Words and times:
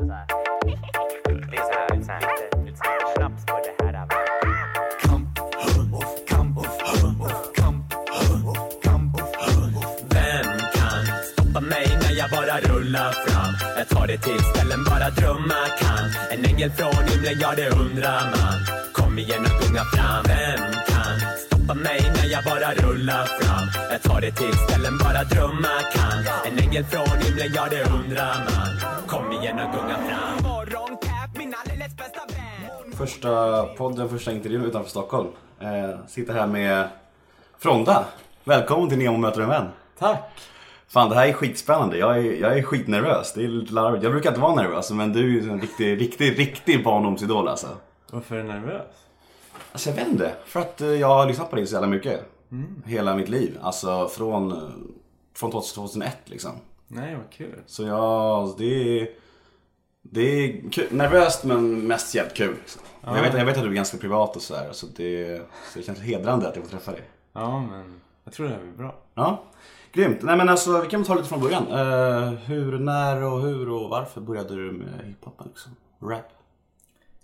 Det 0.00 0.06
fram? 13.12 13.54
Jag 13.78 13.88
tar 13.88 14.06
det 14.06 14.18
till 14.18 14.40
ställen 14.40 14.84
bara 14.84 15.10
drömmar 15.10 15.78
kan. 15.80 16.10
En 16.30 16.44
ängel 16.44 16.70
från 16.70 17.08
himlen, 17.08 17.38
ja 17.40 17.52
det 17.56 17.68
undrar 17.68 18.30
man. 18.30 18.66
Kom 18.92 19.18
igen 19.18 19.44
och 19.44 19.62
gunga 19.62 19.84
fram. 19.84 20.24
Vem 20.26 20.72
kan 20.88 21.20
stoppa 21.46 21.74
mig 21.74 22.12
när 22.16 22.26
jag 22.32 22.44
bara 22.44 22.74
rullar 22.74 23.24
fram? 23.24 23.68
Jag 23.90 24.02
tar 24.02 24.20
det 24.20 24.32
till 24.32 24.54
ställen 24.54 24.98
bara 24.98 25.24
drömmar 25.24 25.82
kan. 25.94 26.26
En 26.52 26.58
ängel 26.58 26.84
från 26.84 27.18
himlen, 27.22 27.52
ja 27.54 27.66
det 27.70 27.82
undrar 27.82 28.44
man. 28.44 28.89
Och 29.40 29.46
gunga 29.46 29.96
fram. 29.96 30.50
Morgonkäpp, 30.50 31.38
min 31.38 31.54
alldeles 31.64 31.96
bästa 31.96 32.20
vän. 32.28 32.92
Första 32.92 33.62
podden, 33.66 34.08
första 34.08 34.32
intervjun 34.32 34.64
utanför 34.64 34.90
Stockholm. 34.90 35.28
Eh, 35.60 36.06
sitter 36.06 36.34
här 36.34 36.46
med 36.46 36.88
Fronda. 37.58 38.04
Välkommen 38.44 38.88
till 38.88 38.98
Nemo 38.98 39.16
möter 39.16 39.40
en 39.40 39.48
vän. 39.48 39.68
Tack! 39.98 40.40
Fan 40.88 41.08
det 41.08 41.14
här 41.14 41.26
är 41.28 41.32
skitspännande. 41.32 41.98
Jag 41.98 42.18
är, 42.18 42.22
jag 42.40 42.58
är 42.58 42.62
skitnervös. 42.62 43.32
Det 43.32 43.44
är 43.44 43.48
lite 43.48 43.72
larvigt. 43.72 44.02
Jag 44.04 44.12
brukar 44.12 44.30
inte 44.30 44.40
vara 44.40 44.54
nervös 44.54 44.90
men 44.90 45.12
du 45.12 45.38
är 45.38 45.50
en 45.50 45.60
riktig, 45.60 46.00
riktig, 46.00 46.38
riktig 46.38 46.84
barndomsidol 46.84 47.48
alltså. 47.48 47.68
Varför 48.10 48.36
är 48.36 48.42
du 48.42 48.48
nervös? 48.48 48.86
Alltså 49.72 49.90
jag 49.90 49.96
vet 49.96 50.08
inte. 50.08 50.32
För 50.46 50.60
att 50.60 50.80
eh, 50.80 50.88
jag 50.88 51.08
har 51.08 51.26
lyssnat 51.26 51.50
på 51.50 51.56
dig 51.56 51.66
så 51.66 51.74
jävla 51.74 51.88
mycket. 51.88 52.20
Hela 52.84 53.14
mitt 53.16 53.28
liv. 53.28 53.58
Alltså 53.62 54.08
från, 54.08 54.52
eh, 54.52 54.58
från 55.34 55.50
2001 55.50 56.16
liksom. 56.24 56.52
Nej, 56.92 57.16
vad 57.16 57.30
kul. 57.30 57.58
Så 57.66 57.82
jag, 57.82 58.54
det 58.58 59.00
är, 59.00 59.08
det 60.02 60.20
är 60.20 60.70
kul. 60.70 60.86
nervöst 60.90 61.44
men 61.44 61.86
mest 61.86 62.14
jävligt 62.14 62.34
kul. 62.34 62.54
Liksom. 62.54 62.82
Jag, 63.04 63.22
vet, 63.22 63.34
jag 63.34 63.44
vet 63.44 63.56
att 63.56 63.62
du 63.62 63.70
är 63.70 63.74
ganska 63.74 63.98
privat 63.98 64.36
och 64.36 64.42
sådär 64.42 64.68
så 64.72 64.86
det, 64.86 65.42
så 65.72 65.78
det 65.78 65.84
känns 65.84 66.00
hedrande 66.00 66.48
att 66.48 66.56
jag 66.56 66.64
får 66.64 66.70
träffa 66.70 66.92
dig. 66.92 67.02
Ja, 67.32 67.60
men 67.60 68.00
jag 68.24 68.32
tror 68.32 68.46
det 68.48 68.52
här 68.52 68.60
blir 68.60 68.72
bra. 68.72 68.94
Ja, 69.14 69.44
grymt. 69.92 70.22
Nej 70.22 70.36
men 70.36 70.48
alltså 70.48 70.80
vi 70.80 70.88
kan 70.88 71.04
ta 71.04 71.14
lite 71.14 71.28
från 71.28 71.40
början. 71.40 71.66
Eh, 71.66 72.32
hur, 72.32 72.78
när 72.78 73.22
och 73.22 73.40
hur 73.40 73.70
och 73.70 73.90
varför 73.90 74.20
började 74.20 74.54
du 74.54 74.72
med 74.72 75.06
hiphopen 75.06 75.46
liksom? 75.48 75.76
Rap? 76.02 76.32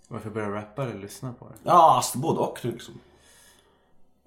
Varför 0.07 0.29
började 0.29 0.53
jag 0.53 0.61
rappa 0.61 0.83
eller 0.83 0.99
lyssna 0.99 1.33
på 1.39 1.45
det? 1.45 1.55
Ja, 1.63 1.95
alltså, 1.95 2.17
både 2.17 2.39
och 2.39 2.65
liksom. 2.65 2.99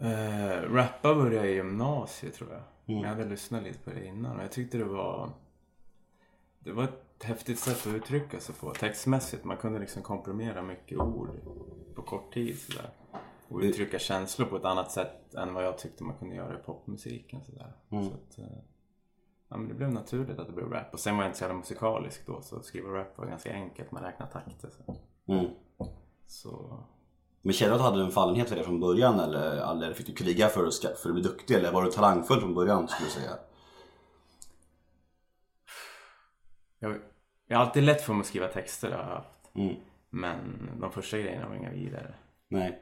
Uh, 0.02 0.74
rappa 0.74 1.14
började 1.14 1.36
jag 1.36 1.46
i 1.46 1.54
gymnasiet 1.54 2.34
tror 2.34 2.50
jag. 2.50 2.60
Jag 2.96 3.08
hade 3.08 3.24
lyssnat 3.24 3.62
lite 3.62 3.78
på 3.78 3.90
det 3.90 4.06
innan 4.06 4.36
och 4.36 4.42
jag 4.42 4.52
tyckte 4.52 4.78
det 4.78 4.84
var... 4.84 5.30
Det 6.58 6.72
var 6.72 6.84
ett 6.84 7.09
häftigt 7.24 7.58
sätt 7.58 7.86
att 7.86 7.94
uttrycka 7.94 8.40
sig 8.40 8.54
på 8.54 8.70
textmässigt. 8.70 9.44
Man 9.44 9.56
kunde 9.56 9.78
liksom 9.78 10.02
komprimera 10.02 10.62
mycket 10.62 10.98
ord 10.98 11.30
på 11.94 12.02
kort 12.02 12.34
tid 12.34 12.58
sådär. 12.58 12.90
Och 13.48 13.60
uttrycka 13.60 13.98
känslor 13.98 14.46
på 14.46 14.56
ett 14.56 14.64
annat 14.64 14.92
sätt 14.92 15.34
än 15.34 15.54
vad 15.54 15.64
jag 15.64 15.78
tyckte 15.78 16.04
man 16.04 16.16
kunde 16.16 16.34
göra 16.34 16.54
i 16.54 16.62
popmusiken 16.62 17.44
sådär. 17.44 17.72
Så 17.88 17.96
att, 17.96 18.38
eh, 18.38 18.58
ja, 19.48 19.56
men 19.56 19.68
det 19.68 19.74
blev 19.74 19.92
naturligt 19.92 20.38
att 20.38 20.46
det 20.46 20.52
blev 20.52 20.70
rap. 20.70 20.92
Och 20.92 21.00
sen 21.00 21.16
var 21.16 21.22
jag 21.22 21.28
inte 21.28 21.38
så 21.38 21.44
jävla 21.44 21.58
musikalisk 21.58 22.26
då 22.26 22.42
så 22.42 22.56
att 22.56 22.64
skriva 22.64 22.88
rap 22.88 23.18
var 23.18 23.26
ganska 23.26 23.52
enkelt. 23.52 23.92
Man 23.92 24.02
räknar 24.02 24.26
takter. 24.26 24.70
Så. 24.70 24.96
Mm. 25.32 25.46
så 26.26 26.78
Men 27.42 27.52
kände 27.52 27.74
du 27.74 27.74
att 27.74 27.80
du 27.80 27.90
hade 27.90 28.04
en 28.04 28.10
fallenhet 28.10 28.48
för 28.48 28.56
det 28.56 28.64
från 28.64 28.80
början 28.80 29.20
eller, 29.20 29.72
eller 29.72 29.92
fick 29.92 30.06
du 30.06 30.12
kriga 30.12 30.48
för 30.48 30.66
att, 30.66 30.98
för 30.98 31.08
att 31.08 31.14
bli 31.14 31.22
duktig 31.22 31.54
eller 31.54 31.72
var 31.72 31.82
du 31.82 31.90
talangfull 31.90 32.40
från 32.40 32.54
början 32.54 32.88
skulle 32.88 33.08
du 33.08 33.12
säga? 33.12 33.38
Jag, 36.78 36.98
jag 37.50 37.58
har 37.58 37.64
alltid 37.64 37.82
lätt 37.82 38.02
för 38.02 38.12
mig 38.12 38.20
att 38.20 38.26
skriva 38.26 38.46
texter, 38.46 38.90
har 38.90 38.98
jag 38.98 39.04
haft. 39.04 39.28
Mm. 39.56 39.74
Men 40.10 40.36
de 40.80 40.92
första 40.92 41.18
grejerna 41.18 41.48
var 41.48 41.56
inga 41.56 41.70
vidare. 41.70 42.14
Nej. 42.48 42.78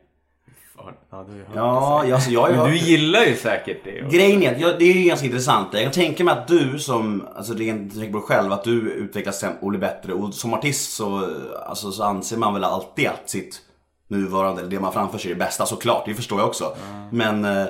Ja, 0.77 0.93
du 1.11 1.33
har 1.33 1.39
hört 1.39 1.47
Ja, 1.55 2.03
det 2.07 2.15
alltså, 2.15 2.31
jag 2.31 2.51
ju 2.51 2.57
Men 2.57 2.71
du 2.71 2.77
gillar 2.77 3.23
ju 3.23 3.37
säkert 3.37 3.85
det. 3.85 4.05
Och... 4.05 4.11
Grejen 4.11 4.43
är 4.43 4.67
att 4.67 4.79
det 4.79 4.85
är 4.85 4.95
ju 4.95 5.09
ganska 5.09 5.27
intressant. 5.27 5.69
Jag 5.73 5.93
tänka 5.93 6.25
mig 6.25 6.33
att 6.33 6.49
du 6.49 6.79
som, 6.79 7.29
alltså 7.37 7.55
rent 7.55 7.93
tänker 7.95 8.13
på 8.13 8.19
dig 8.19 8.27
själv, 8.27 8.53
att 8.53 8.65
du 8.65 8.93
utvecklas 8.93 9.45
och 9.61 9.71
blir 9.71 9.81
bättre. 9.81 10.13
Och 10.13 10.35
som 10.35 10.55
artist 10.55 10.93
så, 10.93 11.31
alltså, 11.67 11.93
så 11.93 12.03
anser 12.03 12.37
man 12.37 12.55
väl 12.55 12.65
alltid 12.65 13.09
att 13.09 13.31
sitt 13.31 13.61
nuvarande, 14.09 14.61
eller 14.61 14.71
det 14.71 14.81
man 14.81 14.93
framför 14.93 15.19
sig 15.19 15.31
är 15.31 15.35
det 15.35 15.45
bästa 15.45 15.67
såklart. 15.67 16.07
Det 16.07 16.15
förstår 16.15 16.39
jag 16.39 16.49
också. 16.49 16.77
Men 17.11 17.45
eh, 17.45 17.67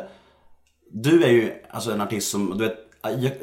du 0.90 1.24
är 1.24 1.30
ju 1.30 1.52
alltså 1.70 1.92
en 1.92 2.00
artist 2.00 2.30
som, 2.30 2.58
du 2.58 2.64
vet, 2.64 2.87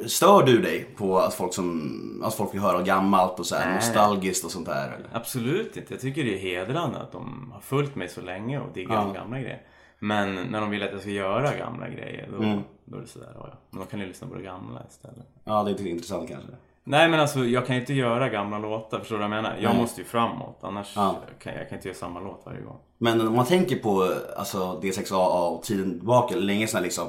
stör 0.08 0.44
du 0.44 0.62
dig 0.62 0.84
på 0.98 1.20
att 1.20 1.34
folk 1.34 1.54
som, 1.54 2.22
att 2.26 2.34
folk 2.36 2.54
vill 2.54 2.62
höra 2.62 2.82
gammalt 2.82 3.40
och 3.40 3.46
så 3.46 3.56
här 3.56 3.66
Nej. 3.66 3.76
nostalgiskt 3.76 4.46
och 4.46 4.52
sånt 4.52 4.66
där? 4.66 4.88
eller? 4.88 5.10
Absolut 5.14 5.78
inte. 5.78 5.94
Jag 5.94 6.02
tycker 6.02 6.24
det 6.24 6.34
är 6.36 6.38
hedrande 6.40 6.98
att 7.00 7.12
de 7.12 7.52
har 7.54 7.62
följt 7.62 7.96
mig 7.96 8.10
så 8.10 8.22
länge 8.22 8.60
och 8.60 8.74
diggar 8.74 8.96
de 8.96 9.14
gamla 9.14 9.40
grejer. 9.40 9.62
Men 10.00 10.36
när 10.36 10.62
de 10.62 10.70
vill 10.70 10.84
att 10.84 10.92
jag 10.92 11.02
ska 11.02 11.10
göra 11.10 11.56
gamla 11.58 11.90
grejer 11.90 12.30
då, 12.32 12.44
Mm. 12.44 12.60
då 12.86 12.98
är 12.98 13.02
det 13.02 13.08
sådär, 13.08 13.32
ja, 13.36 13.48
ja. 13.52 13.58
Men 13.70 13.80
då 13.80 13.86
kan 13.86 14.00
ni 14.00 14.06
lyssna 14.06 14.28
på 14.28 14.36
det 14.36 14.42
gamla 14.44 14.82
istället. 14.90 15.28
Ja, 15.44 15.64
det 15.64 15.70
är 15.70 15.72
lite 15.72 15.90
intressant 15.90 16.30
kanske. 16.30 16.50
Nej 16.84 17.10
men 17.10 17.20
alltså 17.20 17.40
jag 17.46 17.66
kan 17.68 17.76
ju 17.76 17.80
inte 17.82 17.94
göra 17.94 18.30
gamla 18.30 18.60
låtar, 18.60 19.00
förstår 19.00 19.16
du 19.16 19.20
vad 19.28 19.38
jag 19.38 19.44
menar? 19.44 19.58
Jag 19.62 19.70
Nej. 19.72 19.82
måste 19.82 20.02
ju 20.02 20.08
framåt, 20.08 20.60
annars 20.62 20.94
Ja. 20.96 21.16
kan 21.40 21.54
jag, 21.54 21.62
jag 21.62 21.70
kan 21.70 21.78
inte 21.78 21.88
göra 21.88 21.98
samma 21.98 22.20
låt 22.20 22.42
varje 22.46 22.62
gång. 22.62 22.78
Men 22.98 23.28
om 23.28 23.36
man 23.36 23.46
tänker 23.46 23.76
på 23.76 24.10
alltså, 24.38 24.80
D6AA 24.84 25.48
och 25.50 25.64
tiden 25.64 25.90
tillbaka, 26.00 26.36
länge 26.36 26.68
sedan 26.68 26.84
liksom. 26.84 27.08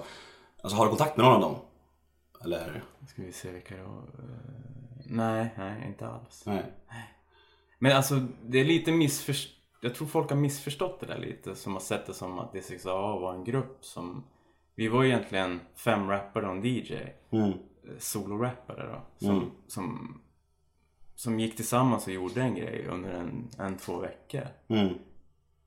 Alltså 0.63 0.77
har 0.79 0.85
du 0.85 0.89
kontakt 0.89 1.17
med 1.17 1.27
någon 1.27 1.35
av 1.35 1.41
dem? 1.41 1.55
Eller? 2.45 2.85
Ska 3.09 3.23
vi 3.23 3.33
se 3.33 3.53
vilka. 3.53 3.75
Eh, 3.75 3.83
Nej, 5.07 5.55
nej 5.59 5.87
inte 5.87 6.09
alls. 6.09 6.43
Nej. 6.47 6.73
Men 7.79 7.97
alltså 7.97 8.27
det 8.43 8.59
är 8.59 8.65
lite 8.65 8.93
missförstått. 8.93 9.53
Jag 9.81 9.95
tror 9.95 10.09
folk 10.09 10.31
har 10.31 10.37
missförstått 10.37 11.01
det 11.01 11.07
där 11.07 11.19
lite. 11.19 11.55
Som 11.55 11.73
har 11.73 11.81
sett 11.81 12.07
det 12.07 12.15
som 12.15 12.39
att 12.39 12.55
D6AA 12.55 13.21
var 13.21 13.35
en 13.35 13.45
grupp 13.45 13.85
som... 13.85 14.25
Vi 14.75 14.89
var 14.89 15.05
egentligen 15.05 15.61
fem 15.75 16.09
rappare 16.09 16.47
och 16.47 16.53
en 16.57 16.65
DJ. 16.65 16.95
Mm. 17.31 17.53
Solorappare 17.99 18.87
då. 18.87 19.27
Som, 19.27 19.51
som, 19.67 20.21
som 21.15 21.41
gick 21.41 21.57
tillsammans 21.57 22.07
och 22.07 22.13
gjorde 22.13 22.43
en 22.43 22.55
grej 22.55 22.87
under 22.91 23.11
en, 23.11 23.51
en 23.59 23.77
två 23.77 23.99
veckor. 23.99 24.47
Mm. 24.69 24.95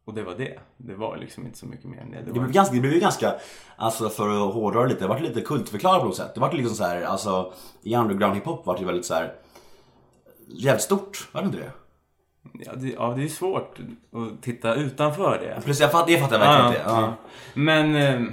Och 0.10 0.16
det 0.16 0.24
var 0.24 0.36
det. 0.36 0.60
Det 0.78 0.96
var 0.96 1.18
liksom 1.18 1.46
inte 1.46 1.58
så 1.58 1.66
mycket 1.66 1.86
mer 1.86 1.98
än 1.98 2.12
det. 2.12 2.22
Det 2.22 2.32
var 2.32 2.40
blev 2.40 2.52
ganska, 2.52 2.76
det 2.76 2.82
blev 2.82 2.94
ju 2.94 3.00
ganska, 3.00 3.36
alltså 3.78 4.10
för 4.10 4.30
att 4.30 4.54
hårdra 4.54 4.86
lite, 4.86 5.00
det 5.00 5.08
var 5.08 5.20
lite 5.20 5.42
kultförklarat 5.42 6.00
på 6.00 6.06
något 6.06 6.16
sätt. 6.16 6.34
Det 6.34 6.40
var 6.40 6.52
liksom 6.52 6.76
så 6.76 6.84
här, 6.84 7.02
alltså 7.02 7.54
i 7.82 7.96
underground 7.96 8.36
hiphop 8.36 8.66
var 8.66 8.78
det 8.78 8.86
väldigt 8.86 9.06
så 9.06 9.14
här 9.14 9.34
jävligt 10.48 10.84
stort, 10.84 11.30
var 11.32 11.42
det 11.42 11.46
inte 11.46 11.58
det? 11.58 11.72
ja, 12.54 12.72
det, 12.76 12.90
ja, 12.90 13.14
det 13.18 13.24
är 13.24 13.28
svårt 13.28 13.80
att 14.12 14.42
titta 14.42 14.76
utanför 14.76 15.40
det. 15.40 15.62
Plus 15.62 15.80
jag 15.80 15.92
fattar, 15.92 16.08
det 16.08 16.20
fattar 16.20 16.40
jag 16.40 16.46
verkligen 16.46 16.68
inte. 16.68 16.92
Ja. 16.92 17.14
Men 17.54 17.96
eh, 17.96 18.32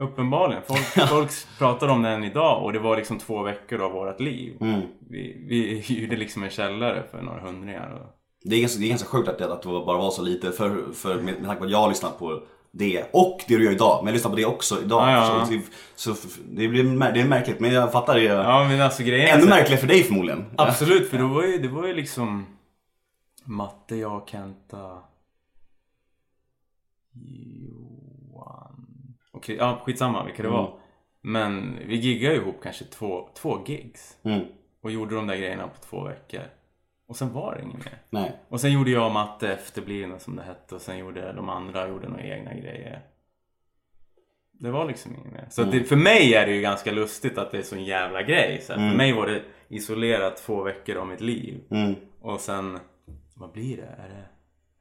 uppenbarligen, 0.00 0.62
folk, 0.66 1.08
folk 1.08 1.30
pratar 1.58 1.88
om 1.88 2.02
den 2.02 2.24
idag 2.24 2.64
och 2.64 2.72
det 2.72 2.78
var 2.78 2.96
liksom 2.96 3.18
två 3.18 3.42
veckor 3.42 3.80
av 3.80 3.92
vårt 3.92 4.20
liv. 4.20 4.56
Mm. 4.60 4.80
Vi, 5.10 5.44
vi 5.48 5.78
hyrde 5.88 6.16
liksom 6.16 6.42
en 6.42 6.50
källare 6.50 7.02
för 7.10 7.22
några 7.22 7.40
hundringar. 7.40 7.90
Och, 7.90 8.21
Det 8.44 8.56
är 8.56 8.60
ganska, 8.60 8.78
det 8.80 8.86
är 8.86 8.88
ganska 8.88 9.08
sjukt 9.08 9.28
att 9.28 9.38
det, 9.38 9.52
att 9.52 9.62
det 9.62 9.68
bara 9.68 9.98
var 9.98 10.10
så 10.10 10.22
lite 10.22 10.52
för, 10.52 10.92
för 10.92 11.14
med, 11.14 11.24
med 11.34 11.44
tanke 11.44 11.58
på 11.58 11.64
att 11.64 11.70
jag 11.70 11.78
har 11.78 11.88
lyssnat 11.88 12.18
på 12.18 12.42
det 12.70 13.04
och 13.12 13.40
det 13.48 13.56
du 13.56 13.64
gör 13.64 13.72
idag. 13.72 13.98
Men 14.00 14.06
jag 14.06 14.12
lyssnar 14.14 14.30
på 14.30 14.36
det 14.36 14.44
också 14.46 14.82
idag. 14.82 15.08
Ja, 15.10 15.46
ja. 15.50 15.60
Så, 15.96 16.14
så, 16.14 16.28
det, 16.50 16.68
blir, 16.68 17.12
det 17.12 17.20
är 17.20 17.28
märkligt 17.28 17.60
men 17.60 17.72
jag 17.72 17.92
fattar 17.92 18.14
det. 18.14 18.22
ja 18.22 18.64
men 18.68 18.80
alltså 18.80 19.02
grejen 19.02 19.28
Ännu 19.28 19.42
så- 19.42 19.48
märkligare 19.48 19.80
för 19.80 19.86
dig 19.88 20.02
förmodligen. 20.02 20.44
Absolut, 20.56 21.08
för 21.10 21.18
då 21.22 21.26
var 21.26 21.42
ju, 21.42 21.58
det 21.58 21.68
var 21.68 21.86
ju 21.86 21.94
liksom 21.94 22.46
Matte, 23.44 23.96
jag, 23.96 24.28
Kenta 24.28 24.98
Johan 28.32 28.86
Chris- 29.42 29.56
Ja, 29.58 29.82
skitsamma 29.84 30.24
vilka 30.24 30.42
det 30.42 30.48
var. 30.48 30.74
Men 31.20 31.78
vi 31.86 31.96
giggade 31.96 32.34
ihop 32.36 32.56
kanske 32.62 32.84
två, 32.84 33.28
två 33.34 33.58
gigs. 33.66 34.16
Mm. 34.22 34.40
Och 34.82 34.90
gjorde 34.90 35.14
de 35.14 35.26
där 35.26 35.36
grejerna 35.36 35.68
på 35.68 35.80
två 35.90 36.04
veckor. 36.04 36.42
Och 37.06 37.16
sen 37.16 37.32
var 37.32 37.54
det 37.54 37.62
inget 37.62 37.84
mer. 37.84 37.98
Nej. 38.10 38.32
Och 38.48 38.60
sen 38.60 38.72
gjorde 38.72 38.90
jag 38.90 39.06
och 39.06 39.12
Matte 39.12 39.52
efterblivna 39.52 40.18
som 40.18 40.36
det 40.36 40.42
hette. 40.42 40.74
Och 40.74 40.80
sen 40.80 40.98
gjorde 40.98 41.32
de 41.32 41.48
andra 41.48 41.88
gjorde 41.88 42.08
några 42.08 42.22
egna 42.22 42.54
grejer. 42.54 43.02
Det 44.52 44.70
var 44.70 44.84
liksom 44.86 45.14
inget 45.14 45.32
mer. 45.32 45.46
Så 45.50 45.62
att 45.62 45.70
det, 45.70 45.84
för 45.84 45.96
mig 45.96 46.34
är 46.34 46.46
det 46.46 46.52
ju 46.52 46.60
ganska 46.60 46.92
lustigt 46.92 47.38
att 47.38 47.50
det 47.50 47.58
är 47.58 47.62
så 47.62 47.74
en 47.74 47.84
jävla 47.84 48.22
grej. 48.22 48.60
Så 48.62 48.72
här, 48.72 48.90
För 48.90 48.96
mig 48.96 49.12
var 49.12 49.26
det 49.26 49.42
isolerat 49.68 50.36
två 50.36 50.62
veckor 50.62 50.96
av 50.96 51.06
mitt 51.06 51.20
liv. 51.20 51.60
Mm. 51.70 51.94
Och 52.20 52.40
sen, 52.40 52.78
vad 53.36 53.52
blir 53.52 53.76
det? 53.76 53.82
Är 53.82 54.08
det 54.08 54.24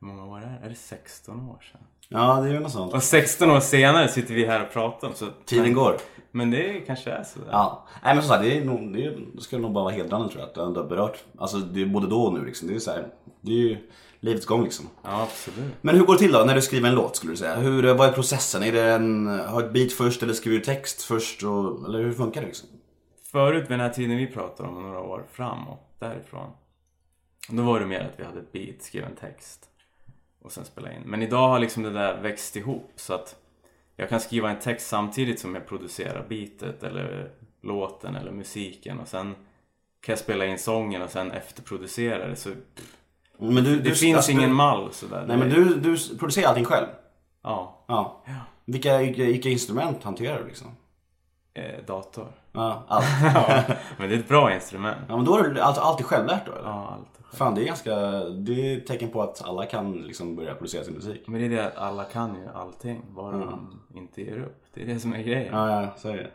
hur 0.01 0.07
många 0.07 0.25
år 0.25 0.37
är 0.37 0.41
det? 0.41 0.65
Är 0.65 0.69
det 0.69 0.75
16 0.75 1.49
år 1.49 1.63
sedan? 1.71 1.81
Ja, 2.09 2.41
det 2.41 2.49
är 2.49 2.53
ju 2.53 2.59
något 2.59 2.71
sånt. 2.71 2.93
Och 2.93 3.03
16 3.03 3.51
år 3.51 3.59
senare 3.59 4.07
sitter 4.07 4.33
vi 4.33 4.45
här 4.45 4.63
och 4.63 4.73
pratar. 4.73 5.11
Så, 5.13 5.25
Tiden 5.45 5.73
går. 5.73 5.97
Men 6.31 6.51
det 6.51 6.83
kanske 6.87 7.11
är 7.11 7.23
så. 7.23 7.39
Ja, 7.51 7.87
nej 8.03 8.15
men 8.15 8.23
som 8.23 8.29
sagt, 8.29 8.43
det, 8.43 8.57
är 8.57 8.65
nog, 8.65 8.93
det, 8.93 9.05
är, 9.05 9.19
det 9.33 9.41
skulle 9.41 9.61
nog 9.61 9.71
bara 9.71 9.83
vara 9.83 9.93
hedrande 9.93 10.29
tror 10.29 10.39
jag 10.41 10.49
att 10.49 10.55
du 10.55 10.61
ändå 10.61 10.81
har 10.81 10.87
berört. 10.87 11.23
Alltså 11.37 11.57
det 11.57 11.81
är 11.81 11.85
både 11.85 12.07
då 12.07 12.21
och 12.21 12.33
nu 12.33 12.45
liksom. 12.45 12.67
Det 12.67 12.75
är 12.75 12.79
så 12.79 12.91
här, 12.91 13.07
det 13.41 13.51
är 13.51 13.57
ju 13.57 13.77
livets 14.19 14.45
gång 14.45 14.63
liksom. 14.63 14.85
Ja, 15.03 15.21
absolut. 15.21 15.73
Men 15.81 15.95
hur 15.95 16.05
går 16.05 16.13
det 16.13 16.19
till 16.19 16.31
då 16.31 16.39
när 16.39 16.55
du 16.55 16.61
skriver 16.61 16.89
en 16.89 16.95
låt 16.95 17.15
skulle 17.15 17.33
du 17.33 17.37
säga? 17.37 17.55
Hur, 17.55 17.93
vad 17.93 18.07
är 18.07 18.11
processen? 18.11 18.63
Är 18.63 18.71
det 18.71 18.91
en, 18.91 19.27
har 19.27 19.63
ett 19.63 19.73
beat 19.73 19.91
först 19.91 20.23
eller 20.23 20.33
skriver 20.33 20.57
du 20.57 20.63
text 20.63 21.01
först? 21.01 21.43
Och, 21.43 21.85
eller 21.87 21.99
hur 21.99 22.13
funkar 22.13 22.41
det 22.41 22.47
liksom? 22.47 22.69
förut 23.31 23.63
vid 23.63 23.71
den 23.71 23.79
här 23.79 23.89
tiden 23.89 24.17
vi 24.17 24.27
pratar 24.27 24.63
om, 24.63 24.83
några 24.83 24.99
år 24.99 25.25
framåt 25.31 25.95
därifrån. 25.99 26.51
Då 27.49 27.63
var 27.63 27.79
det 27.79 27.85
mer 27.85 27.99
att 27.99 28.19
vi 28.19 28.23
hade 28.23 28.39
ett 28.39 28.51
beat, 28.51 28.81
skrev 28.81 29.03
en 29.03 29.15
text 29.15 29.70
och 30.41 30.51
sen 30.51 30.65
spela 30.65 30.93
in. 30.93 31.01
Men 31.05 31.21
idag 31.21 31.47
har 31.47 31.59
liksom 31.59 31.83
det 31.83 31.89
där 31.91 32.21
växt 32.21 32.55
ihop 32.55 32.91
så 32.95 33.13
att 33.13 33.35
jag 33.95 34.09
kan 34.09 34.19
skriva 34.19 34.49
en 34.49 34.59
text 34.59 34.87
samtidigt 34.87 35.39
som 35.39 35.55
jag 35.55 35.67
producerar 35.67 36.25
beatet 36.29 36.83
eller 36.83 37.31
låten 37.61 38.15
eller 38.15 38.31
musiken 38.31 38.99
och 38.99 39.07
sen 39.07 39.35
kan 40.01 40.13
jag 40.13 40.19
spela 40.19 40.45
in 40.45 40.59
sången 40.59 41.01
och 41.01 41.09
sen 41.09 41.31
efterproducera 41.31 42.27
det. 42.27 42.35
Så 42.35 42.49
Men 43.37 43.55
du, 43.63 43.75
det 43.75 43.81
du, 43.89 43.95
finns 43.95 44.15
alltså, 44.17 44.31
ingen 44.31 44.49
du, 44.49 44.55
mall 44.55 44.93
sådär. 44.93 45.25
Nej 45.27 45.37
men 45.37 45.49
du, 45.49 45.75
du 45.75 46.17
producerar 46.17 46.47
allting 46.49 46.65
själv? 46.65 46.87
Ja, 47.43 47.85
Ja. 47.87 48.21
Vilka, 48.65 48.97
vilka, 48.97 49.23
vilka 49.23 49.49
instrument 49.49 50.03
hanterar 50.03 50.39
du 50.39 50.47
liksom? 50.47 50.67
eh, 51.53 51.85
dator. 51.87 52.27
Ja, 52.53 52.83
allt. 52.87 53.05
Ja, 53.35 53.63
men 53.97 54.09
det 54.09 54.15
är 54.15 54.19
ett 54.19 54.27
bra 54.27 54.53
instrument. 54.53 54.97
ja 55.07 55.15
men 55.15 55.25
då 55.25 55.37
är 55.37 55.49
det 55.49 55.63
alltså 55.63 55.81
alltid 55.81 56.05
självlärt 56.05 56.45
då 56.45 56.51
eller? 56.51 56.69
Ja, 56.69 56.97
allt. 56.97 57.07
Fan 57.37 57.55
det 57.55 57.61
är 57.61 57.65
ganska, 57.65 57.95
det 58.29 58.73
är 58.73 58.77
ett 58.77 58.87
tecken 58.87 59.09
på 59.11 59.21
att 59.21 59.41
alla 59.45 59.65
kan 59.65 59.93
liksom 59.93 60.35
börja 60.35 60.55
producera 60.55 60.83
sin 60.83 60.93
musik. 60.93 61.23
Men 61.27 61.39
det 61.39 61.45
är 61.45 61.49
det 61.49 61.67
att 61.67 61.77
alla 61.77 62.03
kan 62.03 62.35
ju 62.35 62.47
allting, 62.55 63.01
bara 63.09 63.37
de 63.37 63.79
inte 63.95 64.21
ger 64.21 64.39
upp. 64.39 64.63
Det 64.73 64.81
är 64.81 64.85
det 64.85 64.99
som 64.99 65.13
är 65.13 65.23
grejen. 65.23 65.53
Ja, 65.55 65.81
ja 65.81 65.87
så 65.97 66.07
är 66.09 66.15
det. 66.17 66.31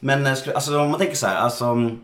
Men 0.00 0.26
eh, 0.26 0.34
skulle- 0.34 0.54
alltså 0.54 0.80
om 0.80 0.90
man 0.90 0.98
tänker 0.98 1.16
så 1.16 1.26
här, 1.26 1.36
alltså. 1.36 1.64
mm, 1.64 2.00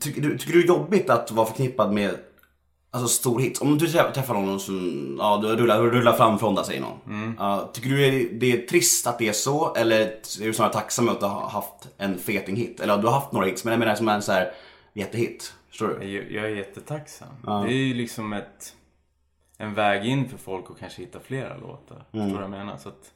Tycker 0.00 0.22
du, 0.22 0.38
tycker 0.38 0.52
du 0.52 0.62
det 0.62 0.66
är 0.66 0.68
jobbigt 0.68 1.10
att 1.10 1.30
vara 1.30 1.46
förknippad 1.46 1.92
med 1.92 2.14
Alltså 2.94 3.08
stor 3.08 3.40
hit. 3.40 3.60
Om 3.60 3.78
du 3.78 3.88
träffar 3.88 4.34
någon 4.34 4.60
som, 4.60 5.16
ja 5.18 5.38
du 5.42 5.56
rullar, 5.56 5.82
rullar 5.82 6.12
framifrån 6.12 6.54
där 6.54 6.62
säger 6.62 6.80
någon. 6.80 7.34
Ja, 7.38 7.70
tycker 7.72 7.88
du 7.88 8.28
det 8.32 8.52
är, 8.52 8.66
trist 8.66 9.06
att 9.06 9.18
det 9.18 9.28
är 9.28 9.32
så? 9.32 9.74
Eller 9.74 10.00
är 10.00 10.44
du 10.44 10.52
snarare 10.52 10.72
tacksam 10.72 11.08
att 11.08 11.20
du 11.20 11.26
har 11.26 11.48
haft 11.48 11.88
en 11.98 12.18
feting 12.18 12.56
hit? 12.56 12.80
Eller 12.80 12.98
du 12.98 13.06
har 13.06 13.14
haft 13.14 13.32
några 13.32 13.46
hits, 13.46 13.64
men 13.64 13.72
jag 13.72 13.78
menar 13.78 13.94
som 13.94 14.08
en 14.08 14.22
så 14.22 14.32
här 14.32 14.52
jättehit. 14.92 15.54
Förstår 15.68 15.88
du? 15.88 16.06
Jag, 16.06 16.32
jag 16.32 16.44
är 16.44 16.56
jättetacksam. 16.56 17.28
Det 17.44 17.72
är 17.72 17.76
ju 17.76 17.94
liksom 17.94 18.32
ett, 18.32 18.74
en 19.58 19.74
väg 19.74 20.04
in 20.06 20.28
för 20.28 20.38
folk 20.38 20.70
att 20.70 20.78
kanske 20.78 21.02
hitta 21.02 21.20
flera 21.20 21.56
låtar. 21.56 22.04
Förstår 22.10 22.26
du 22.26 22.32
vad 22.32 22.42
jag 22.42 22.50
menar? 22.50 22.76
Så 22.76 22.88
att, 22.88 23.12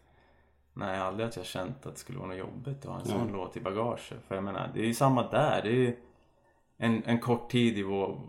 nej, 0.75 0.99
aldrig 1.01 1.29
att 1.29 1.37
jag 1.37 1.47
känt 1.47 1.87
att 1.87 1.95
det 1.95 2.01
skulle 2.01 2.19
vara 2.19 2.29
något 2.29 2.39
jobbigt 2.39 2.87
att 2.87 2.93
ha 2.93 3.01
en 3.01 3.07
sån 3.07 3.33
låt 3.33 3.57
i 3.57 3.61
bagage. 3.61 4.13
För 4.29 4.35
jag 4.35 4.45
menar, 4.45 4.71
det 4.75 4.81
är 4.81 4.87
ju 4.87 4.95
samma 4.95 5.31
där. 5.31 5.61
Det 5.63 5.69
är 5.69 5.73
ju 5.75 5.97
en, 6.79 7.03
en 7.07 7.21
kort 7.21 7.51
tid 7.51 7.79
i 7.79 7.83
vår, 7.83 8.21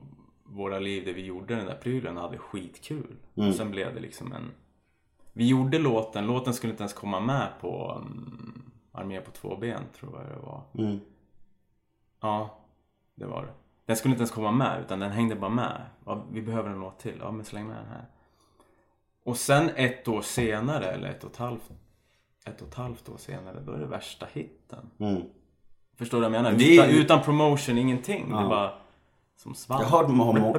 våra 0.50 0.80
liv 0.80 1.06
där 1.06 1.14
vi 1.14 1.26
gjorde 1.26 1.56
den 1.56 1.66
där 1.66 1.76
prylen 1.76 2.18
och 2.18 2.24
hade 2.24 2.38
skitkul. 2.38 3.16
Och 3.34 3.56
sen 3.56 3.72
blev 3.72 3.96
det 3.96 4.00
liksom 4.00 4.34
en... 4.34 4.52
Vi 5.34 5.48
gjorde 5.48 5.80
låten, 5.80 6.28
låten 6.28 6.54
skulle 6.54 6.72
inte 6.72 6.84
ens 6.84 6.94
komma 6.94 7.20
med 7.20 7.48
på 7.62 8.02
um, 8.02 8.72
Armé 8.92 9.22
på 9.22 9.32
två 9.32 9.56
ben 9.56 9.82
tror 10.00 10.12
jag 10.16 10.38
det 10.38 10.46
var. 10.46 10.62
Mm. 10.74 11.00
Ja, 12.22 12.58
det 13.16 13.26
var 13.26 13.46
det. 13.46 13.54
Den 13.86 13.96
skulle 13.96 14.12
inte 14.12 14.22
ens 14.22 14.32
komma 14.32 14.52
med 14.52 14.82
utan 14.86 15.00
den 15.00 15.12
hängde 15.12 15.36
bara 15.36 15.50
med. 15.50 15.82
Ja, 16.06 16.26
vi 16.32 16.42
behöver 16.42 16.70
en 16.70 16.80
låt 16.80 17.00
till. 17.00 17.18
Ja, 17.20 17.32
men 17.32 17.46
släng 17.46 17.68
med 17.68 17.76
den 17.76 17.88
här. 17.88 18.06
Och 19.24 19.38
sen 19.38 19.70
ett 19.76 20.08
år 20.08 20.22
senare, 20.22 20.86
eller 20.86 21.10
ett 21.10 21.24
och 21.24 21.32
ett 21.32 21.38
halvt, 21.38 21.72
ett 22.46 22.62
och 22.62 22.68
ett 22.68 22.74
halvt 22.74 23.10
år 23.10 23.18
senare, 23.18 23.60
då 23.66 23.72
är 23.72 23.80
det 23.80 23.86
värsta 23.86 24.26
hitten. 24.34 24.90
Mm. 24.98 25.22
Förstår 25.96 26.18
du 26.18 26.22
vad 26.22 26.36
jag 26.36 26.44
menar? 26.44 26.58
Det 26.58 26.74
Utan, 26.74 26.90
utan 26.90 27.22
promotion, 27.22 27.78
ingenting. 27.78 28.30
Det 28.30 28.38
är 28.38 28.50
bara 28.50 28.74
som 29.38 29.56
svamp. 29.56 29.81
Jag 29.81 29.88
har 29.89 30.00
hört 30.01 30.10
må- 30.12 30.34
må- 30.34 30.57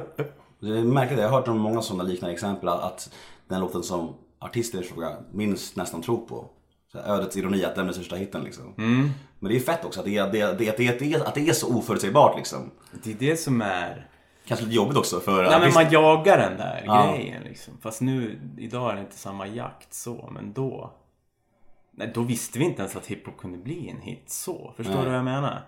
det 0.59 0.67
är 0.79 0.83
märkligt, 0.83 1.19
jag 1.19 1.29
har 1.29 1.37
hört 1.39 1.47
om 1.47 1.57
många 1.59 1.81
sådana 1.81 2.03
liknande 2.03 2.33
exempel 2.33 2.69
att 2.69 3.13
den 3.47 3.59
låten 3.61 3.83
som 3.83 4.13
artister 4.39 4.81
i 4.81 4.83
fråga 4.83 5.17
minst 5.31 5.75
nästan 5.75 6.01
tror 6.01 6.17
på. 6.17 6.45
Så 6.91 6.97
här, 6.99 7.13
ödets 7.15 7.37
ironi 7.37 7.65
att 7.65 7.75
den 7.75 7.81
är 7.81 7.85
den 7.85 7.93
största 7.93 8.15
hitten 8.15 8.41
liksom. 8.43 8.73
Mm. 8.77 9.09
Men 9.39 9.51
det 9.51 9.57
är 9.57 9.59
fett 9.59 9.85
också 9.85 9.99
att 9.99 10.05
det, 10.05 10.17
är- 10.17 10.31
det, 10.31 10.57
det, 10.57 10.77
det, 10.77 10.99
det, 10.99 11.27
att 11.27 11.35
det 11.35 11.49
är 11.49 11.53
så 11.53 11.77
oförutsägbart 11.77 12.37
liksom. 12.37 12.71
Det 13.03 13.11
är 13.11 13.15
det 13.15 13.37
som 13.37 13.61
är... 13.61 14.05
Kanske 14.45 14.65
lite 14.65 14.75
jobbigt 14.75 14.97
också 14.97 15.19
för 15.19 15.43
Nej 15.43 15.59
men 15.59 15.73
man 15.73 15.91
jagar 15.91 16.37
den 16.37 16.57
där 16.57 16.83
Ja. 16.85 17.11
grejen 17.11 17.43
liksom. 17.43 17.73
Fast 17.81 18.01
nu, 18.01 18.39
idag 18.57 18.91
är 18.91 18.95
det 18.95 19.01
inte 19.01 19.17
samma 19.17 19.47
jakt 19.47 19.93
så, 19.93 20.29
men 20.31 20.53
då... 20.53 20.93
Nej, 21.91 22.11
då 22.15 22.21
visste 22.21 22.59
vi 22.59 22.65
inte 22.65 22.81
ens 22.81 22.95
att 22.95 23.05
hiphop 23.05 23.37
kunde 23.37 23.57
bli 23.57 23.89
en 23.89 24.01
hit 24.01 24.23
så. 24.29 24.73
Förstår 24.77 24.93
Nej. 24.95 25.03
du 25.03 25.09
vad 25.09 25.17
jag 25.17 25.25
menar? 25.25 25.61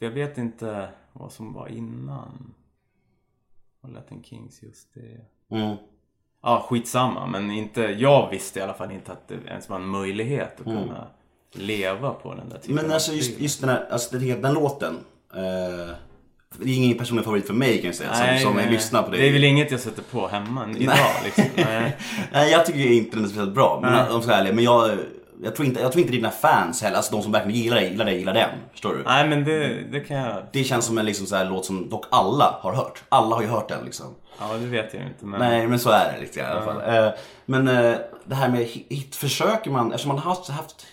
För 0.00 0.06
jag 0.06 0.12
vet 0.12 0.38
inte 0.38 0.88
vad 1.12 1.32
som 1.32 1.52
var 1.52 1.68
innan. 1.68 2.54
Var 3.80 3.90
Latin 3.90 4.22
Kings 4.22 4.62
just 4.62 4.94
det? 4.94 5.56
Mm. 5.56 5.76
Ja, 6.42 6.66
skitsamma. 6.68 7.26
Men 7.26 7.50
inte, 7.50 7.82
jag 7.82 8.30
visste 8.30 8.58
i 8.58 8.62
alla 8.62 8.74
fall 8.74 8.92
inte 8.92 9.12
att 9.12 9.28
det 9.28 9.34
ens 9.46 9.68
var 9.68 9.76
en 9.76 9.86
möjlighet 9.86 10.60
att 10.60 10.64
kunna 10.64 11.06
leva 11.52 12.10
på 12.10 12.34
den 12.34 12.48
där 12.48 12.58
typen 12.58 12.74
Men 12.74 12.92
alltså 12.92 13.12
just, 13.12 13.40
just 13.40 13.60
den 13.60 13.70
här, 13.70 13.88
alltså 13.90 14.18
den, 14.18 14.42
den 14.42 14.54
låten. 14.54 14.98
Eh, 15.34 15.94
det 16.58 16.70
är 16.70 16.76
ingen 16.76 16.98
personlig 16.98 17.24
favorit 17.24 17.46
för 17.46 17.54
mig 17.54 17.78
kan 17.78 17.86
jag 17.86 17.94
säga 17.94 18.10
Nej, 18.12 18.40
som, 18.40 18.48
som 18.48 18.56
nej. 18.56 18.70
lyssnar 18.70 19.02
på 19.02 19.10
det. 19.10 19.16
Det 19.16 19.28
är 19.28 19.32
väl 19.32 19.44
inget 19.44 19.70
jag 19.70 19.80
sätter 19.80 20.02
på 20.02 20.28
hemma 20.28 20.68
idag 20.78 20.96
liksom. 21.24 21.44
Nej. 21.56 21.96
Nej 22.32 22.50
jag 22.50 22.66
tycker 22.66 22.92
inte 22.92 23.16
den 23.16 23.24
är 23.24 23.28
speciellt 23.28 23.54
bra. 23.54 23.78
Men, 23.82 23.92
om 23.92 23.98
jag 23.98 24.22
ska 24.22 24.32
vara 24.32 24.40
ärlig, 24.40 24.54
men 24.54 24.64
jag, 24.64 24.98
jag, 25.42 25.56
tror 25.56 25.66
inte, 25.68 25.80
jag 25.80 25.92
tror 25.92 26.00
inte 26.00 26.12
dina 26.12 26.30
fans 26.30 26.82
heller, 26.82 26.96
alltså 26.96 27.12
de 27.12 27.22
som 27.22 27.32
verkligen 27.32 27.58
gillar 27.60 27.76
dig, 27.76 27.90
gillar 27.90 28.04
dig, 28.04 28.18
gillar 28.18 28.34
den. 28.34 28.50
Förstår 28.72 28.94
du? 28.94 29.02
Nej 29.02 29.28
men 29.28 29.44
det, 29.44 29.82
det 29.92 30.00
kan 30.00 30.16
jag... 30.16 30.42
Det 30.52 30.64
känns 30.64 30.84
som 30.84 30.98
en 30.98 31.06
liksom 31.06 31.26
så 31.26 31.36
här 31.36 31.44
låt 31.44 31.64
som 31.64 31.88
dock 31.88 32.04
alla 32.10 32.58
har 32.60 32.72
hört. 32.72 33.02
Alla 33.08 33.34
har 33.36 33.42
ju 33.42 33.48
hört 33.48 33.68
den 33.68 33.84
liksom. 33.84 34.06
Ja 34.38 34.52
det 34.60 34.66
vet 34.66 34.94
jag 34.94 35.02
inte 35.02 35.26
men... 35.26 35.40
Nej 35.40 35.66
men 35.66 35.78
så 35.78 35.90
är 35.90 36.12
det 36.12 36.20
lite 36.20 36.40
i 36.40 36.42
alla 36.42 36.62
fall. 36.62 37.04
Eh, 37.04 37.10
Men 37.46 37.68
eh, 37.68 37.94
det 38.24 38.34
här 38.34 38.48
med 38.48 38.60
hit, 38.60 38.86
hit, 38.90 39.16
försöker 39.16 39.70
man, 39.70 39.92
eftersom 39.92 40.08
man 40.08 40.18
har 40.18 40.34
haft, 40.34 40.48
haft 40.48 40.86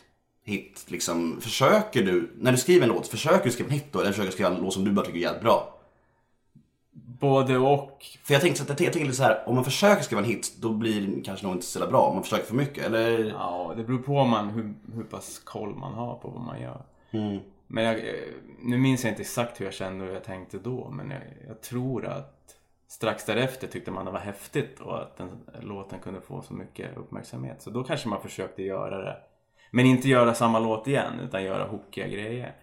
hit 0.46 0.86
liksom, 0.88 1.42
försöker 1.42 2.02
du, 2.04 2.32
när 2.38 2.52
du 2.52 2.58
skriver 2.58 2.88
en 2.88 2.94
låt, 2.94 3.08
försöker 3.08 3.44
du 3.44 3.52
skriva 3.52 3.70
en 3.70 3.74
hit 3.74 3.88
då? 3.92 4.00
Eller 4.00 4.12
försöker 4.12 4.28
du 4.28 4.34
skriva 4.34 4.50
en 4.50 4.56
låt 4.62 4.74
som 4.74 4.86
du 4.86 4.92
bara 4.92 5.06
tycker 5.06 5.18
är 5.18 5.22
jävligt 5.22 5.44
bra? 5.44 5.77
Både 7.06 7.58
och. 7.58 8.06
För 8.24 8.34
jag 8.34 8.42
tänkte, 8.42 8.66
så 8.66 8.72
att- 8.72 8.80
jag 8.80 8.94
tänker 8.94 9.06
lite 9.06 9.18
så 9.18 9.24
här, 9.24 9.44
om 9.50 9.56
man 9.56 9.64
försöker 9.64 10.04
skriva 10.04 10.22
en 10.22 10.28
hit, 10.28 10.52
då 10.62 10.70
blir 10.74 11.08
det 11.08 11.22
kanske 11.22 11.46
nog 11.46 11.56
inte 11.56 11.66
så 11.66 11.88
bra. 11.88 12.02
Om 12.02 12.14
man 12.16 12.24
försöker 12.24 12.46
för 12.46 12.56
mycket, 12.56 12.86
eller? 12.86 13.20
Ja, 13.30 13.74
det 13.78 13.84
beror 13.84 13.98
på 13.98 14.26
man, 14.26 14.50
hur, 14.50 14.74
hur 14.96 15.04
pass 15.04 15.40
koll 15.40 15.76
man 15.76 15.94
har 15.94 16.16
på 16.16 16.30
vad 16.30 16.42
man 16.44 16.62
gör. 16.62 16.82
Mm. 17.12 17.40
Men 17.68 17.84
jag, 17.84 17.96
eh, 17.96 18.04
nu 18.62 18.78
minns 18.78 19.04
jag 19.04 19.12
inte 19.12 19.22
exakt 19.22 19.60
hur 19.62 19.66
jag 19.66 19.74
kände 19.74 20.02
och 20.04 20.08
hur 20.08 20.14
jag 20.14 20.24
tänkte 20.24 20.58
då. 20.58 20.90
Men 20.90 21.10
jag, 21.12 21.22
jag 21.48 21.62
tror 21.62 22.06
att 22.06 22.56
strax 22.88 23.26
därefter 23.26 23.68
tyckte 23.68 23.92
man 23.92 24.06
det 24.06 24.12
var 24.12 24.20
häftigt 24.20 24.80
och 24.80 25.02
att 25.02 25.18
den 25.18 25.30
låten 25.62 26.00
kunde 26.00 26.22
få 26.22 26.42
så 26.42 26.54
mycket 26.54 26.98
uppmärksamhet. 26.98 27.62
Så 27.62 27.70
då 27.70 27.84
kanske 27.84 28.10
man 28.10 28.22
försökte 28.22 28.64
göra 28.64 28.98
det. 28.98 29.18
Men 29.72 29.86
inte 29.86 30.10
göra 30.10 30.34
samma 30.34 30.60
låt 30.60 30.88
igen 30.88 31.20
utan 31.24 31.44
göra 31.44 31.68
hookiga 31.68 32.08
grejer. 32.08 32.56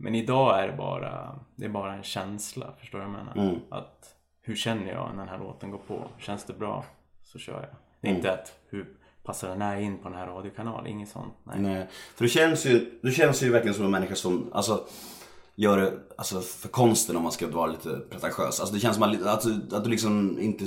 Men 0.00 0.14
idag 0.14 0.62
är 0.62 0.66
det 0.68 0.76
bara, 0.76 1.38
det 1.56 1.64
är 1.64 1.68
bara 1.68 1.94
en 1.94 2.02
känsla, 2.02 2.66
förstår 2.80 2.98
du 2.98 3.04
vad 3.04 3.14
jag 3.14 3.24
menar? 3.24 3.48
Mm. 3.48 3.60
Att 3.70 4.14
hur 4.42 4.56
känner 4.56 4.92
jag 4.92 5.10
när 5.10 5.18
den 5.18 5.28
här 5.28 5.38
låten 5.38 5.70
går 5.70 5.78
på? 5.78 6.04
Känns 6.18 6.44
det 6.44 6.52
bra 6.52 6.84
så 7.24 7.38
kör 7.38 7.52
jag. 7.54 7.62
Det 8.00 8.06
är 8.06 8.10
Mm. 8.10 8.16
inte 8.16 8.32
att 8.32 8.58
hur 8.68 8.86
passar 9.24 9.48
den 9.48 9.62
här 9.62 9.76
in 9.80 9.98
på 9.98 10.08
den 10.08 10.18
här 10.18 10.26
radiokanalen? 10.26 10.86
Inget 10.86 11.08
sånt. 11.08 11.34
Nej. 11.44 11.60
Nej. 11.60 11.86
För 12.14 12.24
du 12.24 12.30
känns 12.30 12.66
ju, 12.66 12.98
du 13.02 13.12
känns 13.12 13.42
ju 13.42 13.50
verkligen 13.50 13.74
som 13.74 13.84
en 13.84 13.90
människa 13.90 14.14
som, 14.14 14.50
alltså 14.52 14.84
gör 15.54 15.76
det 15.78 15.92
alltså, 16.18 16.40
för 16.40 16.68
konsten 16.68 17.16
om 17.16 17.22
man 17.22 17.32
ska 17.32 17.46
vara 17.48 17.66
lite 17.66 17.88
pretentiös. 18.10 18.60
Alltså 18.60 18.74
det 18.74 18.80
känns 18.80 18.94
som 18.96 19.02
att, 19.02 19.22
att, 19.26 19.72
att 19.72 19.84
du 19.84 19.90
liksom 19.90 20.38
inte 20.40 20.64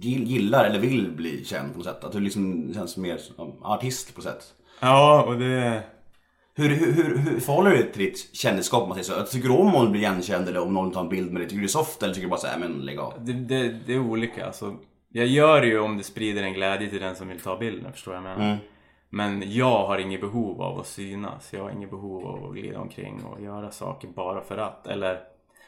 gillar 0.00 0.64
eller 0.64 0.78
vill 0.78 1.12
bli 1.16 1.44
känd 1.44 1.72
på 1.72 1.78
något 1.78 1.86
sätt. 1.86 2.04
Att 2.04 2.12
du 2.12 2.20
liksom 2.20 2.74
känns 2.74 2.96
mer 2.96 3.16
som 3.16 3.62
artist 3.62 4.14
på 4.14 4.20
något 4.20 4.24
sätt. 4.24 4.54
Ja, 4.80 5.22
och 5.22 5.38
det... 5.38 5.82
Hur, 6.54 6.68
hur, 6.68 6.92
hur, 6.92 7.16
hur 7.16 7.40
förhåller 7.40 7.70
du 7.70 7.76
dig 7.76 7.92
till 7.92 8.04
ditt 8.04 8.36
kändisskap 8.36 8.82
om 8.82 8.88
man 8.88 9.04
säger 9.04 9.20
så? 9.20 9.26
Tycker 9.26 9.48
du 9.48 9.54
om 9.54 9.74
om 9.74 9.84
du 9.84 9.90
blir 9.90 10.00
igenkänd 10.00 10.48
eller 10.48 10.60
om 10.60 10.74
någon 10.74 10.92
tar 10.92 11.00
en 11.00 11.08
bild 11.08 11.32
med 11.32 11.40
dig? 11.40 11.48
Tycker 11.48 11.60
du 11.60 11.66
det 11.66 11.66
är 11.66 11.68
soft 11.68 12.02
eller 12.02 12.14
tycker 12.14 12.26
du 12.26 12.30
bara 12.30 12.40
såhär, 12.40 12.58
men 12.58 12.72
lägg 12.72 12.98
av? 12.98 13.14
Det, 13.24 13.32
det, 13.32 13.68
det 13.86 13.94
är 13.94 13.98
olika. 13.98 14.46
Alltså, 14.46 14.76
jag 15.08 15.26
gör 15.26 15.60
det 15.60 15.66
ju 15.66 15.78
om 15.78 15.96
det 15.96 16.02
sprider 16.02 16.42
en 16.42 16.52
glädje 16.52 16.90
till 16.90 17.00
den 17.00 17.16
som 17.16 17.28
vill 17.28 17.40
ta 17.40 17.58
bilden, 17.58 17.92
förstår 17.92 18.14
jag 18.14 18.22
vad 18.22 18.30
jag 18.30 18.38
menar? 18.38 18.58
Men 19.14 19.52
jag 19.52 19.86
har 19.86 19.98
inget 19.98 20.20
behov 20.20 20.62
av 20.62 20.80
att 20.80 20.86
synas. 20.86 21.52
Jag 21.52 21.62
har 21.62 21.70
inget 21.70 21.90
behov 21.90 22.26
av 22.26 22.44
att 22.44 22.52
glida 22.52 22.80
omkring 22.80 23.24
och 23.24 23.42
göra 23.42 23.70
saker 23.70 24.08
bara 24.08 24.42
för 24.42 24.58
att. 24.58 24.86
Eller 24.86 25.20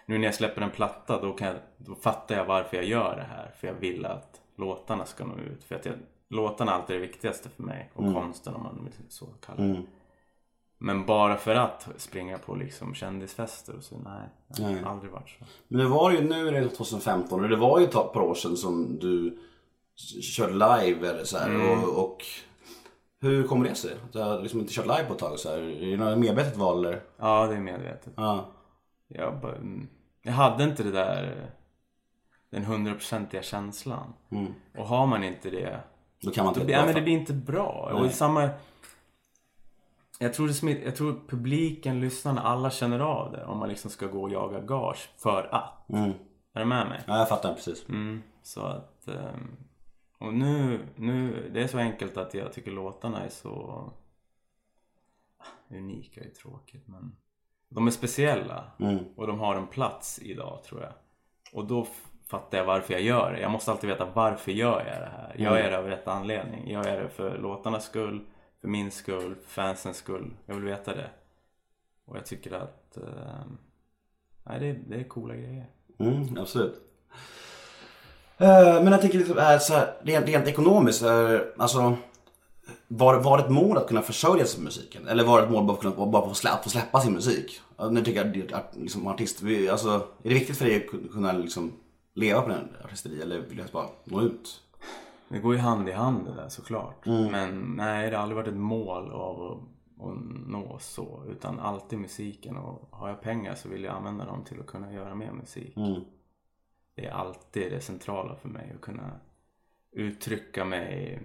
nu 0.06 0.18
när 0.18 0.24
jag 0.24 0.34
släpper 0.34 0.62
en 0.62 0.70
platta 0.70 1.20
då, 1.20 1.32
kan 1.32 1.48
jag, 1.48 1.56
då 1.76 1.94
fattar 1.94 2.36
jag 2.36 2.44
varför 2.44 2.76
jag 2.76 2.86
gör 2.86 3.16
det 3.16 3.26
här. 3.36 3.50
För 3.60 3.66
jag 3.66 3.74
vill 3.74 4.06
att 4.06 4.40
låtarna 4.56 5.04
ska 5.04 5.24
nå 5.24 5.34
ut. 5.36 5.64
För 5.64 5.74
att 5.74 5.86
jag, 5.86 5.94
låtarna 6.28 6.72
är 6.72 6.76
alltid 6.76 6.96
det 6.96 7.00
viktigaste 7.00 7.48
för 7.48 7.62
mig. 7.62 7.90
Och 7.94 8.04
konsten 8.14 8.54
om 8.54 8.62
man 8.62 8.88
så 9.08 9.26
kalla 9.46 9.62
det. 9.62 9.82
Men 10.84 11.06
bara 11.06 11.36
för 11.36 11.54
att 11.54 11.88
springa 11.96 12.38
på 12.38 12.54
liksom 12.54 12.94
kändisfester 12.94 13.76
och 13.76 13.82
så, 13.82 13.94
nej. 13.98 14.28
nej. 14.46 14.74
Nej. 14.74 14.84
Aldrig 14.84 15.12
varit 15.12 15.28
så. 15.28 15.44
Men 15.68 15.80
det 15.80 15.88
var 15.88 16.10
ju, 16.10 16.20
nu 16.20 16.48
är 16.48 16.52
det 16.52 16.68
2015 16.68 17.44
och 17.44 17.48
det 17.48 17.56
var 17.56 17.78
ju 17.78 17.84
ett 17.84 17.92
par 17.92 18.20
år 18.20 18.34
sedan 18.34 18.56
som 18.56 18.98
du 18.98 19.38
körde 20.22 20.52
live 20.52 21.08
eller 21.08 21.24
så 21.24 21.38
här, 21.38 21.70
och, 21.70 22.04
och 22.04 22.22
hur 23.20 23.46
kommer 23.46 23.68
det 23.68 23.74
sig? 23.74 23.92
Att 24.04 24.12
du 24.12 24.18
har 24.18 24.42
liksom 24.42 24.60
inte 24.60 24.72
kört 24.72 24.86
live 24.86 25.04
på 25.04 25.12
ett 25.12 25.18
tag 25.18 25.38
så 25.38 25.48
här. 25.48 25.58
Är 25.58 25.90
det 25.90 25.96
något 25.96 26.18
medvetet 26.18 26.56
val 26.56 26.84
eller? 26.84 27.02
Ja, 27.16 27.46
det 27.46 27.54
är 27.54 27.60
medvetet. 27.60 28.12
Ja. 28.16 28.46
Jag, 29.08 29.40
bara, 29.40 29.54
mm, 29.54 29.88
jag 30.22 30.32
hade 30.32 30.64
inte 30.64 30.82
det 30.82 30.90
där 30.90 31.50
den 32.50 32.64
hundraprocentiga 32.64 33.42
känslan. 33.42 34.12
Och 34.78 34.86
har 34.86 35.06
man 35.06 35.24
inte 35.24 35.50
det, 35.50 35.80
Då 36.22 36.30
kan 36.30 36.44
man 36.44 36.54
inte 36.54 36.64
blir, 36.64 36.74
ja, 36.74 36.84
men 36.84 36.94
det 36.94 37.02
blir 37.02 37.12
inte 37.12 37.32
bra. 37.32 37.90
Och 37.94 38.02
Nej. 38.02 38.12
samma, 38.12 38.50
Jag 40.18 40.34
tror, 40.34 40.66
det 40.66 40.72
jag 40.84 40.96
tror 40.96 41.20
publiken, 41.28 42.00
lyssnarna, 42.00 42.40
alla 42.42 42.70
känner 42.70 43.00
av 43.00 43.32
det 43.32 43.44
om 43.44 43.58
man 43.58 43.68
liksom 43.68 43.90
ska 43.90 44.06
gå 44.06 44.22
och 44.22 44.30
jaga 44.30 44.60
gage 44.60 45.10
för 45.16 45.48
att. 45.54 45.88
Mm. 45.90 46.10
Är 46.54 46.60
du 46.60 46.64
med 46.66 46.88
mig? 46.88 47.00
Ja, 47.06 47.18
jag 47.18 47.28
fattar 47.28 47.54
precis. 47.54 47.88
Mm, 47.88 48.22
så 48.42 48.60
att... 48.66 49.08
ehm, 49.08 49.56
Och 50.18 50.34
nu, 50.34 50.80
nu, 50.96 51.50
det 51.54 51.62
är 51.62 51.66
så 51.66 51.78
enkelt 51.78 52.16
att 52.16 52.34
jag 52.34 52.52
tycker 52.52 52.70
låtarna 52.70 53.24
är 53.24 53.28
så... 53.28 53.92
Unika 55.70 56.20
är 56.20 56.28
tråkigt 56.30 56.88
men... 56.88 57.16
De 57.68 57.86
är 57.86 57.90
speciella 57.90 58.64
Mm. 58.80 58.98
och 59.16 59.26
de 59.26 59.40
har 59.40 59.56
en 59.56 59.66
plats 59.66 60.18
idag 60.22 60.62
tror 60.64 60.82
jag. 60.82 60.92
Och 61.52 61.64
då 61.66 61.86
fattar 62.26 62.58
jag 62.58 62.64
varför 62.64 62.92
jag 62.92 63.02
gör 63.02 63.32
det. 63.32 63.40
Jag 63.40 63.50
måste 63.50 63.70
alltid 63.70 63.90
veta 63.90 64.08
varför 64.14 64.52
gör 64.52 64.78
jag 64.86 65.00
det 65.00 65.10
här? 65.16 65.34
Gör 65.38 65.58
jag 65.58 65.72
det 65.72 65.78
av 65.78 65.86
rätt 65.86 66.08
anledning? 66.08 66.70
Gör 66.70 66.88
jag 66.88 67.02
det 67.02 67.08
för 67.08 67.38
låtarnas 67.38 67.84
skull? 67.84 68.26
För 68.64 68.68
min 68.70 68.90
skull? 68.90 69.34
För 69.46 69.50
fansens 69.50 69.96
skull? 69.96 70.30
Jag 70.46 70.54
vill 70.54 70.64
veta 70.64 70.94
det. 70.94 71.10
Och 72.04 72.16
jag 72.16 72.26
tycker 72.26 72.52
att... 72.52 72.96
eh, 72.96 73.02
nej, 74.44 74.60
det, 74.60 74.66
är- 74.66 74.80
det 74.88 74.96
är 74.96 75.04
coola 75.04 75.34
grejer. 75.34 75.66
Mm, 75.98 76.38
absolut. 76.38 76.80
Eh, 78.38 78.74
men 78.82 78.86
jag 78.86 79.00
tänker 79.00 79.18
liksom, 79.18 79.38
eh, 79.38 79.58
så 79.58 79.72
här, 79.74 79.94
rent, 80.02 80.26
rent 80.28 80.46
ekonomiskt, 80.48 81.02
eh, 81.02 81.38
alltså 81.58 81.96
var, 82.88 83.20
var 83.20 83.38
det 83.38 83.44
ett 83.44 83.50
mål 83.50 83.76
att 83.76 83.88
kunna 83.88 84.02
försörja 84.02 84.44
sig 84.46 84.56
på 84.58 84.64
musiken? 84.64 85.08
Eller 85.08 85.24
var 85.24 85.38
det 85.40 85.44
ett 85.46 85.52
mål 85.52 85.64
bara 85.64 85.72
att 85.72 85.80
kunna, 85.80 86.06
bara 86.06 86.28
få, 86.28 86.34
släppa, 86.34 86.62
få 86.62 86.70
släppa 86.70 87.00
sin 87.00 87.12
musik? 87.12 87.60
Nu 87.90 88.04
tycker 88.04 88.24
jag 88.24 88.52
att 88.52 88.76
liksom, 88.76 89.06
artist, 89.06 89.42
alltså, 89.70 89.88
är 90.22 90.28
det 90.28 90.34
viktigt 90.34 90.56
för 90.58 90.64
dig 90.64 90.76
att 90.76 91.12
kunna 91.12 91.32
liksom, 91.32 91.72
leva 92.14 92.40
på 92.42 92.48
den 92.48 92.68
artisteri 92.84 93.22
eller 93.22 93.38
vill 93.38 93.56
du 93.56 93.64
bara 93.72 93.86
nå 94.04 94.22
ut? 94.22 94.60
Det 95.28 95.38
går 95.38 95.54
ju 95.54 95.60
hand 95.60 95.88
i 95.88 95.92
hand 95.92 96.26
det 96.26 96.34
där 96.34 96.48
såklart. 96.48 97.06
Men 97.06 97.74
nej, 97.76 98.10
det 98.10 98.16
har 98.16 98.22
aldrig 98.22 98.36
varit 98.36 98.48
ett 98.48 98.54
mål 98.54 99.12
av 99.12 99.42
att, 99.42 99.58
att 100.06 100.16
nå 100.46 100.78
så. 100.80 101.24
Utan 101.28 101.60
alltid 101.60 101.98
musiken. 101.98 102.56
Och 102.56 102.88
har 102.90 103.08
jag 103.08 103.20
pengar 103.20 103.54
så 103.54 103.68
vill 103.68 103.84
jag 103.84 103.94
använda 103.94 104.24
dem 104.24 104.44
till 104.44 104.60
att 104.60 104.66
kunna 104.66 104.92
göra 104.92 105.14
mer 105.14 105.32
musik. 105.32 105.76
Mm. 105.76 106.00
Det 106.94 107.06
är 107.06 107.12
alltid 107.12 107.72
det 107.72 107.80
centrala 107.80 108.36
för 108.36 108.48
mig. 108.48 108.72
Att 108.74 108.80
kunna 108.80 109.10
uttrycka 109.92 110.64
mig 110.64 111.20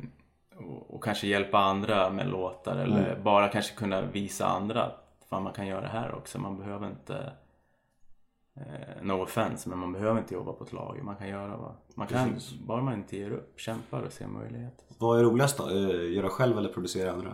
och, 0.55 0.95
och 0.95 1.03
kanske 1.03 1.27
hjälpa 1.27 1.57
andra 1.57 2.09
med 2.09 2.27
låtar. 2.29 2.75
Eller 2.75 3.19
bara 3.23 3.47
kanske 3.47 3.75
kunna 3.75 4.01
visa 4.01 4.45
andra 4.45 4.83
att 4.83 5.25
fan, 5.29 5.43
man 5.43 5.53
kan 5.53 5.67
göra 5.67 5.81
det 5.81 5.87
här 5.87 6.15
också. 6.15 6.39
Man 6.39 6.57
behöver 6.57 6.87
inte 6.87 7.31
no 9.01 9.11
offense, 9.23 9.69
men 9.69 9.77
man 9.79 9.93
behöver 9.93 10.19
inte 10.19 10.33
jobba 10.33 10.53
på 10.53 10.63
ett 10.63 10.73
lager. 10.73 11.01
Man 11.03 11.15
kan 11.15 11.27
göra 11.29 11.57
vad 11.57 11.71
man 11.95 12.07
kan, 12.07 12.33
Precis. 12.33 12.53
bara 12.59 12.81
man 12.81 12.93
inte 12.93 13.17
ger 13.17 13.31
upp. 13.31 13.53
Kämpar 13.59 14.01
och 14.01 14.11
ser 14.11 14.27
möjligheter. 14.27 14.85
Vad 14.97 15.19
är 15.19 15.23
roligast 15.23 15.57
då? 15.57 15.69
Eh, 15.69 16.13
Göra 16.13 16.29
själv 16.29 16.57
eller 16.57 16.69
producera 16.69 17.11
andra? 17.11 17.33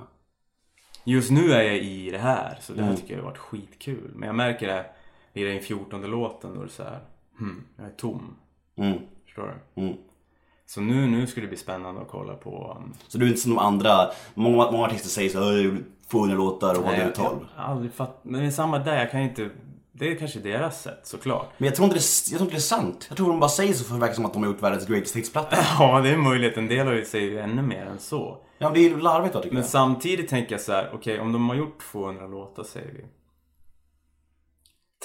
Just 1.03 1.31
nu 1.31 1.51
är 1.51 1.61
jag 1.63 1.77
i 1.77 2.11
det 2.11 2.17
här, 2.17 2.57
så 2.61 2.73
det 2.73 2.79
här 2.81 2.87
Mm. 2.89 3.01
tycker 3.01 3.13
jag 3.13 3.21
har 3.21 3.29
varit 3.29 3.37
skitkul. 3.37 4.11
Men 4.15 4.27
jag 4.27 4.35
märker 4.35 4.67
det 4.67 4.85
i 5.33 5.43
den 5.43 5.59
fjortonde 5.59 6.07
låten 6.07 6.53
då 6.53 6.59
det 6.59 6.65
är 6.65 6.69
så 6.69 6.83
här, 6.83 6.99
hmm, 7.39 7.63
jag 7.77 7.85
är 7.85 7.91
tom. 7.91 8.35
Mm. 8.75 8.99
Förstår 9.25 9.59
du? 9.75 9.81
Mm. 9.81 9.97
Så 10.65 10.81
nu, 10.81 11.07
nu 11.07 11.27
skulle 11.27 11.45
det 11.45 11.49
bli 11.49 11.57
spännande 11.57 12.01
att 12.01 12.07
kolla 12.07 12.33
på... 12.35 12.77
um, 12.79 12.93
Så 13.07 13.17
du 13.17 13.25
är 13.25 13.29
inte 13.29 13.41
som 13.41 13.51
de 13.55 13.59
andra, 13.59 14.09
många, 14.33 14.71
många 14.71 14.85
artister 14.85 15.09
säger 15.09 15.29
så 15.29 15.39
"Åh, 15.41 15.53
jag 15.53 15.61
gjorde 15.63 15.81
200 16.11 16.35
låtar 16.37 16.77
och 16.77 16.83
vad 16.83 16.93
du 16.95 16.99
jag, 17.01 17.15
12. 17.15 17.47
jag 17.55 17.63
har 17.63 17.71
aldrig 17.73 17.93
fatt... 17.93 18.19
Men 18.23 18.41
det 18.41 18.47
är 18.47 18.51
samma 18.51 18.79
där, 18.79 18.97
jag 18.99 19.11
kan 19.11 19.19
inte... 19.21 19.49
Det 19.97 20.11
är 20.11 20.15
kanske 20.15 20.39
deras 20.39 20.81
sätt 20.81 20.99
såklart. 21.03 21.49
Men 21.57 21.65
jag 21.65 21.75
tror, 21.75 21.85
inte 21.85 21.97
det, 21.97 22.03
jag 22.31 22.37
tror 22.37 22.41
inte 22.41 22.53
det 22.55 22.57
är 22.57 22.61
sant. 22.61 23.05
Jag 23.09 23.17
tror 23.17 23.27
de 23.27 23.39
bara 23.39 23.49
säger 23.49 23.73
så 23.73 23.83
för 23.83 23.93
att 23.93 23.99
det 23.99 24.01
verkar 24.01 24.15
som 24.15 24.25
att 24.25 24.33
de 24.33 24.43
har 24.43 24.49
gjort 24.51 24.61
världens 24.63 24.87
greatest 24.87 25.15
hits-platta. 25.15 25.57
Ja, 25.79 26.01
det 26.01 26.09
är 26.09 26.17
möjligt. 26.17 26.57
En 26.57 26.67
del 26.67 26.87
har 26.87 26.93
ju 26.93 27.05
säger 27.05 27.31
ju 27.31 27.39
ännu 27.39 27.61
mer 27.61 27.85
än 27.85 27.99
så. 27.99 28.37
Ja 28.57 28.69
men 28.69 28.73
det 28.73 28.85
är 28.85 28.97
larvigt 28.97 29.33
då 29.33 29.41
tycker 29.41 29.53
Men 29.53 29.63
jag. 29.63 29.69
samtidigt 29.71 30.29
tänker 30.29 30.51
jag 30.53 30.61
så 30.61 30.71
här, 30.71 30.91
okej 30.93 31.19
om 31.19 31.31
de 31.31 31.49
har 31.49 31.55
gjort 31.55 31.79
200 31.91 32.27
låtar 32.27 32.63
säger 32.63 32.91
vi. 32.93 33.05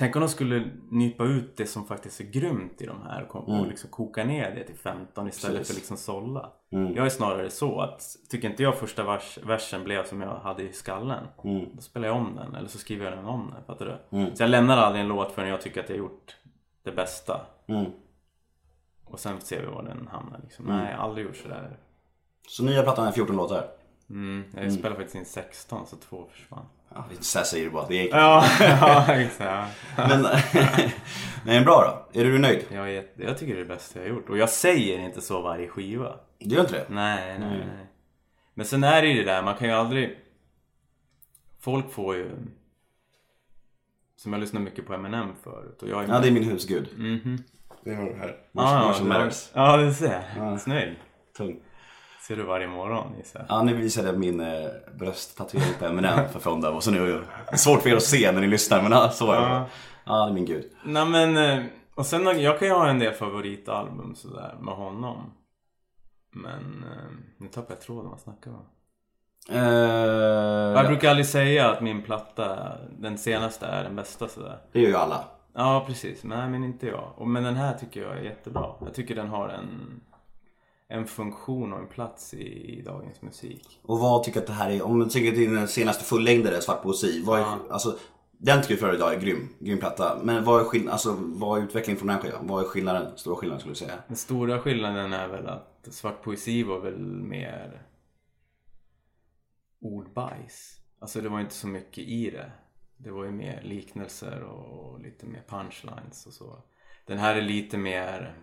Tänk 0.00 0.16
om 0.16 0.21
de 0.21 0.28
skulle 0.28 0.71
nypa 0.90 1.25
ut 1.25 1.57
det 1.57 1.66
som 1.66 1.87
faktiskt 1.87 2.21
är 2.21 2.25
grymt 2.25 2.83
i 2.83 2.87
de 2.87 3.02
här 3.02 3.26
och, 3.30 3.49
och 3.49 3.66
liksom 3.66 3.90
koka 3.90 4.25
ner 4.25 4.54
det 4.54 4.64
till 4.64 4.76
15 4.76 5.28
istället 5.28 5.57
Precis. 5.57 5.75
för 5.75 5.80
liksom 5.80 5.97
sålla. 5.97 6.52
Mm. 6.73 6.95
Jag 6.95 7.07
är 7.07 7.11
snarare 7.11 7.50
så 7.50 7.80
att, 7.80 8.02
tycker 8.30 8.50
inte 8.50 8.62
jag 8.62 8.78
första 8.78 9.04
vers, 9.04 9.38
versen 9.42 9.85
blev 9.85 10.04
som 10.04 10.21
jag 10.21 10.35
hade 10.35 10.62
i 10.62 10.73
skallen. 10.73 11.26
Mm. 11.45 11.66
Då 11.75 11.80
spelar 11.80 12.09
jag 12.09 12.16
om 12.16 12.37
den 12.37 12.54
eller 12.54 12.69
så 12.69 12.78
skriver 12.78 13.04
jag 13.04 13.19
den 13.19 13.25
om 13.25 13.52
den, 13.54 13.64
fattar 13.64 13.87
du? 14.11 14.19
Mm. 14.19 14.37
Så 14.37 14.42
jag 14.42 14.50
lämnar 14.50 14.76
aldrig 14.76 15.02
en 15.02 15.09
låt 15.09 15.33
förrän 15.33 15.49
jag 15.49 15.61
tycker 15.61 15.80
att 15.83 15.88
jag 15.88 15.97
har 15.97 16.02
gjort 16.02 16.37
det 16.83 16.92
bästa. 16.92 17.40
Mm. 17.66 17.90
Och 19.04 19.21
sen 19.21 19.40
ser 19.40 19.61
vi 19.61 19.66
var 19.66 19.83
den 19.83 20.09
hamnar 20.12 20.40
liksom. 20.42 20.64
Nej, 20.64 20.90
jag 20.90 20.99
har 20.99 21.04
aldrig 21.04 21.26
gjort 21.26 21.37
sådär. 21.37 21.76
Så 22.49 22.64
nya 22.64 22.83
plattan 22.83 23.07
är 23.07 23.12
14 23.12 23.37
låtar. 23.37 23.80
Mm, 24.11 24.45
jag 24.57 24.73
spelar 24.73 24.97
faktiskt 24.97 25.14
in 25.14 25.25
16 25.25 25.87
så 25.87 25.97
två 25.97 26.26
försvann. 26.33 26.67
Ja, 26.95 27.05
så 27.21 27.38
här 27.38 27.45
säger 27.47 27.64
du 27.64 27.71
bara. 27.71 27.88
Det 27.88 28.09
är 28.11 28.17
Ja, 28.17 28.45
ja 28.61 29.14
exakt. 29.14 29.76
Men, 29.97 30.26
men 31.45 31.64
bra 31.64 32.07
då. 32.12 32.21
Är 32.21 32.25
du 32.25 32.38
nöjd? 32.38 32.64
Jag, 32.73 32.90
är, 32.95 33.05
jag 33.17 33.38
tycker 33.38 33.55
det 33.55 33.61
är 33.61 33.64
det 33.64 33.75
bästa 33.75 33.99
jag 33.99 34.07
har 34.07 34.17
gjort. 34.17 34.29
Och 34.31 34.38
jag 34.38 34.50
säger 34.50 34.99
inte 34.99 35.21
så 35.21 35.43
varje 35.43 35.69
skiva. 35.69 36.17
Du 36.38 36.55
gör 36.55 36.62
inte 36.62 36.73
det? 36.75 36.87
Nej, 36.88 37.38
nej, 37.38 37.59
nej. 37.59 37.87
Men 38.55 38.67
sen 38.67 38.85
är 38.85 39.02
det 39.02 39.09
ju 39.09 39.25
det 39.25 39.31
där, 39.33 39.43
man 39.43 39.55
kan 39.55 39.69
ju 39.69 39.75
aldrig... 39.75 40.19
Folk 41.61 41.93
får 41.93 42.17
ju... 42.17 42.31
Som 44.17 44.33
jag 44.33 44.40
lyssnar 44.40 44.61
mycket 44.61 44.87
på 44.87 44.95
Eminem 44.95 45.29
förut. 45.43 45.83
Och 45.83 45.88
jag 45.88 46.05
är 46.05 46.09
Ja, 46.09 46.21
det 46.21 46.29
är 46.29 46.33
min 46.33 46.45
husgud. 46.45 46.88
Mhm. 46.97 47.38
Det 47.85 47.95
har 47.95 48.05
du 48.05 48.14
här. 48.14 48.29
Ja, 48.29 48.37
Marshall 48.52 48.95
ja, 48.99 49.05
Mathers. 49.05 49.50
ja, 49.55 49.76
du 49.76 49.95
ser. 49.95 50.23
Ja. 50.37 50.59
Snygg. 50.59 50.99
Tung. 51.37 51.61
Ser 52.31 52.37
du 52.37 52.43
varje 52.43 52.69
morgon 52.69 53.07
gissar. 53.19 53.47
Ja, 53.49 53.63
nu 53.63 53.75
visade 53.75 54.09
jag 54.09 54.19
min 54.19 54.41
eh, 54.41 54.69
brösttatuering 54.99 55.75
på 55.79 55.85
Eminem 55.85 56.29
för 56.29 56.41
Fonda. 56.41 56.71
Och 56.71 56.83
så 56.83 56.91
nu 56.91 57.13
är 57.15 57.25
det 57.51 57.59
svårt 57.59 57.83
för 57.83 57.91
er 57.91 57.97
att 57.97 58.03
se 58.03 58.33
när 58.33 58.41
ni 58.41 58.47
lyssnar, 58.47 58.83
men 58.83 58.93
ja, 58.93 59.11
så 59.11 59.33
är 59.33 59.41
det. 59.41 59.47
Ja. 59.47 59.67
Ja, 60.05 60.25
det 60.25 60.31
är 60.31 60.35
min 60.35 60.45
gud. 60.45 60.65
Nej 60.85 61.07
men, 61.07 61.37
eh, 61.37 61.65
och 61.95 62.07
sen 62.07 62.41
jag 62.41 62.59
kan 62.59 62.69
ju 62.69 62.75
ha 62.75 62.89
en 62.89 62.99
del 62.99 63.13
favoritalbum 63.13 64.15
sådär 64.15 64.55
med 64.61 64.75
honom. 64.75 65.33
Men 66.33 66.85
eh, 66.93 67.11
nu 67.39 67.49
tappar 67.49 67.75
jag 67.75 67.81
tråden, 67.81 68.11
vad 68.11 68.21
snackar 68.21 68.51
vi 68.51 68.57
om? 68.57 68.67
Eh, 69.59 70.79
Jag 70.81 70.87
brukar 70.87 71.09
aldrig 71.11 71.27
säga 71.27 71.71
att 71.71 71.81
min 71.81 72.03
platta, 72.03 72.73
den 72.99 73.19
senaste, 73.19 73.67
är 73.67 73.85
den 73.85 73.97
bästa 73.97 74.29
sådär. 74.29 74.59
Det 74.73 74.81
gör 74.81 74.89
ju 74.89 74.97
alla. 74.97 75.25
Ja, 75.55 75.85
precis. 75.87 76.25
Nej, 76.25 76.49
men 76.49 76.65
inte 76.65 76.87
jag. 76.87 77.27
Men 77.27 77.43
den 77.43 77.57
här 77.57 77.75
tycker 77.79 78.03
jag 78.03 78.17
är 78.19 78.23
jättebra. 78.23 78.67
Jag 78.85 78.95
tycker 78.95 79.15
den 79.15 79.29
har 79.29 79.49
en, 79.49 80.01
en 80.90 81.06
funktion 81.06 81.73
och 81.73 81.78
en 81.78 81.87
plats 81.88 82.35
i, 82.35 82.78
i 82.78 82.82
dagens 82.82 83.23
musik. 83.23 83.80
Och 83.82 83.99
vad 83.99 84.25
tycker 84.25 84.40
du 84.40 84.44
att 84.44 84.47
det 84.47 84.52
här 84.52 84.70
är? 84.70 84.82
Om 84.82 84.99
du 84.99 85.06
tycker 85.09 85.28
att 85.28 85.35
din 85.35 85.68
senaste 85.68 86.04
fullängdare, 86.04 86.61
Svart 86.61 86.82
poesi, 86.82 87.23
vad 87.25 87.38
är, 87.38 87.42
Ja. 87.42 87.59
alltså, 87.70 87.99
den 88.38 88.61
tycker 88.62 88.73
jag 88.75 88.80
för 88.80 88.94
idag 88.94 89.14
är 89.14 89.20
grym, 89.20 89.49
grym 89.59 89.78
platta. 89.78 90.18
Men 90.23 90.44
vad 90.44 90.61
är, 90.61 90.64
skill- 90.64 90.88
alltså, 90.88 91.16
vad 91.20 91.59
är 91.59 91.64
utvecklingen 91.64 91.99
från 91.99 92.06
den 92.06 92.16
här 92.16 92.23
skivan? 92.23 92.47
Vad 92.47 92.64
är 92.64 92.68
skillnaden, 92.68 93.18
stora 93.18 93.37
skillnaden 93.37 93.61
skulle 93.61 93.73
du 93.73 93.78
säga? 93.78 93.94
Den 94.09 94.16
stora 94.16 94.59
skillnaden 94.61 95.12
är 95.12 95.28
väl 95.28 95.47
att 95.49 95.88
svart 95.90 96.23
poesi 96.23 96.62
var 96.62 96.80
väl 96.80 96.99
mer 97.23 97.82
ordbajs. 99.80 100.80
Alltså 100.99 101.20
det 101.20 101.28
var 101.28 101.40
inte 101.40 101.54
så 101.54 101.66
mycket 101.68 101.99
i 102.04 102.30
det. 102.30 102.52
Det 102.97 103.11
var 103.11 103.25
ju 103.25 103.30
mer 103.30 103.62
liknelser 103.64 104.42
och 104.42 105.00
lite 105.00 105.26
mer 105.26 105.42
punchlines 105.49 106.26
och 106.26 106.32
så. 106.32 106.62
Den 107.06 107.18
här 107.18 107.37
är 107.37 107.42
lite 107.42 107.78
mer 107.78 108.35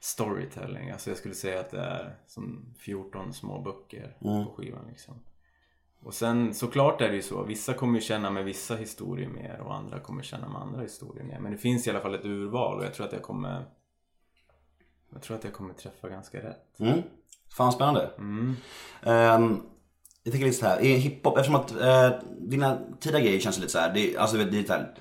storytelling. 0.00 0.90
Alltså 0.90 1.10
jag 1.10 1.18
skulle 1.18 1.34
säga 1.34 1.60
att 1.60 1.70
det 1.70 1.80
är 1.80 2.16
som 2.26 2.74
14 2.78 3.32
små 3.32 3.60
böcker 3.60 4.16
på 4.20 4.54
skivan 4.56 4.86
liksom. 4.88 5.14
Och 6.00 6.14
sen 6.14 6.54
såklart 6.54 7.00
är 7.00 7.08
det 7.08 7.14
ju 7.14 7.22
så. 7.22 7.42
Vissa 7.42 7.74
kommer 7.74 7.94
ju 7.94 8.00
känna 8.00 8.30
med 8.30 8.44
vissa 8.44 8.76
historier 8.76 9.28
mer 9.28 9.60
och 9.60 9.74
andra 9.74 10.00
kommer 10.00 10.22
känna 10.22 10.48
med 10.48 10.62
andra 10.62 10.80
historier 10.80 11.24
mer. 11.24 11.40
Men 11.40 11.52
det 11.52 11.58
finns 11.58 11.86
i 11.86 11.90
alla 11.90 12.00
fall 12.00 12.14
ett 12.14 12.24
urval 12.24 12.78
och 12.78 12.84
jag 12.84 12.94
tror 12.94 13.06
att 13.06 13.12
jag 13.12 13.22
kommer 13.22 13.64
jag 15.12 15.22
tror 15.22 15.36
att 15.36 15.44
jag 15.44 15.52
kommer 15.52 15.74
träffa 15.74 16.08
ganska 16.08 16.38
rätt. 16.38 16.80
Mm. 16.80 17.02
Fan 17.56 17.72
spännande. 17.72 18.10
Mm. 18.18 18.56
Ehm, 19.02 19.60
jag 20.22 20.32
tänker 20.32 20.46
lite 20.46 20.58
så 20.58 20.66
här, 20.66 20.80
i 20.80 20.94
hiphop, 20.94 21.36
eftersom 21.36 21.54
att 21.54 21.80
eh, 21.80 22.10
dina 22.38 22.78
tidiga 23.00 23.20
grejer 23.20 23.40
känns 23.40 23.58
lite 23.58 23.72
så 23.72 23.78
här, 23.78 23.94
det, 23.94 24.16
alltså 24.16 24.36
det 24.36 24.42
är 24.42 24.50
lite 24.50 24.72
här, 24.72 24.94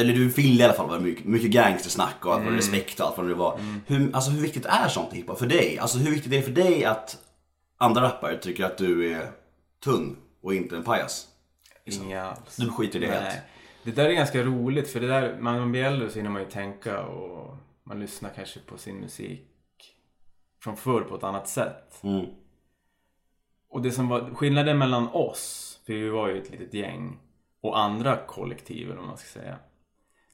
eller 0.00 0.14
du 0.14 0.28
vill 0.28 0.60
i 0.60 0.64
alla 0.64 0.72
fall 0.72 0.88
vara 0.88 1.00
mycket, 1.00 1.24
mycket 1.24 1.50
gangstersnack 1.50 2.26
och 2.26 2.34
allt 2.34 2.44
vad 2.44 2.54
respekt 2.54 3.00
och 3.00 3.06
allt 3.06 3.16
vad 3.16 3.28
det 3.28 3.34
var. 3.34 3.60
Hur, 3.86 4.14
alltså 4.14 4.30
hur 4.30 4.42
viktigt 4.42 4.66
är 4.66 4.88
sånt 4.88 5.12
i 5.12 5.16
hiphop 5.16 5.38
för 5.38 5.46
dig? 5.46 5.78
Alltså 5.78 5.98
hur 5.98 6.10
viktigt 6.10 6.32
är 6.32 6.36
det 6.36 6.42
för 6.42 6.52
dig 6.52 6.84
att 6.84 7.18
andra 7.78 8.02
rappare 8.02 8.38
tycker 8.38 8.64
att 8.64 8.78
du 8.78 9.12
är 9.12 9.30
tung 9.84 10.16
och 10.42 10.54
inte 10.54 10.76
en 10.76 10.82
pajas? 10.82 11.28
Inga 11.84 12.22
alls. 12.22 12.56
Du 12.56 12.70
skiter 12.70 12.98
i 12.98 13.06
det 13.06 13.12
helt? 13.12 13.24
Nej. 13.24 13.42
Det 13.84 13.90
där 13.90 14.08
är 14.08 14.12
ganska 14.12 14.42
roligt 14.42 14.88
för 14.88 15.00
det 15.00 15.06
där, 15.06 15.32
när 15.40 15.58
man 15.58 15.72
blir 15.72 15.84
äldre 15.84 16.10
så 16.10 16.16
hinner 16.16 16.30
man 16.30 16.42
ju 16.42 16.48
tänka 16.48 17.02
och 17.02 17.56
man 17.84 18.00
lyssnar 18.00 18.30
kanske 18.30 18.60
på 18.60 18.78
sin 18.78 18.96
musik 18.96 19.48
från 20.62 20.76
förr 20.76 21.00
på 21.00 21.16
ett 21.16 21.24
annat 21.24 21.48
sätt. 21.48 22.00
Mm. 22.02 22.26
Och 23.68 23.82
det 23.82 23.90
som 23.90 24.08
var 24.08 24.34
skillnaden 24.34 24.78
mellan 24.78 25.08
oss, 25.08 25.80
för 25.86 25.92
vi 25.92 26.08
var 26.08 26.28
ju 26.28 26.42
ett 26.42 26.50
litet 26.50 26.74
gäng, 26.74 27.18
och 27.60 27.78
andra 27.78 28.16
kollektiv 28.26 28.86
eller 28.86 28.98
vad 29.00 29.08
man 29.08 29.16
ska 29.16 29.40
säga. 29.40 29.58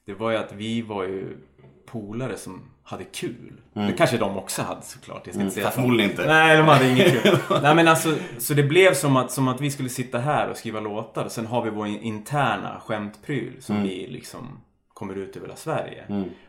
Det 0.09 0.15
var 0.15 0.31
ju 0.31 0.37
att 0.37 0.53
vi 0.53 0.83
var 0.83 1.05
ju 1.05 1.37
polare 1.87 2.37
som 2.37 2.63
hade 2.83 3.05
kul. 3.05 3.53
Det 3.73 3.95
kanske 3.99 4.19
de 4.19 4.37
också 4.39 4.63
hade 4.63 4.83
såklart. 4.83 5.23
Jag 5.25 5.35
ska 5.35 5.43
inte 5.43 5.55
säga 5.55 5.67
Mm. 5.67 5.75
Förmodligen 5.75 6.11
inte. 6.11 6.27
Nej, 6.27 6.57
de 6.57 6.69
hade 6.69 6.89
inget 6.91 7.23
kul. 7.23 7.39
Nej 7.63 7.75
men 7.75 7.89
alltså, 7.89 8.15
så 8.39 8.55
det 8.55 8.63
blev 8.63 8.95
som 8.95 9.17
att, 9.17 9.31
som 9.33 9.49
att 9.49 9.61
vi 9.61 9.71
skulle 9.71 9.89
sitta 9.89 10.19
här 10.19 10.49
och 10.51 10.57
skriva 10.57 10.81
låtar 10.81 11.25
och 11.25 11.33
sen 11.33 11.47
har 11.47 11.63
vi 11.65 11.71
vår 11.71 11.87
interna 11.87 12.81
skämtpryl 12.87 13.53
som 13.63 13.77
Mm. 13.77 13.89
vi 13.89 14.07
liksom 14.07 14.61
kommer 14.95 15.15
ut 15.15 15.37
över 15.37 15.47
hela 15.47 15.57
Sverige. 15.57 16.05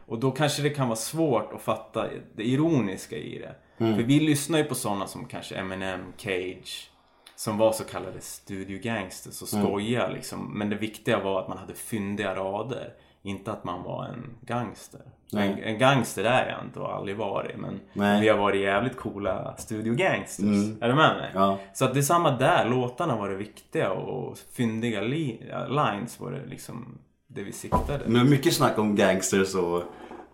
Och 0.06 0.20
då 0.20 0.32
kanske 0.32 0.62
det 0.62 0.70
kan 0.70 0.88
vara 0.88 0.96
svårt 0.96 1.54
att 1.54 1.62
fatta 1.62 2.06
det 2.36 2.44
ironiska 2.44 3.16
i 3.18 3.38
det. 3.39 3.56
Mm. 3.86 3.96
För 3.96 4.04
vi 4.04 4.20
lyssnar 4.20 4.58
ju 4.58 4.63
på 4.63 4.75
sådana 4.75 5.08
som 5.08 5.25
kanske 5.25 5.56
Eminem, 5.56 6.00
Cage, 6.18 6.89
som 7.36 7.58
var 7.58 7.72
så 7.72 7.84
kallade 7.84 8.22
studio 8.22 8.80
gangsters 8.84 9.42
och 9.42 9.54
Mm. 9.54 9.66
skoja 9.66 10.08
liksom. 10.10 10.51
Men 10.58 10.70
det 10.70 10.75
viktiga 10.75 11.20
var 11.24 11.42
att 11.42 11.48
man 11.48 11.58
hade 11.58 11.74
fyndiga 11.74 12.36
rader. 12.36 12.94
Inte 13.24 13.52
att 13.52 13.64
man 13.64 13.84
var 13.84 14.06
en 14.06 14.24
gangster. 14.42 15.02
En, 15.32 15.58
en 15.64 15.80
gangster 15.80 16.24
är 16.24 16.50
jag 16.50 16.66
inte 16.66 16.80
och 16.80 16.86
har 16.88 16.94
aldrig 16.94 17.18
varit. 17.18 17.58
Men 17.58 17.80
Nej. 17.94 18.22
vi 18.22 18.28
har 18.30 18.38
varit 18.38 18.62
jävligt 18.62 18.98
coola 18.98 19.56
studio 19.58 19.94
gangsters. 19.94 20.46
Är 20.82 20.88
du 20.88 20.96
med 20.96 21.16
mig? 21.18 21.32
Ja. 21.34 21.60
Så 21.74 21.86
att 21.86 21.94
det 21.94 22.00
är 22.00 22.04
samma 22.04 22.32
där. 22.32 22.70
Låtarna 22.70 23.16
var 23.16 23.30
det 23.30 23.36
viktiga 23.36 23.92
och 23.92 24.38
fyndiga 24.54 25.02
li- 25.02 25.40
lines 25.70 26.20
var 26.20 26.32
det 26.32 26.46
liksom 26.46 26.98
det 27.28 27.44
vi 27.44 27.52
siktade. 27.52 28.04
Men 28.08 28.30
mycket 28.30 28.54
snack 28.54 28.78
om 28.78 28.96
gangsters 28.96 29.56
och... 29.56 29.84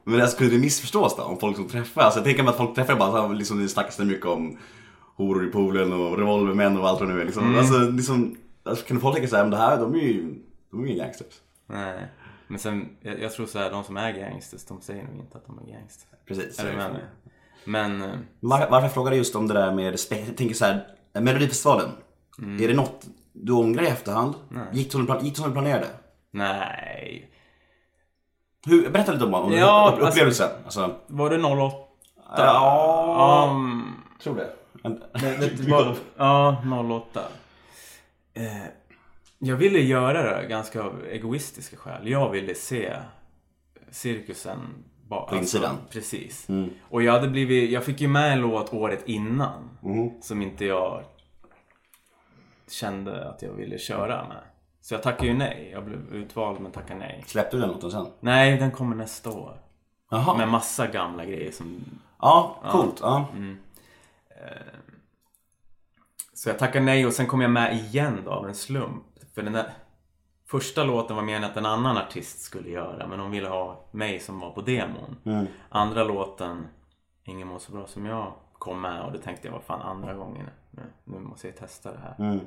Men 0.04 0.20
det 0.20 0.28
skulle 0.28 0.50
det 0.50 0.58
missförstås 0.58 1.16
då? 1.16 1.24
Om 1.24 1.38
folk 1.38 1.56
som 1.56 1.68
träffas? 1.68 2.16
Jag 2.16 2.24
tänker 2.24 2.44
mig 2.44 2.50
att 2.50 2.58
folk 2.58 2.76
träffar 2.76 2.96
bara 2.96 3.12
så 3.12 3.28
här, 3.28 3.34
liksom 3.34 3.62
det 3.62 3.68
snackas 3.68 3.98
det 3.98 4.06
mycket 4.06 4.26
om 4.26 4.58
horor 5.16 5.48
i 5.48 5.52
poolen 5.52 5.94
och 5.94 6.18
revolvermän 6.18 6.78
och 6.78 6.90
allt 6.90 7.00
vad 7.00 7.10
det 7.10 7.14
nu 7.16 7.22
är 7.22 7.26
liksom. 7.26 7.58
Alltså, 7.58 7.80
liksom 7.80 8.38
alltså, 8.64 8.86
kan 8.86 9.00
folk 9.00 9.16
tänka 9.16 9.30
såhär, 9.30 9.44
men 9.44 9.52
det 9.52 9.58
här, 9.58 9.78
de 9.78 9.96
är 9.96 10.00
ju, 10.00 10.36
de 10.72 10.84
är 10.84 10.88
ju 10.88 10.96
gangsters. 10.96 11.34
Nej. 11.68 12.08
Men 12.48 12.60
sen, 12.60 12.98
jag, 13.02 13.20
jag 13.22 13.32
tror 13.34 13.46
så 13.46 13.60
här, 13.60 13.72
de 13.72 13.84
som 13.84 13.98
är 13.98 14.12
gangsters, 14.12 14.66
de 14.66 14.82
säger 14.82 15.04
nog 15.04 15.16
inte 15.16 15.38
att 15.38 15.46
de 15.46 15.60
är 15.60 15.72
gangsters. 15.74 16.08
Precis. 16.28 16.60
Är 16.60 16.72
du 16.72 16.78
med 16.78 16.92
mig? 16.94 17.02
Men... 17.66 18.02
eh, 18.02 18.16
Var, 18.40 18.60
varför 18.60 18.82
jag 18.86 18.94
frågade 18.94 19.16
just 19.18 19.36
om 19.36 19.48
det 19.48 19.54
där 19.54 19.72
med 19.72 19.92
respekt, 19.92 20.28
jag 20.28 20.38
tänker 20.38 20.56
såhär, 20.56 20.88
Melodifestivalen. 21.14 21.90
Är 22.62 22.68
det 22.68 22.74
något 22.74 23.06
du 23.34 23.52
ångrar 23.54 23.84
i 23.84 23.88
efterhand? 23.88 24.34
Gick 24.74 24.88
det 24.88 24.92
som 24.92 25.02
du 25.02 25.08
plan- 25.08 25.26
gick 25.26 25.34
det 25.36 25.40
som 25.42 25.50
du 25.50 25.54
planerade? 25.54 25.88
Nej. 26.32 27.32
Hur, 28.66 28.90
berätta 28.90 29.12
lite 29.12 29.26
om, 29.26 29.34
om 29.34 29.52
Ja, 29.54 29.94
upp- 29.98 30.08
upplevelsen. 30.10 30.50
Alltså, 30.66 30.96
Var 31.08 31.30
det 31.30 31.44
08? 31.44 31.76
ja, 32.38 33.50
Um, 33.52 34.04
tror 34.24 34.36
det. 34.36 34.50
Men- 34.84 35.02
var, 35.72 35.96
ja, 36.18 36.64
08. 37.12 37.22
Eh, 38.34 38.44
jag 39.46 39.56
ville 39.56 39.80
göra 39.80 40.42
det 40.42 40.48
ganska 40.48 40.84
av 40.84 41.06
egoistiska 41.06 41.78
skäl. 41.78 42.08
Jag 42.10 42.30
ville 42.30 42.56
se 42.56 42.94
cirkusen 43.92 44.60
ba- 45.08 45.16
alltså, 45.20 45.36
På 45.36 45.42
insidan. 45.42 45.78
Precis. 45.90 46.50
Mm. 46.50 46.70
Och 46.90 47.04
jag 47.04 47.14
hade 47.14 47.28
blivit, 47.28 47.72
jag 47.72 47.84
fick 47.84 48.02
ju 48.02 48.08
med 48.08 48.34
en 48.34 48.40
låt 48.42 48.74
året 48.74 49.04
innan. 49.06 49.70
Mm. 49.84 50.22
Som 50.22 50.42
inte 50.42 50.66
jag 50.66 51.04
kände 52.70 53.30
att 53.30 53.42
jag 53.42 53.54
ville 53.54 53.78
köra 53.80 54.28
med. 54.28 54.44
Så 54.82 54.94
jag 54.94 55.04
tackade 55.04 55.28
ju 55.28 55.34
nej. 55.34 55.70
Jag 55.74 55.86
blev 55.86 56.00
utvald 56.14 56.60
men 56.60 56.72
tackade 56.72 57.00
nej. 57.00 57.24
Släppte 57.28 57.58
du 57.58 57.62
den 57.62 57.70
låten 57.70 57.92
sen? 57.92 58.08
Nej, 58.20 58.58
den 58.58 58.72
kommer 58.72 58.96
nästa 58.96 59.30
år. 59.32 59.62
Jaha. 60.12 60.38
Med 60.38 60.48
massa 60.48 60.88
gamla 60.88 61.26
grejer 61.26 61.52
som 61.52 61.86
Ja, 62.22 62.62
coolt. 62.72 63.00
Ja. 63.02 63.28
Så 66.34 66.50
jag 66.50 66.60
tackade 66.60 66.86
nej 66.86 67.06
och 67.06 67.14
sen 67.14 67.28
kom 67.28 67.42
jag 67.42 67.52
med 67.52 67.76
igen 67.76 68.22
då 68.26 68.32
av 68.32 68.48
en 68.48 68.56
slump. 68.56 69.04
För 69.36 69.44
den 69.44 69.54
där 69.54 69.74
första 70.46 70.84
låten 70.84 71.16
var 71.16 71.24
meningen 71.24 71.50
att 71.50 71.58
en 71.58 71.66
annan 71.66 71.98
artist 71.98 72.42
skulle 72.42 72.70
göra 72.70 73.08
men 73.08 73.20
de 73.20 73.32
ville 73.32 73.48
ha 73.48 73.86
mig 73.92 74.20
som 74.20 74.40
var 74.40 74.52
på 74.52 74.62
demon. 74.62 75.16
Andra 75.70 76.04
låten, 76.04 76.68
Ingen 77.24 77.48
mår 77.48 77.60
så 77.60 77.72
bra 77.72 77.88
som 77.88 78.06
jag, 78.06 78.34
kom 78.54 78.82
med 78.82 79.06
och 79.06 79.12
då 79.12 79.18
tänkte 79.18 79.48
jag 79.48 79.54
vad 79.54 79.64
fan 79.64 79.82
andra 79.82 80.14
gången 80.14 80.46
nu, 80.72 80.82
nu 81.04 81.20
måste 81.20 81.48
jag 81.48 81.58
testa 81.58 81.92
det 81.92 81.98
här. 81.98 82.16
Mm. 82.20 82.40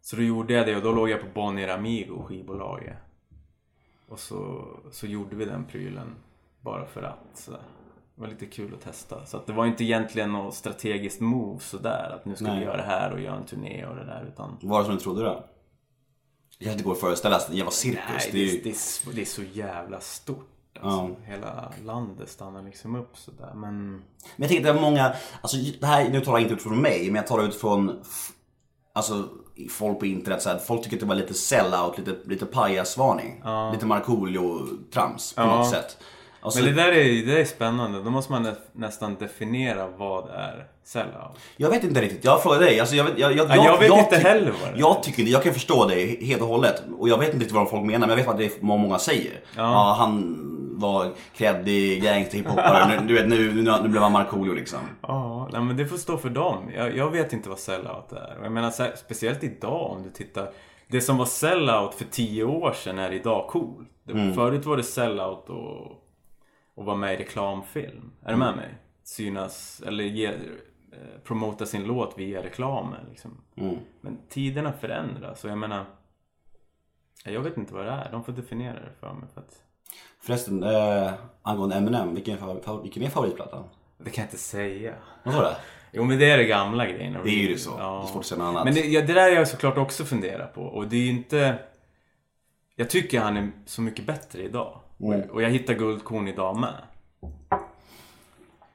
Så 0.00 0.16
då 0.16 0.22
gjorde 0.22 0.52
jag 0.52 0.66
det 0.66 0.76
och 0.76 0.82
då 0.82 0.92
låg 0.92 1.10
jag 1.10 1.20
på 1.20 1.26
Bonnier 1.34 1.68
Amigo 1.68 2.22
skivbolaget. 2.22 2.96
Och 4.08 4.18
så, 4.18 4.66
så 4.90 5.06
gjorde 5.06 5.36
vi 5.36 5.44
den 5.44 5.64
prylen 5.64 6.14
bara 6.60 6.86
för 6.86 7.02
att 7.02 7.38
sådär. 7.38 7.60
Det 8.14 8.20
var 8.20 8.28
lite 8.28 8.46
kul 8.46 8.74
att 8.74 8.80
testa. 8.80 9.26
Så 9.26 9.36
att 9.36 9.46
det 9.46 9.52
var 9.52 9.66
inte 9.66 9.84
egentligen 9.84 10.32
något 10.32 10.54
strategiskt 10.54 11.20
move 11.20 11.60
sådär. 11.60 12.12
Att 12.14 12.24
nu 12.24 12.34
ska 12.34 12.44
Nej. 12.44 12.58
vi 12.58 12.64
göra 12.64 12.76
det 12.76 12.82
här 12.82 13.12
och 13.12 13.20
göra 13.20 13.36
en 13.36 13.44
turné 13.44 13.86
och 13.86 13.96
det 13.96 14.04
där. 14.04 14.24
Utan 14.32 14.58
var 14.62 14.78
det 14.78 14.84
som 14.84 14.94
du 14.94 15.00
trodde 15.00 15.24
då? 15.24 15.44
Det 16.58 16.64
kanske 16.64 16.72
inte 16.72 16.84
går 16.84 16.92
att 16.92 17.00
föreställa 17.00 17.40
sig, 17.40 17.50
en 17.50 17.56
jävla 17.56 17.70
cirkus. 17.70 18.00
nej, 18.08 18.28
det 18.32 18.38
är 18.38 18.44
ju... 18.54 18.60
det, 18.62 18.70
är, 18.70 18.74
så- 18.74 19.10
det 19.10 19.20
är 19.20 19.24
så 19.24 19.42
jävla 19.42 20.00
stort. 20.00 20.48
Alltså, 20.80 21.16
Hela 21.24 21.72
landet 21.84 22.28
stannar 22.30 22.62
liksom 22.62 22.96
upp 22.96 23.16
sådär. 23.16 23.52
Men 23.54 23.90
Men 23.92 24.02
jag 24.36 24.48
tänker 24.48 24.68
att 24.68 24.74
det 24.74 24.80
är 24.80 24.82
många, 24.90 25.12
alltså 25.40 25.56
det 25.80 25.86
här, 25.86 26.08
nu 26.08 26.20
talar 26.20 26.38
jag 26.38 26.42
inte 26.44 26.54
ut 26.54 26.62
från 26.62 26.80
mig, 26.82 27.06
men 27.06 27.14
jag 27.14 27.26
talar 27.26 27.44
ut 27.44 27.54
från 27.54 28.00
f- 28.02 28.30
Alltså 28.92 29.28
folk 29.70 29.98
på 29.98 30.06
internet 30.06 30.42
så 30.42 30.48
här, 30.48 30.58
folk 30.58 30.82
tycker 30.82 30.96
att 30.96 31.00
det 31.00 31.06
var 31.06 31.14
lite 31.14 31.34
sellout, 31.34 31.98
lite, 31.98 32.16
lite 32.24 32.46
pajasvarning. 32.46 33.42
Lite 33.72 33.86
Markoolio-trams 33.86 35.34
på 35.34 35.40
något 35.46 35.70
sätt. 35.70 35.96
Alltså, 36.40 36.60
Men 36.64 36.68
det 36.76 36.82
där 36.82 36.92
är, 36.92 37.04
det 37.26 37.32
där 37.32 37.36
är 37.40 37.44
spännande. 37.44 38.02
Då 38.02 38.10
måste 38.10 38.32
man 38.32 38.42
nä, 38.42 38.54
nästan 38.72 39.16
definiera 39.20 39.86
vad 39.96 40.30
är 40.30 40.66
sellout. 40.84 41.38
Jag 41.56 41.70
vet 41.70 41.84
inte 41.84 42.00
riktigt, 42.00 42.24
jag 42.24 42.42
frågar 42.42 42.58
dig. 42.60 42.80
Alltså, 42.80 42.96
jag, 42.96 43.04
vet- 43.04 43.18
jag, 43.18 43.32
jag, 43.36 43.48
Ja, 43.50 43.54
jag 43.64 43.78
vet 43.78 43.90
inte 43.98 44.16
tyck- 44.16 44.22
heller 44.22 44.50
vad 44.62 44.70
det 44.72 44.76
är. 44.76 44.80
Jag 44.80 45.02
tycker 45.02 45.22
jag 45.22 45.42
kan 45.42 45.52
förstå 45.54 45.86
det 45.86 46.24
helt 46.26 46.42
och 46.42 46.48
hållet. 46.48 46.82
Och 46.98 47.08
jag 47.08 47.18
vet 47.18 47.26
inte 47.28 47.38
riktigt 47.38 47.54
vad 47.56 47.70
folk 47.70 47.84
menar, 47.84 47.98
men 48.00 48.08
jag 48.10 48.16
vet 48.16 48.26
vad 48.26 48.38
det 48.38 48.44
är 48.44 48.50
vad 48.60 48.78
många 48.78 48.98
säger. 48.98 49.40
Ja. 49.56 49.94
han 49.98 50.44
var 50.80 51.12
kreddig 51.36 52.02
gangsterhiphopare, 52.02 52.88
nu, 53.00 53.06
du 53.08 53.14
vet 53.14 53.28
nu, 53.28 53.52
nu, 53.54 53.72
nu 53.82 53.88
blev 53.88 54.02
han 54.02 54.12
Markoolio 54.12 54.52
liksom. 54.52 54.78
Ja, 55.02 55.48
nej, 55.52 55.60
men 55.60 55.76
det 55.76 55.86
får 55.86 55.96
stå 55.96 56.16
för 56.18 56.28
dem. 56.30 56.70
Jag, 56.76 56.96
jag 56.96 57.10
vet 57.10 57.32
inte 57.32 57.48
vad 57.48 57.58
sellout 57.58 58.12
är. 58.12 58.38
Jag 58.42 58.52
menar 58.52 58.72
här, 58.78 58.92
speciellt 58.96 59.44
idag 59.44 59.90
om 59.90 60.02
du 60.02 60.10
tittar. 60.10 60.50
Det 60.90 61.00
som 61.00 61.16
var 61.16 61.26
sellout 61.26 61.94
för 61.94 62.04
tio 62.04 62.44
år 62.44 62.72
sedan 62.72 62.98
är 62.98 63.12
idag 63.12 63.46
coolt. 63.48 63.88
Det- 64.04 64.32
Förut 64.34 64.66
var 64.66 64.76
det 64.76 64.82
sellout 64.82 65.48
och, 65.48 65.92
och 66.78 66.84
vara 66.84 66.96
med 66.96 67.14
i 67.14 67.16
reklamfilm. 67.16 68.10
Är 68.24 68.30
du 68.30 68.36
med 68.36 68.56
mig? 68.56 68.68
Synas, 69.04 69.82
eller 69.86 70.04
ge, 70.04 70.26
eh, 70.26 70.32
promota 71.24 71.66
sin 71.66 71.84
låt 71.84 72.18
via 72.18 72.42
reklamen. 72.42 73.06
Liksom. 73.10 73.40
Men 74.00 74.18
tiderna 74.28 74.72
förändras 74.72 75.44
och 75.44 75.50
jag 75.50 75.58
menar. 75.58 75.84
Jag 77.24 77.40
vet 77.40 77.56
inte 77.56 77.74
vad 77.74 77.84
det 77.86 77.90
är. 77.92 78.08
De 78.12 78.24
får 78.24 78.32
definiera 78.32 78.74
det 78.74 78.92
för 79.00 79.12
mig. 79.14 79.28
För 79.34 79.40
att, 79.40 79.62
Förresten, 80.20 80.62
eh, 80.62 81.12
angående 81.42 81.76
Eminem, 81.76 82.14
vilken 82.14 82.34
är, 82.34 82.38
favor- 82.38 82.82
vilken 82.82 83.02
är 83.02 83.10
favoritplattan? 83.10 83.64
det 83.98 84.10
kan 84.10 84.22
jag 84.22 84.26
inte 84.26 84.38
säga. 84.38 84.94
Vad 85.24 85.34
var 85.34 85.42
det? 85.42 85.56
Jo 85.92 86.04
men 86.04 86.18
det 86.18 86.30
är 86.30 86.38
det 86.38 86.44
gamla 86.44 86.86
grejerna. 86.86 87.20
Det 87.24 87.30
är 87.30 87.42
ju 87.42 87.48
det 87.52 87.58
så. 87.58 87.76
Det 87.76 87.82
är 87.82 88.06
svårt 88.06 88.20
att 88.20 88.26
säga 88.26 88.38
något 88.38 88.48
annat. 88.48 88.64
Men 88.64 88.74
det, 88.74 88.80
ja, 88.80 89.00
det 89.00 89.12
där 89.12 89.30
är 89.30 89.34
jag 89.34 89.48
såklart 89.48 89.78
också 89.78 90.04
funderat 90.04 90.54
på. 90.54 90.62
Och 90.62 90.88
det 90.88 90.96
är 90.96 91.00
ju 91.00 91.10
inte... 91.10 91.58
Jag 92.76 92.90
tycker 92.90 93.20
han 93.20 93.36
är 93.36 93.50
så 93.66 93.82
mycket 93.82 94.06
bättre 94.06 94.42
idag. 94.42 94.80
Mm. 95.00 95.20
Och, 95.20 95.30
och 95.34 95.42
jag 95.42 95.50
hittar 95.50 95.74
guldkorn 95.74 96.28
idag 96.28 96.56
med. 96.56 96.74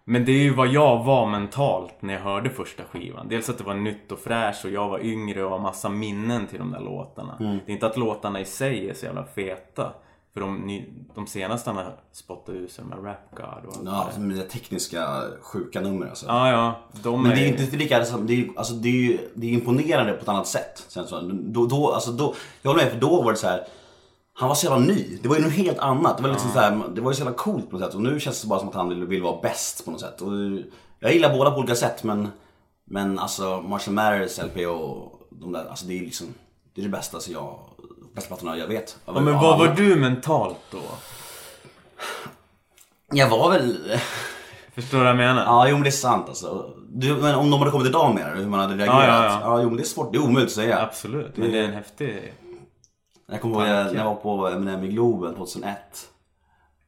Men 0.06 0.26
det 0.26 0.32
är 0.32 0.44
ju 0.44 0.54
vad 0.54 0.68
jag 0.68 1.04
var 1.04 1.26
mentalt 1.26 1.94
när 2.00 2.14
jag 2.14 2.22
hörde 2.22 2.50
första 2.50 2.84
skivan. 2.84 3.28
Dels 3.28 3.50
att 3.50 3.58
det 3.58 3.64
var 3.64 3.74
nytt 3.74 4.12
och 4.12 4.20
fräscht 4.20 4.66
och 4.66 4.72
jag 4.72 4.90
var 4.90 5.00
yngre 5.00 5.44
och 5.44 5.52
har 5.52 5.60
massa 5.60 5.90
minnen 5.90 6.48
till 6.48 6.60
de 6.60 6.72
där 6.72 6.80
låtarna. 6.80 7.38
Mm. 7.40 7.60
Det 7.66 7.72
är 7.72 7.74
inte 7.74 7.86
att 7.86 7.98
låtarna 7.98 8.40
i 8.40 8.46
sig 8.46 8.90
är 8.90 8.94
så 8.94 9.06
jävla 9.06 9.26
feta. 9.26 9.94
För 10.34 10.42
de, 10.42 10.82
de 11.16 11.28
senaste 11.28 11.70
han 11.70 11.78
har 11.78 11.96
spottat 12.12 12.56
ut 12.56 12.72
sig, 12.72 12.86
med 12.86 13.06
Rap 13.06 13.18
God 13.32 13.66
och 13.66 13.78
allt 13.78 13.86
Ja, 13.86 14.08
det 14.16 14.22
med 14.22 14.50
tekniska 14.50 15.08
sjuka 15.42 15.82
nummer 15.82 16.08
alltså. 16.08 16.26
Ja, 16.26 16.52
ja. 16.52 16.76
De 17.04 17.24
Men 17.24 17.32
det 17.32 17.42
är 17.42 17.48
inte 17.48 17.78
lika, 17.78 17.98
alltså, 17.98 18.18
det 18.18 18.34
är, 18.34 18.50
alltså, 18.56 18.74
det 18.74 18.90
är, 18.90 18.92
ju- 19.12 19.30
det 19.34 19.48
är 19.48 19.52
imponerande 19.52 20.14
på 20.14 20.22
ett 20.22 20.30
annat 20.30 20.48
sätt. 20.48 20.86
Sen 20.88 21.08
så, 21.08 21.22
då, 21.32 21.66
då, 21.66 21.92
alltså, 21.92 22.12
då, 22.12 22.36
jag 22.62 22.72
håller 22.72 22.84
med, 22.84 22.94
för 22.94 23.00
då 23.00 23.22
var 23.22 23.32
det 23.32 23.38
så 23.38 23.48
här. 23.48 23.68
Han 24.36 24.50
var 24.50 24.56
så 24.56 24.66
jävla 24.66 24.86
ny. 24.86 25.18
Det 25.22 25.28
var 25.30 25.36
ju 25.36 25.44
något 25.44 25.54
helt 25.54 25.80
annat. 25.80 26.18
Det 26.18 26.24
var, 26.24 26.30
liksom 26.30 26.52
så 26.52 26.60
här, 26.60 26.84
det 26.96 27.02
var 27.02 27.12
ju 27.12 27.16
så 27.16 27.22
jävla 27.22 27.38
coolt 27.38 27.70
på 27.70 27.78
något 27.78 27.86
sätt. 27.86 27.96
Och 27.96 28.02
nu 28.02 28.20
känns 28.20 28.42
det 28.42 28.48
bara 28.48 28.60
som 28.60 28.70
att 28.70 28.76
han 28.76 28.90
vill, 28.90 29.06
vill 29.06 29.22
vara 29.22 29.42
bäst 29.42 29.86
på 29.86 29.92
något 29.92 30.02
sätt. 30.02 30.22
Och 30.22 30.32
jag 31.00 31.14
gillar 31.14 31.38
båda 31.38 31.52
på 31.52 31.58
olika 31.58 31.76
sätt 31.76 32.04
men, 32.04 32.28
men 32.86 33.20
alltså 33.20 33.62
Marshall 33.62 33.94
Mathers 33.94 34.38
LP 34.38 34.68
och 34.68 35.22
de 35.30 35.52
där, 35.52 35.66
alltså 35.66 35.86
det 35.86 36.00
är 36.00 36.02
liksom, 36.02 36.28
det 36.76 36.82
är 36.82 36.84
det 36.84 36.90
bästa 36.92 37.18
alltså, 37.18 37.32
jag, 37.32 37.60
bästa 38.16 38.28
plattorna 38.28 38.58
jag 38.58 38.68
vet. 38.68 38.98
Ja, 39.06 39.14
men 39.14 39.34
vad 39.34 39.60
var 39.60 39.68
du 39.68 39.96
mentalt 39.96 40.60
då? 40.72 40.82
Jag 43.12 43.30
var 43.30 43.52
väl, 43.52 44.00
Förstår 44.76 44.98
du 44.98 45.04
vad 45.04 45.10
jag 45.10 45.18
menar? 45.18 45.44
Ja, 45.44 45.68
jo 45.68 45.76
men 45.76 45.84
det 45.84 45.90
är 45.90 45.92
sant 45.92 46.26
alltså. 46.28 46.74
Du, 46.90 47.16
men 47.16 47.36
om 47.36 47.52
de 47.52 47.60
hade 47.60 47.72
kommit 47.72 47.88
idag 47.88 48.16
med 48.16 48.36
det, 48.36 48.42
hur 48.42 48.50
man 48.50 48.60
hade 48.60 48.76
reagerat? 48.76 49.08
Ja, 49.08 49.24
ja, 49.24 49.40
ja. 49.44 49.62
jo 49.62 49.68
men 49.68 49.78
det 49.78 49.84
är 49.84 49.86
svårt, 49.86 50.12
det 50.12 50.18
är 50.18 50.24
omöjligt 50.24 50.50
att 50.50 50.56
säga. 50.56 50.82
Absolut, 50.82 51.38
men 51.38 51.52
det 51.52 51.60
är 51.60 51.64
en 51.64 51.74
häftig... 51.74 52.34
Jag 53.28 53.42
kommer 53.42 53.56
ihåg 53.56 53.68
när 53.68 53.96
jag 53.96 54.06
var 54.06 54.16
på 54.16 54.48
Eminem 54.48 54.84
i 54.84 54.88
Globen 54.88 55.36
2001. 55.36 55.78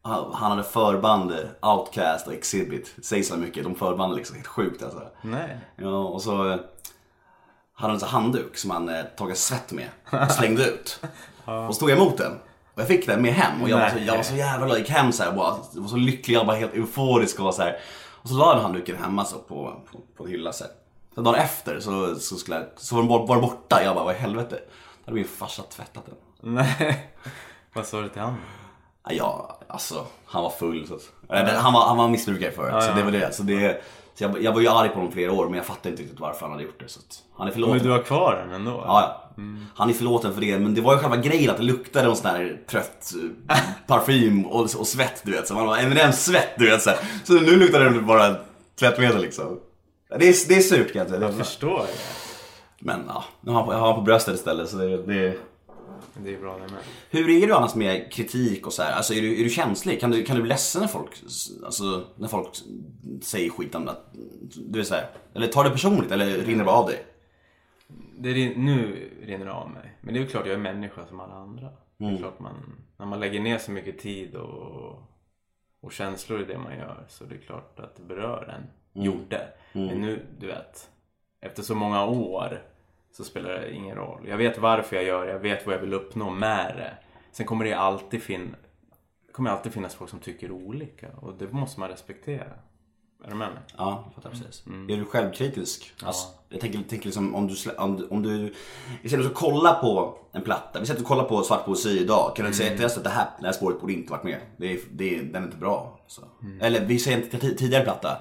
Han 0.01 0.33
han 0.33 0.51
hade 0.51 0.63
förband, 0.63 1.33
Outcast 1.61 2.27
och 2.27 2.33
Exhibit. 2.33 2.93
Det 2.95 3.03
säger 3.05 3.23
så 3.23 3.37
mycket, 3.37 3.63
de 3.63 3.75
förbanden 3.75 4.17
liksom, 4.17 4.35
helt 4.35 4.47
sjukt 4.47 4.83
alltså. 4.83 5.01
Nej. 5.21 5.57
Ja, 5.75 5.97
och 5.97 6.21
så 6.21 6.49
eh, 6.49 6.57
hade 7.73 7.93
han 7.93 8.01
en 8.01 8.07
handduk 8.07 8.57
som 8.57 8.71
han 8.71 8.89
eh, 8.89 9.03
tagit 9.17 9.37
svett 9.37 9.71
med 9.71 9.89
och 10.11 10.31
slängde 10.31 10.65
ut. 10.65 10.99
Och 11.67 11.75
stod 11.75 11.89
jag 11.89 11.97
emot 11.97 12.17
den. 12.17 12.31
Och 12.73 12.81
jag 12.81 12.87
fick 12.87 13.07
den 13.07 13.21
med 13.21 13.33
hem 13.33 13.61
och 13.61 13.69
jag 13.69 13.77
var 13.79 13.89
så, 13.89 13.97
jag 13.99 14.15
var 14.15 14.23
så 14.23 14.35
jävla 14.35 14.65
glad. 14.65 14.77
Gick 14.77 14.89
hem 14.89 15.11
så 15.11 15.23
här, 15.23 15.31
bara, 15.31 15.55
jag 15.73 15.81
var 15.81 15.87
så 15.89 15.95
lycklig, 15.95 16.35
jag 16.35 16.45
var 16.45 16.55
helt 16.55 16.73
euforisk 16.73 17.39
och 17.39 17.53
så 17.53 17.61
här. 17.61 17.77
Och 18.21 18.29
så 18.29 18.35
la 18.35 18.53
jag 18.55 18.61
handduken 18.61 18.95
hemma 18.97 19.25
så 19.25 19.37
på, 19.37 19.81
på, 19.91 19.99
på 20.17 20.23
en 20.23 20.29
hylla 20.29 20.53
så 20.53 20.63
här. 20.63 20.73
Så 21.15 21.21
dagen 21.21 21.35
efter 21.35 21.79
så, 21.79 22.15
så, 22.15 22.35
skulle 22.35 22.57
jag, 22.57 22.65
så 22.77 22.95
var 22.95 23.01
den 23.01 23.09
bort- 23.09 23.29
var 23.29 23.35
den 23.35 23.41
borta. 23.45 23.83
Jag 23.83 23.95
bara, 23.95 24.05
vad 24.05 24.15
i 24.15 24.17
helvete? 24.17 24.59
Hade 25.05 25.15
min 25.15 25.25
farsa 25.25 25.63
tvättat 25.63 26.05
den. 26.05 26.15
Nej. 26.55 27.11
Vad 27.73 27.85
sa 27.85 28.01
du 28.01 28.09
till 28.09 28.21
honom? 28.21 28.39
Ja, 29.09 29.59
alltså 29.67 30.05
han 30.25 30.43
var 30.43 30.49
full. 30.49 30.87
Så, 30.87 30.99
han, 31.29 31.73
var, 31.73 31.87
han 31.87 31.97
var 31.97 32.07
missbrukare 32.07 32.51
förut. 32.51 32.83
så 32.83 32.89
ja, 32.89 32.95
det 32.95 33.03
var 33.03 33.11
det. 33.11 33.35
Så 33.35 33.43
det 33.43 33.81
så 34.17 34.23
jag, 34.23 34.43
jag 34.43 34.53
var 34.53 34.61
ju 34.61 34.67
arg 34.67 34.89
på 34.89 34.95
honom 34.95 35.11
flera 35.11 35.31
år 35.31 35.45
men 35.45 35.57
jag 35.57 35.65
fattade 35.65 35.89
inte 35.89 36.03
riktigt 36.03 36.19
varför 36.19 36.41
han 36.41 36.51
hade 36.51 36.63
gjort 36.63 36.79
det. 36.79 36.89
Så 36.89 36.99
att, 36.99 37.23
han 37.37 37.47
är 37.47 37.51
förlåten. 37.51 37.75
Men 37.75 37.85
du 37.85 37.91
har 37.91 38.01
kvar 38.01 38.35
den 38.35 38.55
ändå? 38.55 38.71
Ja, 38.71 39.25
ja. 39.35 39.43
Han 39.75 39.89
är 39.89 39.93
förlåten 39.93 40.33
för 40.33 40.41
det, 40.41 40.59
men 40.59 40.73
det 40.73 40.81
var 40.81 40.93
ju 40.93 40.99
själva 40.99 41.17
grejen 41.17 41.49
att 41.49 41.57
det 41.57 41.63
luktade 41.63 42.07
någon 42.07 42.17
sån 42.17 42.31
här 42.31 42.61
trött 42.69 43.13
eh, 43.49 43.57
parfym 43.87 44.45
och, 44.45 44.61
och 44.61 44.87
svett 44.87 45.21
du 45.23 45.31
vet. 45.31 45.47
Så 45.47 45.53
man 45.53 45.67
var 45.67 45.77
M&M-svett 45.77 46.49
du 46.57 46.69
vet 46.69 46.81
så, 46.81 46.89
här. 46.89 46.99
så 47.23 47.33
nu 47.33 47.55
luktar 47.55 47.79
det 47.79 48.01
bara 48.01 48.35
tvättmedel 48.79 49.21
liksom. 49.21 49.59
Det 50.09 50.15
är, 50.29 50.47
det 50.47 50.55
är 50.55 50.61
surt 50.61 50.93
kan 50.93 50.99
jag 50.99 51.09
säga. 51.09 51.21
Jag 51.21 51.37
förstår. 51.37 51.85
Men 52.79 52.99
ja, 53.07 53.23
nu 53.41 53.51
har 53.51 53.73
jag 53.73 53.79
har 53.79 53.93
på 53.93 54.01
bröstet 54.01 54.35
istället 54.35 54.69
så 54.69 54.77
det, 54.77 54.97
det... 55.03 55.37
Det 56.17 56.33
är 56.35 56.39
bra 56.39 56.53
det 56.53 56.59
med. 56.73 56.81
Hur 57.09 57.29
är 57.43 57.47
du 57.47 57.53
annars 57.53 57.75
med 57.75 58.11
kritik 58.11 58.67
och 58.67 58.73
så 58.73 58.83
här? 58.83 58.91
Alltså 58.93 59.13
är 59.13 59.21
du, 59.21 59.39
är 59.39 59.43
du 59.43 59.49
känslig? 59.49 59.99
Kan 60.01 60.11
du, 60.11 60.23
kan 60.23 60.35
du 60.35 60.41
bli 60.41 60.49
ledsen 60.49 60.81
när 60.81 60.87
folk, 60.87 61.09
alltså, 61.65 62.03
när 62.15 62.27
folk 62.27 62.47
säger 63.21 63.49
skit 63.49 63.75
om 63.75 63.85
det? 63.85 63.95
Du 64.67 64.79
vet 64.79 64.87
så 64.87 64.95
här, 64.95 65.09
eller 65.33 65.47
tar 65.47 65.63
det 65.63 65.69
personligt 65.69 66.11
eller 66.11 66.25
rinner 66.25 66.59
det 66.59 66.65
bara 66.65 66.75
av 66.75 66.87
dig? 66.87 67.05
Det 68.17 68.29
rin- 68.33 68.53
nu 68.65 69.09
rinner 69.23 69.45
det 69.45 69.53
av 69.53 69.69
mig. 69.69 69.97
Men 70.01 70.13
det 70.13 70.19
är 70.19 70.21
ju 70.21 70.27
klart 70.27 70.45
jag 70.45 70.53
är 70.53 70.59
människa 70.59 71.05
som 71.05 71.19
alla 71.19 71.33
andra. 71.33 71.69
Det 71.97 72.03
Mm. 72.03 72.15
är 72.15 72.19
klart 72.19 72.39
man, 72.39 72.53
när 72.97 73.05
man 73.05 73.19
lägger 73.19 73.39
ner 73.39 73.57
så 73.57 73.71
mycket 73.71 73.99
tid 73.99 74.35
och, 74.35 75.03
och 75.81 75.91
känslor 75.91 76.41
i 76.41 76.45
det 76.45 76.57
man 76.57 76.77
gör 76.77 77.05
så 77.09 77.23
det 77.23 77.35
är 77.35 77.39
klart 77.39 77.79
att 77.79 77.95
det 77.95 78.03
berör 78.03 78.43
en. 78.57 78.63
Mm. 79.01 79.05
Gjorde. 79.15 79.47
Men 79.73 80.01
nu, 80.01 80.25
du 80.39 80.47
vet. 80.47 80.89
Efter 81.45 81.63
så 81.63 81.75
många 81.75 82.05
år 82.05 82.61
så 83.17 83.23
spelar 83.23 83.49
det 83.49 83.71
ingen 83.73 83.95
roll. 83.95 84.27
Jag 84.27 84.37
vet 84.37 84.57
varför 84.57 84.95
jag 84.95 85.05
gör 85.05 85.25
det. 85.25 85.31
Jag 85.31 85.39
vet 85.39 85.65
vad 85.65 85.75
jag 85.75 85.79
vill 85.79 85.93
uppnå 85.93 86.29
med 86.29 86.75
det. 86.77 86.93
Sen 87.31 87.45
kommer 87.45 87.65
det 87.65 87.73
alltid 87.73 88.23
fin- 88.23 88.55
kommer 89.31 89.49
alltid 89.49 89.73
finnas 89.73 89.95
folk 89.95 90.09
som 90.09 90.19
tycker 90.19 90.51
olika 90.51 91.07
och 91.21 91.33
det 91.33 91.51
måste 91.51 91.79
man 91.79 91.89
respektera. 91.89 92.45
Är 93.25 93.29
du 93.29 93.35
med 93.35 93.47
mig? 93.49 93.59
Ja, 93.77 94.03
jag 94.05 94.13
fattar 94.15 94.29
precis. 94.29 94.65
Mm. 94.67 94.89
Är 94.89 94.97
du 94.97 95.05
självkritisk? 95.05 95.93
Alltså, 96.03 96.27
jag 96.49 96.61
tänker, 96.61 96.79
tänker 96.79 97.05
liksom 97.05 97.35
om 97.35 97.47
du, 97.47 97.55
om, 97.77 98.07
om 98.09 98.21
du 98.23 98.53
istället 99.03 99.25
för 99.25 99.31
att 99.31 99.37
kolla 99.37 99.73
på 99.73 100.17
en 100.31 100.41
platta, 100.41 100.79
vi 100.79 100.85
sätter 100.85 101.01
och 101.01 101.07
kollar 101.07 101.23
på 101.23 101.43
Svart 101.43 101.65
poesi 101.65 101.99
idag, 101.99 102.35
kan 102.35 102.45
du 102.45 102.53
säga 102.53 102.75
till 102.77 102.85
oss 102.85 102.97
att 102.97 103.03
det 103.03 103.09
här, 103.09 103.27
det 103.39 103.45
här 103.45 103.53
spåret 103.53 103.81
borde 103.81 103.93
inte 103.93 104.11
varit 104.11 104.23
med? 104.23 104.39
Det 104.57 104.71
är, 104.73 104.79
det 104.91 105.15
är, 105.19 105.23
den 105.23 105.41
är 105.41 105.45
inte 105.45 105.57
bra. 105.57 105.99
Så. 106.07 106.21
Mm. 106.41 106.61
Eller 106.61 106.85
vi 106.85 106.99
säger 106.99 107.17
inte 107.17 107.39
till 107.39 107.57
tidigare 107.57 107.83
platta, 107.83 108.17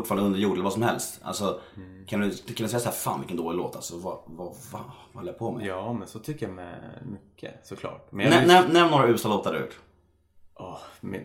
fortfarande 0.00 0.26
under 0.26 0.38
jord 0.38 0.52
eller 0.52 0.64
vad 0.64 0.72
som 0.72 0.82
helst. 0.82 1.20
Alltså, 1.22 1.60
Mm. 1.76 2.06
kan, 2.06 2.20
du, 2.20 2.30
kan 2.30 2.54
du 2.56 2.68
säga 2.68 2.80
såhär, 2.80 2.96
fan 2.96 3.18
vilken 3.20 3.36
dålig 3.36 3.56
låt 3.56 3.76
alltså, 3.76 3.96
vad, 3.98 4.18
vad, 4.26 4.46
vad, 4.46 4.54
vad 4.72 4.82
håller 5.14 5.28
jag 5.32 5.38
på 5.38 5.52
med? 5.52 5.66
Ja, 5.66 5.92
men 5.92 6.08
så 6.08 6.18
tycker 6.18 6.46
jag 6.46 6.54
med 6.54 6.78
mycket 7.06 7.66
såklart. 7.66 8.12
Men 8.12 8.26
jag 8.26 8.34
Nä- 8.34 8.46
Nämn 8.46 8.72
nämn 8.72 8.90
några 8.90 9.08
usla 9.08 9.30
låtar 9.30 9.52
du 9.52 9.58
har 9.58 9.64
gjort. 9.64 9.78
Men, 11.00 11.24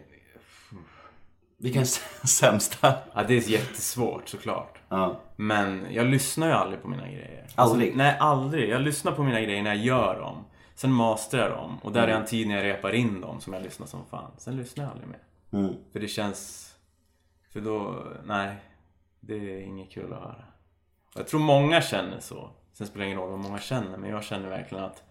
Vilken 1.57 1.81
är 1.81 1.85
sämsta? 2.27 2.93
ja, 3.13 3.23
det 3.27 3.33
är 3.33 3.49
jättesvårt 3.49 4.29
såklart. 4.29 4.77
Ja. 4.89 5.19
Men 5.35 5.85
jag 5.91 6.05
lyssnar 6.05 6.47
ju 6.47 6.53
aldrig 6.53 6.81
på 6.81 6.87
mina 6.87 7.07
grejer. 7.07 7.47
Aldrig? 7.55 7.87
Alltså, 7.87 7.97
nej, 7.97 8.17
aldrig. 8.19 8.69
Jag 8.69 8.81
lyssnar 8.81 9.11
på 9.11 9.23
mina 9.23 9.41
grejer 9.41 9.63
när 9.63 9.75
jag 9.75 9.85
gör 9.85 10.19
dem. 10.19 10.37
Sen 10.75 10.91
masterar 10.91 11.49
jag 11.49 11.57
dem. 11.57 11.77
Och 11.83 11.91
där 11.91 12.07
är 12.07 12.11
en 12.11 12.25
tid 12.25 12.47
när 12.47 12.55
jag 12.55 12.65
repar 12.65 12.91
in 12.95 13.21
dem 13.21 13.41
som 13.41 13.53
jag 13.53 13.63
lyssnar 13.63 13.87
som 13.87 13.99
fan. 14.11 14.31
Sen 14.37 14.55
lyssnar 14.57 14.83
jag 14.83 14.91
aldrig 14.91 15.09
mer. 15.09 15.19
Mm. 15.59 15.73
För 15.93 15.99
det 15.99 16.07
känns... 16.07 16.69
För 17.53 17.61
då... 17.61 18.03
Nej. 18.25 18.55
Det 19.19 19.35
är 19.35 19.61
inget 19.61 19.91
kul 19.91 20.13
att 20.13 20.19
höra. 20.19 20.45
Jag 21.15 21.27
tror 21.27 21.39
många 21.39 21.81
känner 21.81 22.19
så. 22.19 22.49
Sen 22.73 22.87
spelar 22.87 23.05
det 23.05 23.11
ingen 23.11 23.19
roll 23.19 23.29
vad 23.29 23.39
många 23.39 23.59
känner. 23.59 23.97
Men 23.97 24.09
jag 24.09 24.23
känner 24.23 24.49
verkligen 24.49 24.83
att 24.83 25.03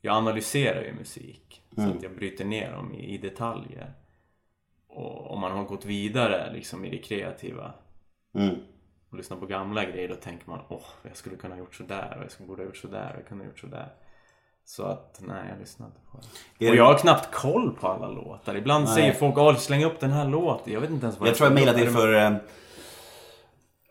jag 0.00 0.16
analyserar 0.16 0.82
ju 0.82 0.92
musik. 0.94 1.62
Så 1.74 1.82
att 1.82 2.02
jag 2.02 2.16
bryter 2.16 2.44
ner 2.44 2.72
dem 2.72 2.94
i, 2.94 3.14
i 3.14 3.18
detaljer. 3.18 3.92
Och 4.86 5.30
om 5.30 5.40
man 5.40 5.52
har 5.52 5.64
gått 5.64 5.84
vidare 5.84 6.52
liksom 6.52 6.84
i 6.84 6.90
det 6.90 6.98
kreativa 6.98 7.74
Mm. 8.34 8.56
och 9.10 9.16
lyssnar 9.16 9.36
på 9.36 9.46
gamla 9.46 9.84
grejer 9.84 10.08
då 10.08 10.14
tänker 10.14 10.48
man 10.50 10.60
åh, 10.68 10.86
jag 11.02 11.16
skulle 11.16 11.36
kunna 11.36 11.54
ha 11.54 11.58
gjort 11.60 11.74
sådär 11.74 12.14
och 12.18 12.24
jag 12.24 12.30
skulle 12.30 12.46
borde 12.46 12.62
ha 12.62 12.66
gjort 12.66 12.76
sådär 12.76 13.10
och 13.12 13.20
jag 13.20 13.26
kunde 13.28 13.44
ha 13.44 13.48
gjort 13.50 13.58
sådär. 13.58 13.88
Så 14.68 14.82
att 14.84 15.20
nej, 15.20 15.46
jag 15.50 15.58
lyssnar 15.58 15.86
inte 15.86 15.98
på 16.12 16.18
det. 16.58 16.70
Och 16.70 16.76
jag 16.76 16.84
har 16.84 16.98
knappt 16.98 17.34
koll 17.34 17.70
på 17.80 17.88
alla 17.88 18.08
låtar. 18.08 18.54
Ibland 18.56 18.88
säger 18.88 19.12
folk 19.12 19.38
åh, 19.38 19.56
släng 19.56 19.84
upp 19.84 20.00
den 20.00 20.10
här 20.10 20.28
låten. 20.28 20.72
Jag 20.72 20.80
vet 20.80 20.90
inte 20.90 21.06
ens 21.06 21.20
vad 21.20 21.28
Jag 21.28 21.36
tror 21.36 21.46
jag 21.46 21.54
mejlade 21.54 21.78
dig 21.78 21.88
för... 21.88 22.14
eh, 22.14 22.32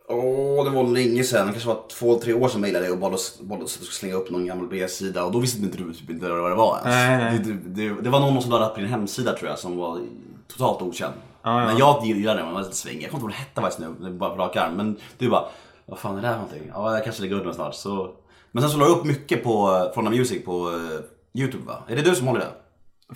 Åh, 0.07 0.63
det 0.65 0.69
var 0.69 0.83
länge 0.83 1.23
sedan. 1.23 1.45
Det 1.47 1.51
kanske 1.51 1.69
var 1.69 1.81
två, 1.99 2.19
tre 2.19 2.33
år 2.33 2.47
sedan 2.47 2.61
mejlade 2.61 2.85
jag 2.85 2.93
och 2.93 2.99
bad 2.99 3.13
oss, 3.13 3.39
bad 3.41 3.61
oss 3.63 3.75
att 3.75 3.81
jag 3.81 3.87
skulle 3.93 4.09
slänga 4.09 4.15
upp 4.15 4.29
någon 4.31 4.45
gammal 4.45 4.67
B-sida. 4.67 5.23
Och 5.25 5.31
då 5.31 5.39
visste 5.39 5.61
inte 5.61 5.77
du 5.77 5.93
typ 5.93 6.09
inte 6.09 6.29
vad 6.29 6.51
det 6.51 6.55
var 6.55 6.77
ens. 6.77 6.85
Nej, 6.95 7.17
nej. 7.17 7.39
Det, 7.39 7.53
det, 7.89 8.01
det 8.01 8.09
var 8.09 8.19
någon 8.19 8.41
som 8.41 8.51
lade 8.51 8.65
upp 8.65 8.73
på 8.73 8.79
din 8.79 8.89
hemsida 8.89 9.33
tror 9.33 9.49
jag 9.49 9.59
som 9.59 9.77
var 9.77 9.99
totalt 10.47 10.81
okänd. 10.81 11.13
Ja, 11.43 11.59
ja. 11.61 11.65
Men 11.65 11.77
jag 11.77 12.05
gillade 12.05 12.37
den, 12.37 12.45
den 12.45 12.55
var 12.55 12.61
lite 12.61 12.75
svängig. 12.75 13.03
Jag 13.03 13.11
kommer 13.11 13.23
inte 13.33 13.35
ihåg 13.41 13.47
vad 13.55 13.61
det 13.61 13.61
hette 13.69 13.85
faktiskt 13.85 14.01
nu, 14.09 14.11
bara 14.17 14.29
på 14.29 14.41
rak 14.41 14.55
arm. 14.55 14.73
Men 14.73 14.97
du 15.17 15.29
bara, 15.29 15.45
vad 15.85 15.99
fan 15.99 16.17
är 16.17 16.21
det 16.21 16.27
här 16.27 16.33
för 16.33 16.41
någonting? 16.41 16.71
Ja, 16.73 16.93
jag 16.93 17.03
kanske 17.03 17.21
lägger 17.21 17.35
upp 17.35 17.43
den 17.43 17.53
snart. 17.53 17.75
Så... 17.75 18.11
Men 18.55 18.61
sen 18.63 18.71
så 18.71 18.77
la 18.77 18.85
du 18.85 18.91
upp 18.91 19.05
mycket 19.05 19.43
på 19.43 19.91
Från 19.93 20.05
Music 20.05 20.45
på 20.45 20.69
eh, 20.69 21.39
Youtube 21.41 21.65
va? 21.65 21.83
Är 21.87 21.95
det 21.95 22.01
du 22.01 22.15
som 22.15 22.27
håller 22.27 22.39
den? 22.39 22.51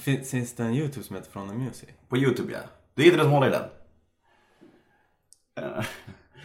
Fin- 0.02 0.24
Finns 0.26 0.54
det 0.56 0.64
en 0.64 0.74
YouTube 0.74 1.06
som 1.06 1.16
heter 1.16 1.32
From 1.32 1.50
the 1.50 1.56
Music? 1.56 1.90
På 2.10 2.18
Youtube 2.18 2.54
ja. 2.54 2.60
Det 2.96 3.02
är 3.02 3.06
inte 3.06 3.18
du 3.18 3.24
som 3.24 3.32
håller 3.32 3.48
i 3.48 3.52
den. 3.52 3.64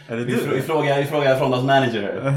Är 0.07 0.17
det 0.17 0.23
Vi, 0.23 0.35
frå- 0.35 0.53
vi 0.55 0.61
frågar, 0.61 0.97
vi 0.97 1.05
frågar 1.05 1.37
Frondas 1.39 1.63
manager. 1.63 2.33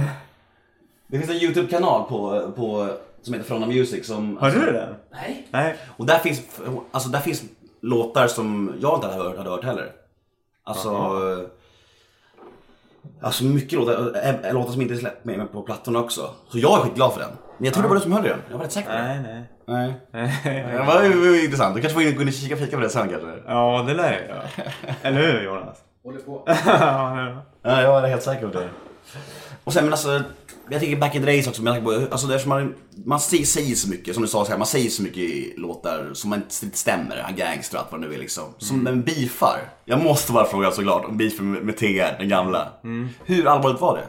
Det 1.07 1.19
finns 1.19 1.31
en 1.31 1.37
YouTube-kanal 1.37 2.09
på, 2.09 2.53
på, 2.57 2.91
som 3.23 3.35
heter 3.35 3.47
Fronda 3.47 3.67
Music 3.67 4.07
som... 4.07 4.37
Har 4.37 4.51
du 4.51 4.73
den? 4.73 4.95
Nej. 5.13 5.47
Nej. 5.51 5.77
Och 5.97 6.07
där 6.07 6.19
finns, 6.19 6.43
alltså 6.91 7.09
där 7.09 7.21
finns 7.21 7.43
låtar 7.81 8.27
som 8.27 8.75
jag 8.81 8.97
inte 8.97 9.07
hade 9.07 9.23
hört, 9.23 9.37
hade 9.37 9.51
hört 9.51 9.65
heller. 9.65 9.93
Alltså... 10.65 10.89
eh, 10.91 11.47
Alltså 13.23 13.45
mycket 13.45 13.79
låtar, 13.79 14.17
äh, 14.45 14.53
låtar 14.53 14.73
som 14.73 14.83
inte 14.83 14.95
är 14.95 14.99
släppt 14.99 15.25
med, 15.25 15.53
på 15.53 15.63
plattorna 15.63 15.99
också. 15.99 16.31
Så 16.49 16.59
jag 16.59 16.79
är 16.79 16.83
skitglad 16.83 17.13
för 17.13 17.21
den. 17.21 17.31
Men 17.57 17.65
jag 17.65 17.75
trodde 17.75 17.87
det 17.87 17.89
var 17.89 17.97
du 17.97 18.03
som 18.03 18.13
höll 18.13 18.27
i 18.27 18.29
den. 18.29 18.39
Jag 18.51 18.57
var 18.57 18.65
rätt 18.65 18.73
säker 18.73 18.89
på 18.91 18.95
det. 18.97 19.03
Nej, 19.03 19.45
nej. 19.67 19.93
Nej. 20.45 20.67
Det 20.73 20.79
var, 20.79 21.27
var 21.31 21.45
intressant. 21.45 21.75
Du 21.75 21.81
kanske 21.81 21.95
får 21.95 22.15
gå 22.17 22.23
in 22.23 22.29
och 22.29 22.35
kika 22.35 22.57
fika 22.57 22.77
på 22.77 22.83
det 22.83 22.89
sen 22.89 23.09
kanske. 23.09 23.29
Ja, 23.47 23.85
det 23.87 23.95
lär 23.95 24.13
jag 24.13 24.29
göra. 24.29 24.43
Eller 25.03 25.33
hur 25.33 25.43
Jonas? 25.45 25.79
Håller 26.05 26.19
på. 26.21 26.43
Ja, 27.63 27.83
jag 27.83 28.05
är 28.05 28.09
helt 28.09 28.23
säker 28.23 28.49
på 28.49 28.59
det. 28.59 28.69
Och 29.69 29.75
sen 29.75 29.85
men 29.85 29.93
alltså, 29.93 30.23
jag 30.71 30.81
tänker 30.81 30.97
back 30.97 31.15
in 31.15 31.23
the 31.23 31.27
days 31.27 31.47
också, 31.49 31.63
men 31.63 31.75
jag 31.75 31.85
tänker 31.85 32.07
på, 32.07 32.13
alltså 32.13 32.27
eftersom 32.27 32.49
man, 32.49 32.75
man 33.05 33.21
säger, 33.21 33.75
så 33.75 33.89
mycket, 33.89 34.15
som 34.15 34.23
du 34.23 34.29
sa, 34.29 34.45
så 34.45 34.51
här, 34.51 34.59
man 34.59 34.67
säger 34.67 34.91
så 34.91 35.03
mycket 35.03 35.19
i 35.19 35.55
låtar 35.57 36.11
som 36.15 36.35
inte 36.35 36.77
stämmer, 36.79 37.17
han 37.17 37.37
gangster 37.37 37.77
och 37.77 37.83
allt 37.83 37.93
vad 37.93 38.01
det 38.01 38.07
nu 38.09 38.15
är 38.15 38.19
liksom. 38.19 38.45
Som 38.59 38.87
en 38.87 39.03
beefar. 39.03 39.59
Jag 39.85 40.03
måste 40.05 40.33
bara 40.33 40.45
fråga 40.45 40.71
såklart 40.71 41.05
om 41.05 41.17
beefen 41.17 41.53
med, 41.53 41.63
med 41.65 41.77
TR, 41.77 42.19
den 42.19 42.29
gamla. 42.29 42.73
Hur 43.25 43.47
allvarligt 43.49 43.81
var 43.81 43.97
det? 43.97 44.09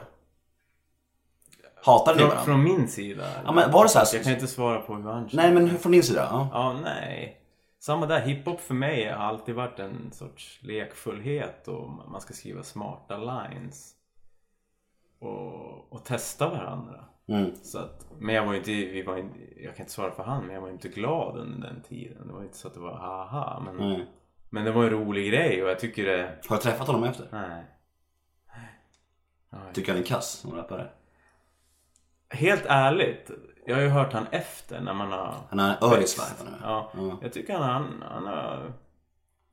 Hatade 1.83 2.17
ni 2.17 2.23
varandra? 2.23 2.43
från 2.45 2.63
min 2.63 2.87
sida? 2.87 3.25
Ja 3.45 3.51
men 3.51 3.71
var 3.71 3.83
det 3.83 3.89
så 3.89 3.99
här? 3.99 4.07
Jag 4.13 4.23
kan 4.23 4.33
inte 4.33 4.47
svara 4.47 4.79
på 4.79 4.95
hur 4.95 5.11
han 5.11 5.29
känner. 5.29 5.43
Nej 5.43 5.53
men 5.53 5.67
hur- 5.67 5.77
från 5.77 5.91
din 5.91 6.03
sida? 6.03 6.27
Ja. 6.31 6.49
Ja, 6.53 6.79
nej. 6.83 7.35
Samma 7.81 8.05
där. 8.05 8.21
Hiphop 8.21 8.61
för 8.61 8.73
mig 8.73 9.09
har 9.11 9.25
alltid 9.25 9.55
varit 9.55 9.79
en 9.79 10.11
sorts 10.13 10.59
lekfullhet 10.61 11.67
och 11.67 11.89
man 12.11 12.21
ska 12.21 12.33
skriva 12.33 12.63
smarta 12.63 13.17
lines. 13.17 13.91
Och, 15.19 15.93
och 15.93 16.05
testa 16.05 16.49
varandra. 16.49 17.05
Mm. 17.27 17.55
Så 17.55 17.79
att, 17.79 18.07
men 18.19 18.35
jag 18.35 18.45
var 18.45 18.53
inte, 18.53 18.71
vi 18.71 19.01
var 19.03 19.17
inte, 19.17 19.39
jag 19.63 19.75
kan 19.75 19.83
inte 19.83 19.91
svara 19.93 20.11
för 20.11 20.23
han, 20.23 20.45
men 20.45 20.55
jag 20.55 20.61
var 20.61 20.69
inte 20.69 20.89
glad 20.89 21.37
under 21.37 21.67
den 21.67 21.81
tiden. 21.81 22.27
Det 22.27 22.33
var 22.33 22.41
inte 22.43 22.57
så 22.57 22.67
att 22.67 22.73
det 22.73 22.79
var 22.79 22.93
haha. 22.97 23.59
Men, 23.65 23.79
Mm. 23.79 24.05
men 24.49 24.65
det 24.65 24.71
var 24.71 24.83
en 24.83 24.89
rolig 24.89 25.29
grej 25.31 25.63
och 25.63 25.69
jag 25.69 25.79
tycker 25.79 26.05
det, 26.05 26.39
Har 26.49 26.55
du 26.55 26.61
träffat 26.61 26.87
honom 26.87 27.03
efter? 27.03 27.27
nej. 27.31 27.63
Tycker 29.73 29.91
han 29.93 30.01
är 30.01 30.05
kass 30.05 30.29
som 30.31 30.55
rappare? 30.55 30.89
Helt 32.29 32.65
ärligt, 32.65 33.31
jag 33.65 33.75
har 33.75 33.81
ju 33.81 33.89
hört 33.89 34.13
han 34.13 34.25
efter 34.31 34.81
när 34.81 34.93
man 34.93 35.11
har 35.11 35.35
Han 35.49 35.59
har 35.59 35.93
öris. 35.95 36.37
Ja, 36.63 36.91
Ja. 36.95 37.17
jag 37.21 37.33
tycker 37.33 37.53
han, 37.53 37.63
han, 37.63 38.03
han 38.11 38.25
har 38.27 38.73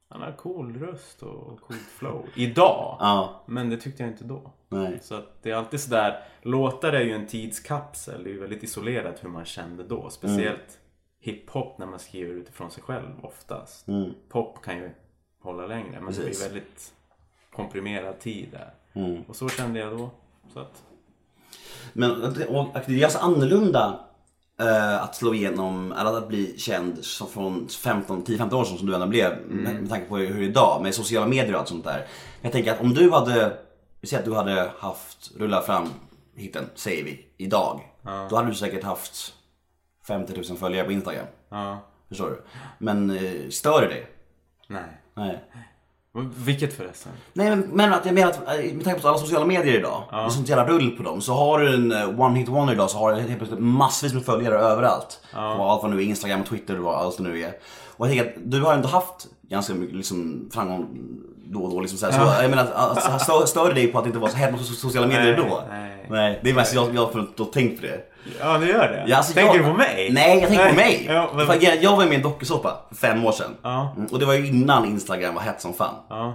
Han 0.08 0.22
har 0.22 0.32
cool 0.32 0.78
röst 0.78 1.22
och 1.22 1.60
coolt 1.60 1.80
flow. 1.98 2.26
Idag. 2.36 2.96
Ja, 3.00 3.42
Men 3.46 3.70
det 3.70 3.76
tyckte 3.76 4.02
jag 4.02 4.12
inte 4.12 4.24
då. 4.24 4.52
nej. 4.68 4.98
Så 5.02 5.14
att 5.14 5.42
det 5.42 5.50
är 5.50 5.54
alltid 5.54 5.80
sådär, 5.80 6.22
låtar 6.42 6.92
är 6.92 7.00
ju 7.00 7.12
en 7.12 7.26
tidskapsel. 7.26 8.24
Det 8.24 8.30
är 8.30 8.32
ju 8.32 8.40
väldigt 8.40 8.62
isolerat 8.62 9.24
hur 9.24 9.28
man 9.28 9.44
kände 9.44 9.82
då. 9.84 10.10
Speciellt 10.10 10.78
hiphop 11.18 11.78
när 11.78 11.86
man 11.86 11.98
skriver 11.98 12.34
utifrån 12.34 12.70
sig 12.70 12.82
själv 12.82 13.08
oftast. 13.22 13.88
Mm. 13.88 14.14
Pop 14.28 14.62
kan 14.62 14.76
ju 14.76 14.90
hålla 15.42 15.66
längre 15.66 16.00
men 16.00 16.12
det 16.12 16.20
Precis. 16.22 16.38
blir 16.40 16.48
väldigt 16.48 16.94
komprimerad 17.52 18.18
tid 18.20 18.48
där. 18.52 18.74
Mm. 19.04 19.22
Och 19.28 19.36
så 19.36 19.48
kände 19.48 19.78
jag 19.80 19.98
då. 19.98 20.10
Så 20.52 20.60
att, 20.60 20.82
Men 21.92 22.22
och, 22.22 22.32
det 22.86 23.00
är 23.00 23.04
alltså 23.04 23.18
annorlunda 23.18 24.05
eh, 24.60 25.02
att 25.02 25.16
slå 25.16 25.34
igenom, 25.34 25.92
eller 25.92 26.18
att 26.18 26.28
bli 26.28 26.58
känd 26.58 27.04
som 27.04 27.28
från 27.28 27.68
15, 27.68 28.24
10-15 28.24 28.54
år 28.54 28.64
sedan 28.64 28.78
som 28.78 28.86
du 28.86 28.94
ändå 28.94 29.06
blev 29.06 29.38
med, 29.46 29.74
med 29.74 29.88
tanke 29.90 30.08
på 30.08 30.16
hur 30.16 30.34
det 30.34 30.44
är 30.44 30.48
idag 30.48 30.82
med 30.82 30.94
sociala 30.94 31.26
medier 31.26 31.52
och 31.54 31.60
allt 31.60 31.68
sånt 31.68 31.84
där. 31.84 32.06
Jag 32.40 32.52
tänker 32.52 32.72
att 32.72 32.80
om 32.80 32.94
du 32.94 33.10
hade, 33.10 33.58
vi 34.00 34.08
säger 34.08 34.22
att 34.22 34.28
du 34.28 34.34
hade 34.34 34.70
haft, 34.78 35.30
rulla 35.38 35.62
fram 35.62 35.88
hitten, 36.36 36.64
säger 36.74 37.04
vi, 37.04 37.26
idag. 37.36 37.80
Då 38.30 38.36
hade 38.36 38.48
du 38.48 38.54
säkert 38.54 38.84
haft 38.84 39.34
50 40.06 40.32
000 40.48 40.58
följare 40.58 40.86
på 40.86 40.92
Instagram. 40.92 41.26
Ja. 41.48 41.78
Förstår 42.08 42.30
du? 42.30 42.42
Men 42.78 43.10
eh, 43.10 43.48
stör 43.50 43.80
det 43.80 43.88
dig? 43.88 44.06
Nej. 44.68 45.00
Nej. 45.14 45.44
Vilket 46.36 46.76
förresten? 46.76 47.12
Nej 47.32 47.50
men, 47.50 47.60
men 47.60 47.92
att 47.92 48.06
jag 48.06 48.14
menar 48.14 48.30
att 48.30 48.36
eh, 48.36 48.74
med 48.74 48.84
tanke 48.84 49.00
på 49.00 49.08
alla 49.08 49.18
sociala 49.18 49.46
medier 49.46 49.78
idag, 49.78 50.02
det 50.10 50.16
är 50.16 50.28
sånt 50.28 50.48
jävla 50.48 50.66
rull 50.66 50.90
på 50.90 51.02
dem. 51.02 51.20
Så 51.20 51.32
har 51.32 51.60
du 51.60 51.74
en 51.74 51.92
eh, 51.92 52.20
one 52.20 52.38
hit 52.38 52.48
wonder 52.48 52.74
idag 52.74 52.90
så 52.90 52.98
har 52.98 53.12
du 53.12 53.20
helt 53.20 53.38
plötsligt 53.38 53.60
massvis 53.60 54.14
med 54.14 54.24
följare 54.24 54.54
överallt. 54.54 55.20
På 55.32 55.38
allt 55.38 55.82
vad 55.82 55.90
nu 55.90 55.96
är, 55.96 56.04
Instagram, 56.04 56.44
Twitter 56.44 56.80
och 56.80 56.96
allt 57.00 57.16
det 57.16 57.22
nu 57.22 57.40
är. 57.40 57.52
Och 57.96 58.06
jag 58.06 58.16
tänker 58.16 58.30
att 58.30 58.50
du 58.50 58.60
har 58.62 58.74
ändå 58.74 58.88
haft 58.88 59.26
ganska 59.48 59.74
mycket 59.74 59.96
liksom, 59.96 60.50
framgång 60.52 60.88
då 61.52 61.60
och 61.60 61.70
då. 61.70 61.80
Liksom, 61.80 61.98
så, 61.98 62.06
här. 62.06 62.12
så 62.12 62.42
jag 62.42 62.50
menar, 62.50 62.66
att, 62.74 63.48
stör, 63.48 63.74
dig 63.74 63.86
på 63.86 63.98
att 63.98 64.04
det 64.04 64.08
inte 64.08 64.20
var 64.20 64.28
så 64.28 64.36
hett 64.36 64.52
på 64.52 64.58
sociala 64.58 65.06
medier 65.06 65.36
Nej, 65.36 65.46
då? 65.50 65.62
nej. 65.70 66.06
nej. 66.10 66.40
Det 66.42 66.50
är 66.50 66.54
mest 66.54 66.74
jag, 66.74 66.94
jag 66.94 67.00
har 67.06 67.52
tänkt 67.52 67.80
på 67.80 67.86
det. 67.86 68.00
Ja, 68.40 68.58
det 68.58 68.66
gör 68.66 68.88
det? 68.88 69.04
Ja, 69.06 69.16
alltså, 69.16 69.32
Tänker 69.32 69.54
jag, 69.54 69.64
du 69.64 69.70
på 69.70 69.76
mig? 69.76 70.10
Nej, 70.12 70.38
jag 70.38 70.48
tänker 70.48 70.68
på 70.68 70.74
mig. 70.74 71.06
Ja, 71.08 71.30
men... 71.34 71.46
För 71.46 71.58
jag, 71.60 71.82
jag 71.82 71.96
var 71.96 72.04
med 72.04 72.12
i 72.12 72.16
en 72.16 72.22
dokusåpa 72.22 72.76
för 72.88 72.96
fem 72.96 73.24
år 73.24 73.32
sedan. 73.32 73.56
Ja. 73.62 73.92
Mm, 73.96 74.08
Och 74.12 74.18
det 74.18 74.26
var 74.26 74.34
ju 74.34 74.46
innan 74.46 74.84
Instagram 74.84 75.34
var 75.34 75.42
hett 75.42 75.60
som 75.60 75.74
fan. 75.74 75.94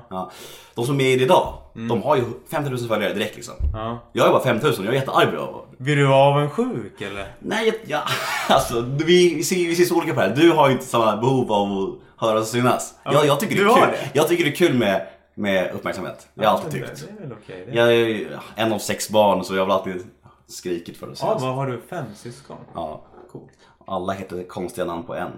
Ja. 0.09 0.31
De 0.75 0.85
som 0.85 1.01
är 1.01 1.05
i 1.05 1.15
det 1.15 1.23
idag, 1.23 1.53
de 1.73 2.03
har 2.03 2.15
ju 2.15 2.23
50 2.51 2.69
000 2.69 2.79
följare 2.79 3.13
direkt 3.13 3.35
liksom. 3.35 3.53
Ja. 3.73 3.99
Jag 4.13 4.23
har 4.23 4.31
bara 4.31 4.43
5 4.43 4.57
000 4.57 4.73
jag 4.77 4.85
är 4.87 4.93
jättearg 4.93 5.31
på 5.31 5.65
det. 5.77 5.83
Blir 5.83 5.95
du 5.95 6.07
avundsjuk 6.13 7.01
eller? 7.01 7.27
Nej, 7.39 7.65
jag, 7.67 7.75
ja, 7.85 8.01
alltså 8.55 8.81
vi, 8.81 9.35
vi, 9.35 9.43
ser, 9.43 9.55
vi 9.55 9.75
ser 9.75 9.83
så 9.83 9.95
olika 9.95 10.13
på 10.13 10.19
det 10.21 10.27
här. 10.27 10.35
Du 10.35 10.51
har 10.51 10.67
ju 10.67 10.73
inte 10.73 10.85
samma 10.85 11.17
behov 11.17 11.51
av 11.51 11.71
att 11.71 11.89
höras 12.21 12.41
och 12.41 12.47
synas. 12.47 12.95
Jag, 13.03 13.25
jag, 13.25 13.39
tycker 13.39 13.55
det 13.55 13.61
är 13.61 13.75
kul. 13.75 13.91
det? 13.91 14.09
jag 14.13 14.27
tycker 14.27 14.43
det 14.43 14.49
är 14.49 14.55
kul 14.55 14.73
med, 14.73 15.07
med 15.35 15.71
uppmärksamhet. 15.71 16.27
Det 16.33 16.45
har 16.45 16.53
jag 16.53 16.65
alltid 16.65 16.71
tyckt. 16.71 17.07
Det 17.07 17.23
är 17.23 17.27
väl 17.27 17.37
okej 17.43 17.65
det. 17.67 17.77
Jag 17.77 17.93
är 17.93 18.39
en 18.55 18.73
av 18.73 18.79
sex 18.79 19.09
barn 19.09 19.43
så 19.43 19.55
jag 19.55 19.61
har 19.61 19.65
väl 19.65 19.75
alltid 19.75 20.07
skrikit 20.47 20.97
för 20.97 21.07
det. 21.07 21.11
Ja, 21.11 21.15
synas. 21.15 21.41
vad 21.41 21.55
har 21.55 21.67
du? 21.67 21.81
Fem 21.89 22.05
syskon? 22.15 22.57
Ja. 22.73 23.01
Coolt. 23.31 23.51
Alla 23.87 24.13
heter 24.13 24.43
konstiga 24.43 24.85
namn 24.85 25.03
på 25.03 25.15
en. 25.15 25.31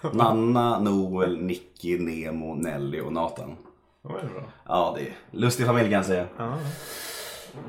Nanna, 0.12 0.78
Noel, 0.78 1.38
Nicky, 1.38 1.98
Nemo, 1.98 2.54
Nelly 2.54 3.00
och 3.00 3.12
Nathan. 3.12 3.56
Det 4.02 4.08
var 4.08 4.14
bra. 4.14 4.42
Ja, 4.68 4.94
det 4.98 5.02
är 5.02 5.16
lustig 5.30 5.66
familj 5.66 5.90
kan 5.90 5.96
jag 5.96 6.06
säga. 6.06 6.26
Ja. 6.36 6.58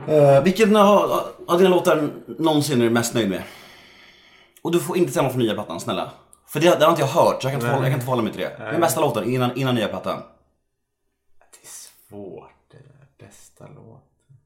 Uh, 0.09 0.43
vilken 0.43 0.75
av 0.75 1.21
av 1.47 1.57
dina 1.57 1.69
låtar 1.69 2.09
någonsin 2.25 2.81
är 2.81 2.85
du 2.85 2.89
mest 2.89 3.13
nöjd 3.13 3.29
med? 3.29 3.43
Och 4.61 4.71
du 4.71 4.79
får 4.79 4.97
inte 4.97 5.11
säga 5.11 5.23
något 5.23 5.31
från 5.31 5.41
nya 5.41 5.53
plattan, 5.53 5.79
snälla. 5.79 6.11
För 6.49 6.59
det, 6.59 6.79
det 6.79 6.85
har 6.85 6.91
inte 6.91 7.01
jag 7.01 7.07
hört, 7.07 7.41
så 7.41 7.47
jag 7.47 7.51
kan 7.51 7.53
inte, 7.53 7.65
förhålla, 7.65 7.85
jag 7.85 7.91
kan 7.91 7.93
inte 7.93 8.05
förhålla 8.05 8.23
mig 8.23 8.31
till 8.31 8.41
det. 8.41 8.57
Den 8.57 8.81
bästa 8.81 9.01
låten 9.01 9.23
innan, 9.23 9.57
innan 9.57 9.75
nya 9.75 9.87
plattan. 9.87 10.21
Det 11.39 11.61
är 11.63 11.67
svårt 11.67 12.71
det 12.71 12.77
där. 12.77 13.07
Bästa 13.27 13.67
låten. 13.67 14.37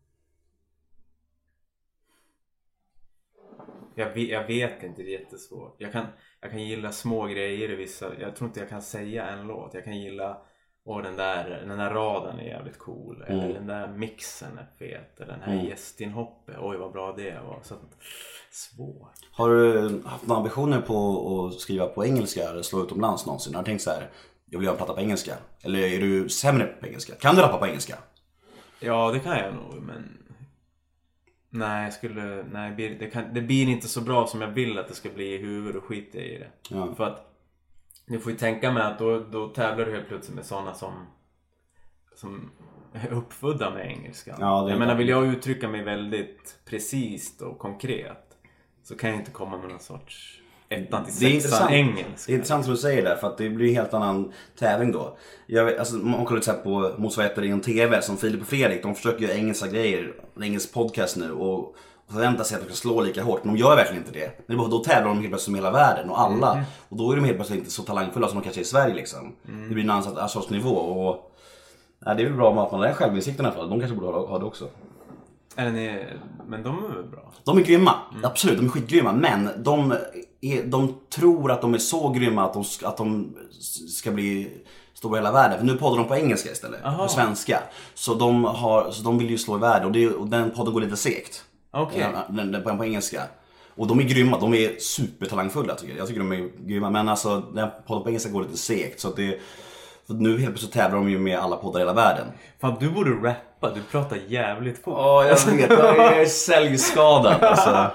Jag 3.95 4.13
vet, 4.13 4.29
jag 4.29 4.47
vet 4.47 4.83
inte, 4.83 5.01
det 5.01 5.15
är 5.15 5.19
jättesvårt. 5.19 5.75
Jag 5.77 5.91
kan, 5.91 6.05
jag 6.41 6.51
kan 6.51 6.63
gilla 6.63 6.91
små 6.91 7.25
grejer 7.25 7.71
i 7.71 7.75
vissa... 7.75 8.19
Jag 8.19 8.35
tror 8.35 8.47
inte 8.47 8.59
jag 8.59 8.69
kan 8.69 8.81
säga 8.81 9.27
en 9.27 9.47
låt. 9.47 9.73
Jag 9.73 9.83
kan 9.83 9.99
gilla... 9.99 10.41
Åh 10.85 11.01
den 11.01 11.15
där, 11.15 11.63
den 11.67 11.77
där 11.77 11.89
raden 11.89 12.39
är 12.39 12.43
jävligt 12.43 12.79
cool. 12.79 13.23
Eller 13.27 13.53
den 13.53 13.67
där 13.67 13.87
mixen 13.87 14.57
är 14.57 14.67
fet. 14.79 15.19
Eller 15.21 15.33
den 15.33 15.41
här 15.41 15.63
gästinhoppet. 15.63 16.55
Oj 16.59 16.77
vad 16.77 16.91
bra 16.91 17.13
det 17.17 17.39
var. 17.47 17.59
Så 17.63 17.75
svårt. 18.51 19.11
Har 19.31 19.49
du 19.49 20.01
haft 20.05 20.27
några 20.27 20.37
ambitioner 20.37 20.81
på 20.81 21.47
att 21.47 21.59
skriva 21.59 21.85
på 21.85 22.05
engelska 22.05 22.49
eller 22.49 22.61
slå 22.61 22.83
utomlands 22.83 23.25
någonsin? 23.25 23.55
Har 23.55 23.61
du 23.61 23.65
tänkt 23.65 23.81
så 23.81 23.89
här, 23.89 24.09
jag 24.45 24.59
vill 24.59 24.65
göra 24.65 24.73
en 24.73 24.77
platta 24.77 24.93
på 24.93 24.99
engelska? 24.99 25.33
Eller 25.61 25.79
är 25.79 25.99
du 25.99 26.29
sämre 26.29 26.65
på 26.65 26.87
engelska? 26.87 27.15
Kan 27.15 27.35
du 27.35 27.41
rappa 27.41 27.57
på 27.57 27.67
engelska? 27.67 27.97
Ja, 28.79 29.11
det 29.11 29.19
kan 29.19 29.37
jag 29.37 29.53
nog, 29.53 29.81
men... 29.81 30.17
Nej, 31.49 31.83
jag 31.83 31.93
skulle... 31.93 32.43
Nej, 32.51 32.97
det, 32.99 33.07
kan, 33.07 33.33
det 33.33 33.41
blir 33.41 33.69
inte 33.69 33.87
så 33.87 34.01
bra 34.01 34.27
som 34.27 34.41
jag 34.41 34.47
vill 34.47 34.79
att 34.79 34.87
det 34.87 34.95
ska 34.95 35.09
bli 35.09 35.33
i 35.33 35.37
huvudet 35.37 35.81
och 35.81 35.87
skiter 35.87 36.19
jag 36.19 36.27
i 36.27 36.37
det. 36.37 36.49
Ja. 36.69 36.95
För 36.97 37.03
att... 37.03 37.32
Du 38.05 38.19
får 38.19 38.31
ju 38.31 38.37
tänka 38.37 38.71
mig 38.71 38.83
att 38.83 38.99
då, 38.99 39.19
då 39.19 39.47
tävlar 39.47 39.85
du 39.85 39.91
helt 39.91 40.07
plötsligt 40.07 40.35
med 40.35 40.45
sådana 40.45 40.73
som... 40.73 40.93
Som 42.15 42.51
är 42.93 43.13
uppfödda 43.13 43.69
med 43.71 43.87
engelska. 43.87 44.35
Ja, 44.39 44.69
jag 44.69 44.79
menar, 44.79 44.95
vill 44.95 45.09
jag 45.09 45.25
uttrycka 45.25 45.67
mig 45.67 45.83
väldigt 45.83 46.59
precis 46.65 47.41
och 47.41 47.59
konkret 47.59 48.37
så 48.83 48.95
kan 48.95 49.09
jag 49.09 49.19
inte 49.19 49.31
komma 49.31 49.57
med 49.57 49.69
någon 49.69 49.79
sorts 49.79 50.41
ettan 50.69 51.05
till 51.05 51.13
sexan 51.13 51.73
engelska. 51.73 52.23
Det 52.27 52.31
är 52.31 52.35
intressant 52.35 52.65
som 52.65 52.73
du 52.73 52.79
säger 52.79 53.03
där 53.03 53.15
för 53.15 53.27
att 53.27 53.37
det 53.37 53.49
blir 53.49 53.69
en 53.69 53.75
helt 53.75 53.93
annan 53.93 54.33
tävling 54.59 54.91
då. 54.91 55.17
Jag 55.45 55.77
alltså, 55.77 55.95
man 55.95 56.25
kollar 56.25 56.47
här 56.47 56.63
på 56.63 56.95
motsvarigheter 56.97 57.43
inom 57.43 57.61
TV 57.61 58.01
som 58.01 58.17
Filip 58.17 58.41
och 58.41 58.47
Fredrik. 58.47 58.83
De 58.83 58.95
försöker 58.95 59.23
göra 59.23 59.33
engelska 59.33 59.67
grejer, 59.67 60.13
en 60.35 60.43
engelsk 60.43 60.73
podcast 60.73 61.17
nu 61.17 61.31
och, 61.31 61.75
och 62.07 62.13
förväntar 62.13 62.43
sig 62.43 62.55
att 62.55 62.61
de 62.61 62.67
ska 62.67 62.75
slå 62.75 63.01
lika 63.01 63.23
hårt. 63.23 63.43
Men 63.43 63.53
de 63.55 63.59
gör 63.59 63.75
verkligen 63.75 64.03
inte 64.05 64.19
det. 64.19 64.31
Men 64.47 64.57
då 64.69 64.79
tävlar 64.79 65.07
de 65.09 65.17
helt 65.17 65.29
plötsligt 65.29 65.51
med 65.51 65.59
hela 65.61 65.71
världen 65.71 66.09
och 66.09 66.21
alla. 66.21 66.63
Och 66.89 66.97
då 66.97 67.11
är 67.11 67.15
de 67.15 67.25
helt 67.25 67.37
plötsligt 67.37 67.59
inte 67.59 67.71
så 67.71 67.83
talangfulla 67.83 68.27
som 68.27 68.37
de 68.37 68.43
kanske 68.43 68.61
är 68.61 68.63
i 68.63 68.65
Sverige 68.65 68.93
liksom. 68.95 69.35
Det 69.69 69.73
blir 69.73 69.83
en 69.83 69.89
annan 69.89 70.29
sorts- 70.29 70.49
nivå. 70.49 70.69
Och, 70.75 71.31
ja, 72.05 72.13
det 72.13 72.21
är 72.23 72.25
väl 72.25 72.33
bra 72.37 72.49
att 72.49 72.55
man 72.71 72.79
har 72.79 72.87
den 72.87 72.95
självinsikten 72.95 73.45
i 73.45 73.47
alla 73.47 73.57
fall. 73.57 73.69
De 73.69 73.79
kanske 73.79 73.95
borde 73.97 74.07
ha, 74.17 74.27
ha 74.27 74.39
det 74.39 74.45
också. 74.45 74.67
Eller 75.55 75.71
ni, 75.71 76.05
men 76.47 76.63
de 76.63 76.85
är 76.85 76.87
väl 76.95 77.03
bra? 77.03 77.31
De 77.43 77.57
är 77.57 77.61
grymma, 77.61 77.95
absolut, 78.23 78.57
de 78.57 78.65
är 78.65 78.69
skitgrymma. 78.69 79.11
Men 79.11 79.49
de, 79.63 79.93
är, 80.41 80.63
de 80.63 80.95
tror 81.15 81.51
att 81.51 81.61
de 81.61 81.73
är 81.73 81.77
så 81.77 82.09
grymma 82.09 82.43
att 82.45 82.53
de, 82.53 82.63
ska- 82.63 82.87
att 82.87 82.97
de 82.97 83.35
ska 83.89 84.11
bli 84.11 84.51
stora 84.93 85.17
i 85.17 85.19
hela 85.21 85.31
världen. 85.31 85.57
För 85.59 85.65
nu 85.65 85.77
poddar 85.77 85.97
de 85.97 86.07
på 86.07 86.15
engelska 86.15 86.51
istället, 86.51 86.85
Aha. 86.85 87.03
på 87.03 87.09
svenska. 87.09 87.59
Så 87.93 88.13
de, 88.13 88.43
har, 88.45 88.91
så 88.91 89.03
de 89.03 89.17
vill 89.17 89.29
ju 89.29 89.37
slå 89.37 89.55
i 89.57 89.59
världen 89.59 89.85
och, 89.87 89.91
det, 89.91 90.09
och 90.09 90.27
den 90.27 90.51
podden 90.51 90.73
går 90.73 90.81
lite 90.81 90.97
segt. 90.97 91.43
Ja, 91.73 91.89
den, 92.29 92.51
den, 92.51 92.63
på, 92.63 92.77
på 92.77 92.85
engelska. 92.85 93.21
Och 93.75 93.87
de 93.87 93.99
är 93.99 94.03
grymma, 94.03 94.39
de 94.39 94.53
är 94.53 94.79
supertalangfulla 94.79 95.75
tycker 95.75 95.93
jag. 95.93 95.99
Jag 96.01 96.07
tycker 96.07 96.19
de 96.19 96.31
är 96.31 96.49
grymma. 96.67 96.89
Men 96.89 97.09
alltså 97.09 97.39
den 97.39 97.69
podden 97.87 98.03
på 98.03 98.09
engelska 98.09 98.29
går 98.31 98.41
lite 98.41 98.57
segt. 98.57 98.99
Så 98.99 99.07
att 99.07 99.15
det, 99.15 99.39
för 100.07 100.13
nu 100.13 100.29
helt 100.37 100.45
plötsligt 100.49 100.73
tävlar 100.73 100.97
de 100.97 101.09
ju 101.09 101.19
med 101.19 101.39
alla 101.39 101.55
poddar 101.55 101.79
i 101.79 101.81
hela 101.81 101.93
världen. 101.93 102.27
Fan, 102.61 102.75
du 102.79 102.89
borde 102.89 103.11
rappa. 103.11 103.69
Du 103.75 103.81
pratar 103.91 104.17
jävligt 104.27 104.83
fort. 104.83 104.93
Ja, 104.97 105.25
jag 105.25 105.51
vet. 105.51 105.69
Jag 105.69 106.21
är 106.21 106.25
säljskadad. 106.25 107.43
Alltså. 107.43 107.91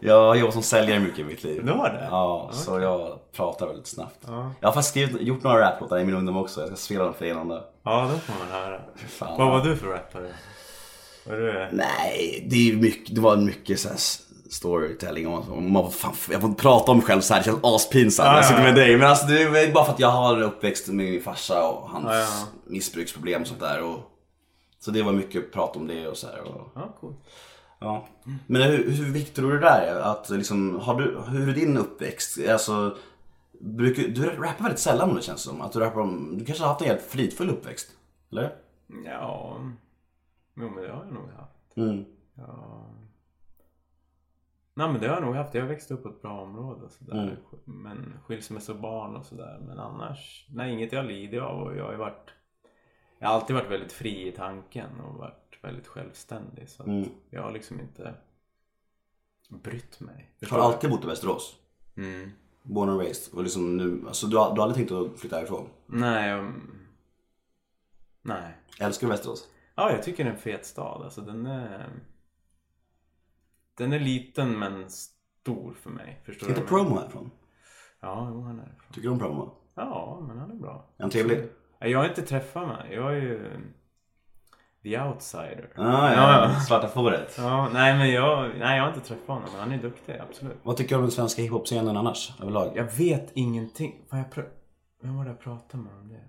Jag 0.00 0.26
har 0.28 0.34
jobbat 0.34 0.54
som 0.54 0.62
säljare 0.62 1.00
mycket 1.00 1.18
i 1.18 1.24
mitt 1.24 1.44
liv. 1.44 1.64
Du 1.64 1.72
har 1.72 1.88
det? 1.88 2.08
Ja, 2.10 2.50
så 2.52 2.80
jag 2.80 3.18
pratar 3.36 3.66
väldigt 3.66 3.86
snabbt. 3.86 4.18
Jag 4.60 4.68
har 4.68 4.72
faktiskt 4.72 4.88
skrivit, 4.88 5.22
gjort 5.22 5.42
några 5.42 5.60
raplåtar 5.60 5.98
i 5.98 6.04
min 6.04 6.14
ungdom 6.14 6.36
också. 6.36 6.60
Jag 6.60 6.68
ska 6.68 6.76
spela 6.76 7.04
dem 7.04 7.14
för 7.14 7.24
er 7.24 7.34
någon 7.34 7.48
dag. 7.48 7.62
Ja, 7.82 8.08
det 8.12 8.18
får 8.20 8.34
man 8.38 8.62
höra. 8.62 8.80
Fan. 9.08 9.38
Vad 9.38 9.50
var 9.50 9.60
du 9.60 9.76
för 9.76 9.86
rappare? 9.86 10.26
Var 11.26 11.36
du... 11.36 11.68
Nej, 11.72 12.46
det, 12.50 12.70
är 12.70 12.76
mycket, 12.76 13.14
det 13.14 13.20
var 13.20 13.36
mycket 13.36 13.80
så 13.80 13.88
här 13.88 13.96
storytelling. 14.50 15.26
Och, 15.28 15.62
man, 15.62 15.92
fan, 15.92 16.14
jag 16.30 16.40
får 16.40 16.50
inte 16.50 16.62
prata 16.62 16.90
om 16.92 16.98
mig 16.98 17.06
själv 17.06 17.20
så 17.20 17.34
här. 17.34 17.40
det 17.40 17.44
känns 17.44 17.58
aspinsamt 17.64 18.26
när 18.26 18.34
jag 18.34 18.44
Ja, 18.44 18.48
sitter 18.48 18.62
med 18.62 18.74
dig. 18.74 18.96
Men 18.96 19.08
alltså, 19.08 19.26
det 19.26 19.42
är 19.42 19.72
bara 19.72 19.84
för 19.84 19.92
att 19.92 20.00
jag 20.00 20.10
har 20.10 20.42
uppväxt 20.42 20.86
med 20.88 20.96
min 20.96 21.22
farsa 21.22 21.68
och 21.68 21.88
hans 21.90 22.04
Ja, 22.08 22.18
ja. 22.18 22.46
missbruksproblem 22.66 23.42
och 23.42 23.48
sånt 23.48 23.60
där. 23.60 23.82
Och, 23.82 23.98
så 24.80 24.90
det 24.90 25.02
var 25.02 25.12
mycket 25.12 25.52
prat 25.52 25.76
om 25.76 25.86
det 25.86 26.08
och 26.08 26.16
så 26.16 26.26
här. 26.26 26.40
Och, 26.42 26.70
Ja, 26.74 26.96
coolt. 27.00 27.16
Ja. 27.80 28.08
Men 28.46 28.62
hur, 28.62 28.90
hur 28.90 29.04
viktigt 29.12 29.34
tror 29.36 29.52
du 29.52 29.58
det 29.58 29.64
där 29.64 29.80
är? 29.82 30.00
Att 30.00 30.30
liksom, 30.30 30.80
har 30.80 30.94
du, 31.00 31.20
hur 31.28 31.48
är 31.48 31.52
din 31.54 31.76
uppväxt? 31.76 32.38
Alltså, 32.48 32.96
brukar, 33.60 34.02
du 34.02 34.22
rappar 34.26 34.62
väldigt 34.62 34.80
sällan 34.80 35.10
om 35.10 35.16
det 35.16 35.22
känns 35.22 35.42
som. 35.42 35.60
Att 35.60 35.72
du, 35.72 35.78
rappar 35.78 36.00
om, 36.00 36.38
du 36.38 36.44
kanske 36.44 36.64
har 36.64 36.68
haft 36.68 36.80
en 36.80 36.86
helt 36.88 37.02
fridfull 37.08 37.50
uppväxt? 37.50 37.88
Eller? 38.32 38.52
Ja... 39.04 39.56
Jo, 40.54 40.70
men 40.70 40.82
det 40.82 40.92
har 40.92 41.04
jag 41.04 41.12
nog 41.12 41.28
haft. 41.30 41.76
Mm. 41.76 42.04
Ja. 42.34 42.86
Nej 44.74 44.92
men 44.92 45.00
det 45.00 45.06
har 45.08 45.14
jag 45.14 45.22
nog 45.24 45.34
haft. 45.34 45.54
Jag 45.54 45.66
växte 45.66 45.94
upp 45.94 46.02
på 46.02 46.08
ett 46.08 46.22
bra 46.22 46.40
område 46.40 46.84
och 46.84 46.90
sådär. 46.90 47.22
Mm. 47.22 47.36
Men 47.64 48.14
skilsmässobarn 48.26 49.16
och 49.16 49.24
sådär. 49.26 49.58
Men 49.68 49.78
annars, 49.78 50.46
nej 50.50 50.72
inget 50.72 50.92
jag 50.92 51.04
lider 51.06 51.40
av 51.40 51.62
och 51.62 51.76
jag 51.76 51.84
har 51.84 51.94
varit 51.94 52.30
Jag 53.18 53.28
har 53.28 53.34
alltid 53.34 53.56
varit 53.56 53.70
väldigt 53.70 53.92
fri 53.92 54.28
i 54.28 54.32
tanken 54.32 55.00
och 55.00 55.14
varit 55.14 55.58
väldigt 55.62 55.86
självständig. 55.86 56.68
Så 56.68 56.82
Mm. 56.82 57.08
jag 57.30 57.42
har 57.42 57.52
liksom 57.52 57.80
inte 57.80 58.14
brytt 59.48 60.00
mig. 60.00 60.14
Har 60.14 60.38
Förstår 60.38 60.56
du 60.56 60.62
du? 60.62 60.66
alltid 60.66 60.90
bott 60.90 61.04
i 61.04 61.06
Västerås? 61.06 61.56
Mm. 61.96 62.30
Born 62.62 62.88
and 62.88 63.00
raised? 63.00 63.34
Och 63.34 63.42
liksom 63.42 63.76
nu, 63.76 64.02
alltså, 64.06 64.26
du, 64.26 64.36
har, 64.36 64.54
du 64.54 64.60
har 64.60 64.68
aldrig 64.68 64.88
tänkt 64.88 65.12
att 65.14 65.20
flytta 65.20 65.36
härifrån? 65.36 65.68
Nej, 65.86 66.38
um... 66.38 66.70
nej. 68.22 68.56
Älskar 68.80 69.06
du 69.06 69.10
Västerås? 69.10 69.48
Ja, 69.74 69.90
jag 69.90 70.02
tycker 70.02 70.24
det 70.24 70.30
är 70.30 70.34
en 70.34 70.40
fet 70.40 70.66
stad. 70.66 71.02
Alltså 71.02 71.20
den 71.20 71.46
är... 71.46 71.88
Den 73.74 73.92
är 73.92 73.98
liten 74.00 74.58
men 74.58 74.90
stor 74.90 75.74
för 75.74 75.90
mig. 75.90 76.20
Förstår 76.24 76.48
inte 76.48 76.60
promo 76.62 76.98
härifrån? 76.98 77.30
Ja, 78.00 78.28
jo, 78.30 78.42
han 78.42 78.58
är 78.58 78.62
ifrån. 78.64 78.92
Tycker 78.92 79.08
du 79.08 79.12
om 79.12 79.18
promo? 79.18 79.54
Ja, 79.74 80.24
men 80.28 80.38
han 80.38 80.50
är 80.50 80.54
bra. 80.54 80.86
Är 80.96 81.02
han 81.02 81.10
trevlig? 81.10 81.48
Jag 81.78 81.98
har 81.98 82.08
inte 82.08 82.22
träffat 82.22 82.68
mig. 82.68 82.94
Jag 82.94 83.12
är 83.16 83.20
ju... 83.20 83.50
The 84.82 85.00
Outsider. 85.00 85.70
Ah, 85.76 86.12
ja, 86.12 86.60
Svarta 86.60 86.88
fåret. 86.88 87.34
Ja, 87.38 87.68
nej 87.72 87.98
men 87.98 88.10
jag, 88.10 88.50
nej, 88.58 88.76
jag 88.76 88.84
har 88.84 88.94
inte 88.94 89.08
träffat 89.08 89.26
honom 89.26 89.48
men 89.52 89.60
han 89.60 89.72
är 89.72 89.78
duktig, 89.78 90.18
absolut. 90.28 90.56
Vad 90.62 90.76
tycker 90.76 90.88
du 90.90 90.96
om 90.96 91.02
den 91.02 91.10
svenska 91.10 91.42
hiphop-scenen 91.42 91.96
annars, 91.96 92.40
överlag? 92.40 92.72
Jag 92.76 92.84
vet 92.84 93.30
ingenting. 93.34 94.04
Fan, 94.10 94.18
jag 94.18 94.28
pr- 94.28 94.48
Vem 95.02 95.16
var 95.16 95.24
det 95.24 95.30
jag 95.30 95.40
pratade 95.40 95.82
med 95.82 95.92
om 95.94 96.08
det? 96.08 96.20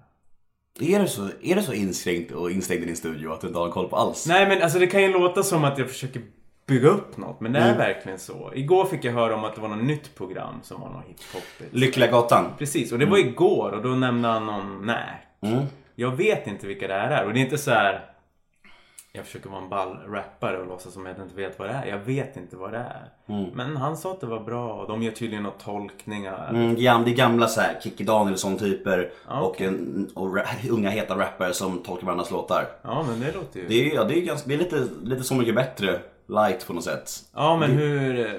Är 0.80 1.00
du 1.00 1.08
så, 1.08 1.30
är 1.42 1.56
du 1.56 1.62
så 1.62 1.74
inskränkt 1.74 2.32
och 2.32 2.52
instängd 2.52 2.84
i 2.84 2.86
din 2.86 2.96
studio 2.96 3.32
att 3.34 3.42
du 3.42 3.48
inte 3.48 3.60
har 3.60 3.70
koll 3.72 3.88
på 3.90 3.96
alls? 3.96 4.26
Nej 4.28 4.48
men 4.48 4.62
alltså 4.62 4.80
det 4.80 4.88
kan 4.88 5.02
ju 5.02 5.12
låta 5.14 5.44
som 5.44 5.64
att 5.64 5.78
jag 5.78 5.90
försöker 5.90 6.22
bygga 6.68 6.88
upp 6.90 7.18
något 7.18 7.42
men 7.42 7.54
det 7.54 7.60
Mm. 7.60 7.74
är 7.74 7.78
verkligen 7.78 8.20
så. 8.20 8.52
Igår 8.56 8.86
fick 8.86 9.04
jag 9.06 9.14
höra 9.14 9.36
om 9.36 9.44
att 9.44 9.56
det 9.56 9.62
var 9.62 9.70
något 9.70 9.84
nytt 9.84 10.16
program 10.16 10.56
som 10.64 10.82
var 10.82 10.90
något 10.90 11.06
hiphopigt. 11.08 11.74
Lyckliga 11.76 12.12
gatan. 12.12 12.46
Precis, 12.58 12.92
och 12.92 13.00
det 13.00 13.06
var 13.06 13.18
igår 13.18 13.72
och 13.72 13.84
då 13.84 13.90
nämnde 13.90 14.28
han 14.28 14.46
någon 14.46 14.86
Nack. 14.86 15.28
Mm. 15.42 15.66
Jag 15.96 16.12
vet 16.12 16.48
inte 16.48 16.68
vilka 16.68 16.88
det 16.88 16.94
här 16.94 17.10
är 17.12 17.26
och 17.26 17.34
det 17.34 17.40
är 17.40 17.42
inte 17.42 17.58
så 17.58 17.72
här. 17.72 18.06
Jag 19.16 19.26
försöker 19.26 19.50
vara 19.50 19.62
en 19.62 19.70
ball 19.70 19.98
rappare 20.08 20.58
och 20.58 20.68
låtsas 20.68 20.94
som 20.94 21.06
jag 21.06 21.16
inte 21.20 21.36
vet 21.36 21.60
vad 21.60 21.68
det 21.68 21.74
är. 21.74 21.86
Jag 21.86 21.98
vet 21.98 22.38
inte 22.38 22.56
vad 22.58 22.72
det 22.72 22.78
är. 22.78 23.10
Men 23.56 23.78
han 23.78 23.98
sa 23.98 24.12
att 24.12 24.22
det 24.22 24.28
var 24.28 24.40
bra 24.40 24.74
och 24.74 24.88
de 24.88 25.04
gör 25.04 25.12
tydligen 25.12 25.44
några 25.44 25.58
tolkningar. 25.58 26.50
Mm, 26.50 26.76
det 26.76 26.82
är 26.88 27.16
gamla 27.16 27.48
så 27.48 27.62
här 27.62 27.80
Kikki 27.84 28.04
Danielsson-typer 28.04 29.12
Ja, 29.30 29.42
och, 29.42 29.62
en, 29.62 30.10
och 30.16 30.38
unga 30.70 30.90
heta 30.90 31.18
rappare 31.20 31.54
som 31.54 31.78
tolkar 31.80 32.06
varandras 32.06 32.32
låtar. 32.32 32.66
Ja 32.82 33.06
men 33.10 33.20
det 33.20 33.32
låter 33.32 33.60
ju... 33.60 33.68
Det 33.68 33.92
är, 33.92 33.96
ja, 33.96 34.04
det 34.04 34.18
är, 34.18 34.22
ganska, 34.22 34.48
det 34.50 34.54
är 34.54 34.58
lite, 34.58 34.88
lite 35.04 35.24
Så 35.24 35.36
Mycket 35.36 35.56
Bättre 35.56 36.00
light 36.28 36.68
på 36.68 36.74
något 36.74 36.84
sätt. 36.84 37.10
Ja 37.34 37.58
men 37.58 37.72
hur... 37.72 38.20
eh, 38.20 38.32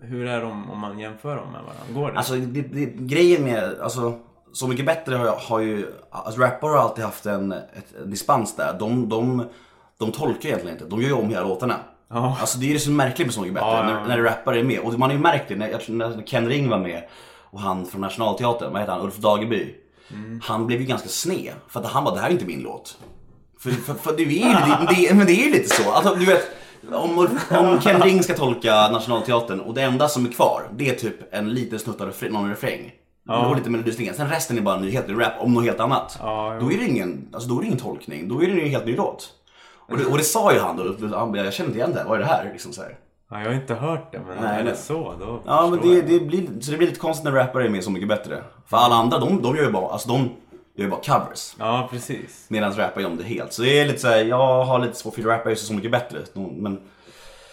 Hur 0.00 0.26
är 0.26 0.40
de 0.40 0.70
om 0.70 0.78
man 0.78 0.98
jämför 0.98 1.36
dem 1.36 1.46
med 1.52 1.60
varandra? 1.62 2.00
Går 2.00 2.12
det? 2.12 2.18
Alltså 2.18 2.34
det, 2.34 2.60
det, 2.62 2.86
grejen 2.86 3.44
med, 3.44 3.74
alltså 3.80 4.18
Så 4.52 4.68
Mycket 4.68 4.86
Bättre 4.86 5.14
har, 5.14 5.26
har 5.48 5.60
ju, 5.60 5.86
alltså 6.10 6.40
rappare 6.40 6.70
har 6.70 6.78
alltid 6.78 7.04
haft 7.04 7.26
en, 7.26 7.52
ett, 7.52 7.94
en 8.02 8.10
dispens 8.10 8.56
där. 8.56 8.76
De, 8.78 9.08
de, 9.08 9.44
de 10.06 10.12
tolkar 10.12 10.48
egentligen 10.48 10.76
inte, 10.76 10.88
de 10.88 11.02
gör 11.02 11.08
ju 11.08 11.14
om 11.14 11.28
hela 11.28 11.42
låtarna. 11.42 11.76
Ja. 12.10 12.36
Alltså 12.40 12.58
det 12.58 12.70
är 12.70 12.72
det 12.74 12.80
som 12.80 12.92
är 12.92 12.96
märkligt 13.06 13.26
med 13.26 13.34
Så 13.34 13.40
Mycket 13.40 13.54
Bättre, 13.54 13.68
ja, 13.68 13.90
ja. 13.90 14.00
När, 14.00 14.08
när 14.08 14.22
rappare 14.22 14.58
är 14.58 14.64
med. 14.64 14.80
Och 14.80 14.98
man 14.98 15.10
har 15.10 15.16
ju 15.16 15.22
märkt 15.22 15.48
det, 15.48 15.56
när, 15.56 15.88
när 15.88 16.22
Ken 16.26 16.48
Ring 16.48 16.68
var 16.68 16.78
med 16.78 17.02
och 17.50 17.60
han 17.60 17.86
från 17.86 18.00
Nationalteatern, 18.00 18.72
vad 18.72 18.80
heter 18.80 18.92
han, 18.92 19.02
Ulf 19.02 19.16
Dageby. 19.16 19.74
Mm. 20.10 20.40
Han 20.44 20.66
blev 20.66 20.80
ju 20.80 20.86
ganska 20.86 21.08
sned, 21.08 21.52
för 21.68 21.80
att 21.80 21.86
han 21.86 22.04
bara, 22.04 22.14
det 22.14 22.20
här 22.20 22.28
är 22.28 22.32
inte 22.32 22.44
min 22.44 22.60
låt. 22.60 22.98
För, 23.58 23.70
för, 23.70 23.94
för 23.94 24.16
det 24.16 24.22
är 24.22 24.26
ju 24.26 25.06
det, 25.08 25.14
men 25.14 25.26
det 25.26 25.32
är 25.32 25.44
ju 25.44 25.50
lite 25.50 25.68
så. 25.68 25.92
Alltså, 25.92 26.14
du 26.14 26.24
vet, 26.24 26.50
om, 26.92 27.28
om 27.50 27.80
Ken 27.80 28.02
Ring 28.02 28.22
ska 28.22 28.34
tolka 28.34 28.88
Nationalteatern 28.88 29.60
och 29.60 29.74
det 29.74 29.82
enda 29.82 30.08
som 30.08 30.26
är 30.26 30.32
kvar, 30.32 30.62
det 30.76 30.88
är 30.88 30.94
typ 30.94 31.34
en 31.34 31.54
liten 31.54 31.78
snutt 31.78 32.00
av 32.00 32.08
refrä- 32.08 32.30
någon 32.30 32.48
refräng. 32.48 32.92
Ja. 33.26 33.46
Och 33.46 33.56
lite 33.56 33.70
melodislinga. 33.70 34.14
Sen 34.14 34.28
resten 34.28 34.58
är 34.58 34.62
bara 34.62 34.80
nyheter, 34.80 35.14
rap 35.14 35.32
om 35.40 35.54
något 35.54 35.64
helt 35.64 35.80
annat. 35.80 36.16
Ja, 36.20 36.56
då 36.60 36.72
är 36.72 36.78
det 36.78 36.84
ingen, 36.84 37.28
alltså 37.32 37.48
då 37.48 37.56
är 37.56 37.60
det 37.60 37.66
ingen 37.66 37.78
tolkning, 37.78 38.28
då 38.28 38.42
är 38.42 38.46
det 38.46 38.52
ju 38.52 38.62
en 38.62 38.70
helt 38.70 38.86
ny 38.86 38.96
låt. 38.96 39.30
Och 39.92 39.98
det, 39.98 40.04
och 40.04 40.18
det 40.18 40.24
sa 40.24 40.52
ju 40.52 40.58
han 40.58 40.76
då, 40.76 41.16
han 41.16 41.32
bara, 41.32 41.44
jag 41.44 41.52
känner 41.52 41.68
inte 41.68 41.78
igen 41.78 41.92
det 41.92 41.98
här, 41.98 42.06
vad 42.06 42.16
är 42.16 42.20
det 42.20 42.26
här? 42.26 42.50
Liksom 42.52 42.72
så 42.72 42.82
här. 42.82 42.98
Ja, 43.30 43.40
jag 43.40 43.46
har 43.46 43.54
inte 43.54 43.74
hört 43.74 44.12
det 44.12 44.20
men 44.26 44.36
Nej, 44.42 44.58
det 44.58 44.64
nej. 44.64 44.76
så 44.76 45.14
då 45.20 45.40
Ja 45.46 45.66
men 45.70 45.80
det, 45.80 46.02
det, 46.02 46.20
blir, 46.20 46.48
så 46.60 46.70
det 46.70 46.76
blir 46.76 46.88
lite 46.88 47.00
konstigt 47.00 47.24
när 47.24 47.32
rappare 47.32 47.64
är 47.64 47.68
med 47.68 47.84
Så 47.84 47.90
Mycket 47.90 48.08
Bättre. 48.08 48.42
För 48.66 48.76
alla 48.76 48.94
andra, 48.94 49.18
de, 49.18 49.42
de 49.42 49.56
gör 49.56 49.64
ju 49.64 49.70
bara, 49.72 49.92
alltså 49.92 50.08
de 50.08 50.18
gör 50.76 50.84
ju 50.84 50.88
bara 50.88 51.00
covers. 51.00 51.54
Ja 51.58 51.88
precis. 51.90 52.46
Medan 52.48 52.72
rappare 52.76 53.02
gör 53.02 53.10
om 53.10 53.16
det 53.16 53.24
helt. 53.24 53.52
Så 53.52 53.62
det 53.62 53.80
är 53.80 53.86
lite 53.86 53.98
så 53.98 54.08
här, 54.08 54.24
jag 54.24 54.64
har 54.64 54.78
lite 54.78 54.94
svårt 54.96 55.14
för 55.14 55.22
rappare 55.22 55.52
är 55.52 55.54
Så 55.54 55.74
Mycket 55.74 55.90
Bättre. 55.90 56.18
Men 56.34 56.80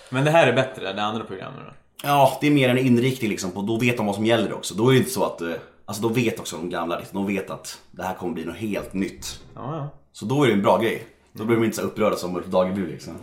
Men 0.09 0.25
det 0.25 0.31
här 0.31 0.47
är 0.47 0.53
bättre, 0.53 0.93
det 0.93 1.03
andra 1.03 1.23
programmet 1.23 1.59
då? 1.65 1.73
ja, 2.03 2.37
det 2.41 2.47
är 2.47 2.51
mer 2.51 2.69
en 2.69 2.77
inriktning 2.77 3.29
liksom 3.29 3.51
på, 3.51 3.61
då 3.61 3.77
vet 3.77 3.97
de 3.97 4.05
vad 4.05 4.15
som 4.15 4.25
gäller 4.25 4.53
också. 4.53 4.75
Då 4.75 4.89
är 4.89 4.93
det 4.93 4.97
inte 4.97 5.11
så 5.11 5.23
att, 5.23 5.41
eh, 5.41 5.51
alltså 5.85 6.03
då 6.03 6.09
vet 6.09 6.39
också 6.39 6.55
de 6.57 6.69
gamla, 6.69 7.01
de 7.11 7.27
vet 7.27 7.49
att 7.49 7.79
det 7.91 8.03
här 8.03 8.13
kommer 8.13 8.33
bli 8.33 8.45
något 8.45 8.57
helt 8.57 8.93
nytt. 8.93 9.39
Ja, 9.55 9.75
ja. 9.75 9.89
Så 10.11 10.25
då 10.25 10.43
är 10.43 10.47
det 10.47 10.53
en 10.53 10.61
bra 10.61 10.77
grej. 10.77 11.07
Då 11.33 11.45
blir 11.45 11.57
de 11.57 11.65
inte 11.65 11.77
så 11.77 11.81
upprörda 11.81 12.15
som 12.15 12.35
Ulf 12.35 12.45
Dageby 12.45 12.85
liksom. 12.85 13.13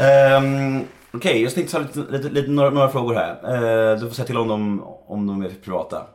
Um, 0.00 0.84
Okej, 1.14 1.42
jag 1.42 1.54
tänkte 1.54 1.72
ta 1.72 1.78
lite, 1.78 2.12
lite, 2.12 2.28
lite, 2.28 2.50
några, 2.50 2.70
några 2.70 2.88
frågor 2.88 3.14
här. 3.14 3.30
Eh, 3.30 4.00
du 4.00 4.06
får 4.06 4.14
säga 4.14 4.26
till 4.26 4.36
om 4.36 4.48
de, 4.48 4.82
om 5.06 5.26
de 5.26 5.42
är 5.42 5.48
privata. 5.64 6.06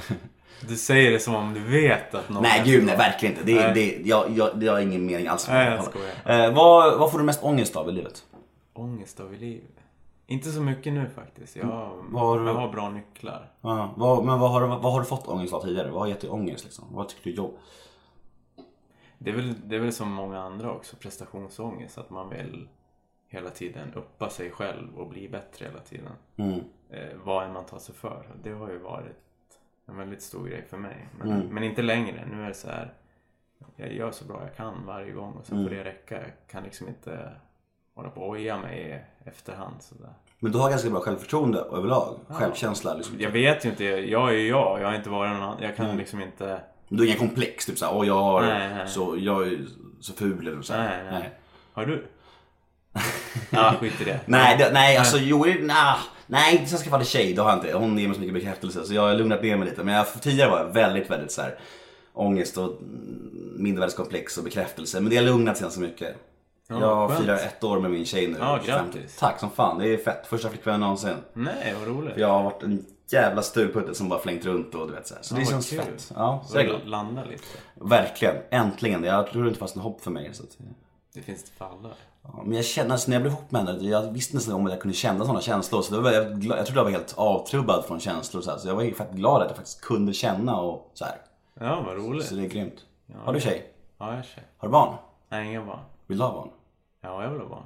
Du 0.60 0.76
säger 0.76 1.10
det 1.10 1.20
som 1.20 1.34
om 1.34 1.54
du 1.54 1.60
vet 1.60 2.14
att 2.14 2.28
någon 2.28 2.42
Nej 2.42 2.60
är 2.60 2.64
gud 2.64 2.84
nej 2.84 2.96
verkligen 2.96 3.34
inte. 3.34 3.46
Det, 3.46 3.54
Nej. 3.54 3.74
det, 3.74 4.08
jag, 4.08 4.30
jag, 4.30 4.60
det 4.60 4.66
har 4.66 4.80
ingen 4.80 5.06
mening 5.06 5.26
alls. 5.26 5.48
Nej, 5.48 5.74
jag 5.74 5.84
skojar. 5.84 6.46
Eh, 6.46 6.54
vad, 6.54 6.98
vad 6.98 7.10
får 7.10 7.18
du 7.18 7.24
mest 7.24 7.44
ångest 7.44 7.76
av 7.76 7.88
i 7.88 7.92
livet? 7.92 8.24
Ångest 8.74 9.20
av 9.20 9.34
i 9.34 9.36
livet? 9.36 9.70
Inte 10.26 10.50
så 10.50 10.60
mycket 10.60 10.92
nu 10.92 11.08
faktiskt. 11.14 11.56
Jag, 11.56 11.90
Vad 12.08 12.22
har 12.22 12.46
jag 12.46 12.54
har 12.54 12.72
bra 12.72 12.90
nycklar. 12.90 13.50
Ja, 13.60 13.94
vad, 13.96 14.24
men 14.24 14.38
vad 14.38 14.50
har, 14.50 14.60
du, 14.60 14.66
vad 14.66 14.92
har 14.92 15.00
du 15.00 15.06
fått 15.06 15.28
ångest 15.28 15.52
av 15.54 15.60
tidigare? 15.60 15.90
Vad 15.90 16.00
har 16.00 16.08
gett 16.08 16.20
dig 16.20 16.30
ångest 16.30 16.64
liksom? 16.64 16.84
Vad 16.90 17.08
tycker 17.08 17.24
du 17.24 17.30
är 17.30 17.36
jobb? 17.36 17.58
Det 19.18 19.30
är, 19.30 19.34
väl, 19.34 19.54
det 19.64 19.76
är 19.76 19.80
väl 19.80 19.92
som 19.92 20.12
många 20.12 20.40
andra 20.40 20.72
också, 20.72 20.96
prestationsångest. 20.96 21.98
Att 21.98 22.10
man 22.10 22.28
vill 22.28 22.68
hela 23.28 23.50
tiden 23.50 23.94
uppa 23.94 24.30
sig 24.30 24.50
själv 24.50 24.98
och 24.98 25.08
bli 25.08 25.28
bättre 25.28 25.64
hela 25.64 25.80
tiden. 25.80 26.12
Mm. 26.36 26.60
Eh, 26.90 27.16
vad 27.24 27.44
än 27.44 27.52
man 27.52 27.64
tar 27.64 27.78
sig 27.78 27.94
för. 27.94 28.28
Det 28.42 28.52
har 28.52 28.70
ju 28.70 28.78
varit 28.78 29.25
en 29.88 29.96
väldigt 29.96 30.22
stor 30.22 30.48
grej 30.48 30.64
för 30.70 30.76
mig. 30.76 31.08
Men, 31.18 31.30
Mm. 31.32 31.46
men 31.46 31.62
inte 31.62 31.82
längre. 31.82 32.24
Nu 32.32 32.42
är 32.42 32.48
det 32.48 32.54
så 32.54 32.68
här. 32.68 32.92
Jag 33.76 33.92
gör 33.92 34.10
så 34.10 34.24
bra 34.24 34.40
jag 34.42 34.56
kan 34.56 34.86
varje 34.86 35.12
gång 35.12 35.32
och 35.32 35.46
sen 35.46 35.56
Mm. 35.58 35.68
får 35.68 35.76
det 35.76 35.84
räcka. 35.84 36.14
Jag 36.14 36.30
kan 36.50 36.62
liksom 36.62 36.88
inte 36.88 37.30
hålla 37.94 38.08
på 38.10 38.20
och 38.20 38.28
oja 38.28 38.58
mig 38.58 39.02
i 39.24 39.28
efterhand 39.28 39.74
sådär. 39.82 40.12
Men 40.38 40.52
du 40.52 40.58
har 40.58 40.70
ganska 40.70 40.90
bra 40.90 41.00
självförtroende 41.00 41.58
överlag. 41.58 42.18
Självkänsla 42.28 42.94
liksom. 42.94 43.16
Jag 43.20 43.30
vet 43.30 43.64
ju 43.64 43.68
inte, 43.68 43.84
jag 43.84 44.28
är 44.28 44.32
ju 44.32 44.48
jag. 44.48 44.80
Jag 44.80 44.86
har 44.88 44.94
inte 44.94 45.10
varit 45.10 45.32
någon 45.32 45.42
annan. 45.42 45.62
Jag 45.62 45.76
kan 45.76 45.86
Mm. 45.86 45.98
liksom 45.98 46.20
inte... 46.22 46.60
Du 46.88 46.98
har 46.98 47.06
inga 47.06 47.16
komplex, 47.18 47.66
typ 47.66 47.78
såhär, 47.78 47.94
åh 47.96 48.06
jag 48.06 48.14
har, 48.22 48.42
Nej, 48.42 48.74
nej. 48.74 48.88
så, 48.88 49.14
jag 49.18 49.46
är 49.48 49.58
så 50.00 50.12
ful 50.12 50.46
eller 50.48 50.62
så. 50.62 50.72
här. 50.72 51.02
Nej, 51.04 51.12
nej. 51.12 51.30
Har 51.72 51.86
du? 51.86 52.06
Ja, 53.50 53.74
skit 53.80 54.00
i 54.00 54.04
det. 54.04 54.20
Nej, 54.26 54.56
det, 54.58 54.70
nej 54.72 54.96
alltså 54.96 55.18
jo, 55.18 55.44
nah, 55.60 55.96
nej 56.26 56.56
inte 56.56 56.70
Svenska 56.70 56.90
faller 56.90 57.04
tjej, 57.04 57.32
det 57.32 57.42
har 57.42 57.50
jag 57.50 57.58
inte. 57.58 57.72
Hon 57.72 57.98
ger 57.98 58.06
mig 58.06 58.14
så 58.14 58.20
mycket 58.20 58.34
bekräftelse 58.34 58.84
så 58.84 58.94
jag 58.94 59.02
har 59.02 59.14
lugnat 59.14 59.42
ner 59.42 59.56
mig 59.56 59.68
lite. 59.68 59.84
Men 59.84 59.94
jag, 59.94 60.06
tidigare 60.22 60.50
var 60.50 60.58
jag 60.58 60.72
väldigt, 60.72 61.10
väldigt 61.10 61.32
så 61.32 61.42
här 61.42 61.58
ångest 62.12 62.58
och 62.58 62.78
mindervärdeskomplex 63.56 64.38
och 64.38 64.44
bekräftelse. 64.44 65.00
Men 65.00 65.10
det 65.10 65.16
har 65.16 65.24
lugnat 65.24 65.56
sig 65.56 65.64
ganska 65.64 65.80
mycket. 65.80 66.16
Ja, 66.68 66.80
jag 66.80 67.10
skönt. 67.10 67.20
firar 67.22 67.34
ett 67.36 67.64
år 67.64 67.80
med 67.80 67.90
min 67.90 68.04
tjej 68.06 68.26
nu. 68.28 68.36
Ja, 68.40 68.58
25. 68.64 68.84
grattis. 68.84 69.16
Tack 69.16 69.40
som 69.40 69.50
fan, 69.50 69.78
det 69.78 69.88
är 69.88 69.96
fett. 69.96 70.26
Första 70.26 70.48
flickvännen 70.48 70.80
någonsin. 70.80 71.14
Nej, 71.32 71.74
vad 71.78 71.88
roligt. 71.96 72.14
För 72.14 72.20
jag 72.20 72.28
har 72.28 72.42
varit 72.42 72.62
en 72.62 72.86
jävla 73.10 73.42
stulputte 73.42 73.94
som 73.94 74.08
bara 74.08 74.20
flängt 74.20 74.44
runt 74.44 74.74
och 74.74 74.86
du 74.88 74.94
vet 74.94 75.06
så 75.06 75.14
här. 75.14 75.22
Så 75.22 75.34
Ja, 75.34 75.38
det 75.40 75.46
känns 75.46 75.70
kul. 75.70 75.78
fett. 75.78 76.12
Ja, 76.16 76.44
så 76.48 76.54
är 76.58 76.60
jag 76.60 76.66
Börjar 76.68 76.80
glad. 76.84 76.90
landa 77.06 77.24
lite. 77.24 77.42
Verkligen, 77.74 78.34
äntligen. 78.50 79.04
Jag 79.04 79.30
tror 79.30 79.46
inte 79.48 79.58
fanns 79.58 79.74
något 79.74 79.84
hopp 79.84 80.00
för 80.00 80.10
mig. 80.10 80.30
Så 80.32 80.42
att, 80.42 80.56
Det 81.16 81.22
finns 81.22 81.42
det 81.44 81.50
för 81.50 81.64
alla. 81.64 81.94
ja, 82.22 82.42
men 82.44 82.56
jag 82.56 82.64
känner, 82.64 82.90
alltså, 82.90 83.10
när 83.10 83.16
jag 83.16 83.22
blev 83.22 83.32
ihop 83.32 83.50
med 83.50 83.66
henne, 83.66 83.88
jag 83.88 84.12
visste 84.12 84.36
nästan 84.36 84.54
om 84.54 84.66
att 84.66 84.72
jag 84.72 84.80
kunde 84.80 84.96
känna 84.96 85.24
sådana 85.24 85.40
känslor. 85.40 85.82
Så 85.82 85.94
det 85.94 86.00
var, 86.00 86.10
jag, 86.10 86.40
glad, 86.40 86.58
jag 86.58 86.66
trodde 86.66 86.80
jag 86.80 86.84
var 86.84 86.90
helt 86.90 87.14
avtrubbad 87.16 87.84
från 87.84 88.00
känslor. 88.00 88.42
Så, 88.42 88.50
här. 88.50 88.58
så 88.58 88.68
jag 88.68 88.74
var 88.74 88.84
faktiskt 88.84 89.18
glad 89.18 89.42
att 89.42 89.48
jag 89.48 89.56
faktiskt 89.56 89.80
kunde 89.80 90.12
känna 90.12 90.60
och 90.60 90.90
så 90.94 91.04
här. 91.04 91.18
Ja, 91.54 91.82
vad 91.86 91.96
roligt. 91.96 92.26
Så 92.26 92.34
det 92.34 92.44
är 92.44 92.48
grymt. 92.48 92.86
Har 93.24 93.32
du 93.32 93.40
tjej? 93.40 93.72
Ja, 93.98 94.10
jag 94.10 94.18
är 94.18 94.22
tjej. 94.22 94.44
Har 94.56 94.68
du 94.68 94.72
barn? 94.72 94.96
Nej, 95.28 95.48
inga 95.48 95.64
barn. 95.64 95.80
Vill 96.06 96.18
du 96.18 96.24
ha 96.24 96.32
barn? 96.32 96.50
Ja, 97.00 97.22
jag 97.22 97.30
vill 97.30 97.40
ha 97.40 97.48
barn. 97.48 97.64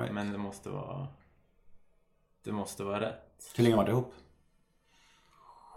Right. 0.00 0.12
Men 0.12 0.32
det 0.32 0.38
måste 0.38 0.68
vara... 0.70 1.08
Det 2.44 2.52
måste 2.52 2.84
vara 2.84 3.00
rätt. 3.00 3.52
Hur 3.56 3.64
länge 3.64 3.76
har 3.76 3.84
du 3.84 3.92
varit 3.92 4.02
ihop? 4.02 4.14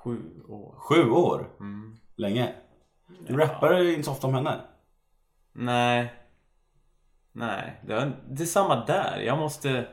Sju 0.04 0.22
år. 0.50 0.74
Sju 0.78 1.10
år? 1.10 1.50
Mm. 1.60 1.98
Länge? 2.16 2.54
Du 3.28 3.38
rappar 3.38 3.84
inte 3.84 4.04
så 4.04 4.12
ofta 4.12 4.28
om 4.28 4.34
henne. 4.34 4.60
Nej. 5.54 6.14
Nej, 7.38 7.80
det 7.88 8.12
det 8.30 8.44
är 8.44 8.48
samma 8.48 8.86
där. 8.86 9.20
Jag 9.26 9.38
måste 9.38 9.86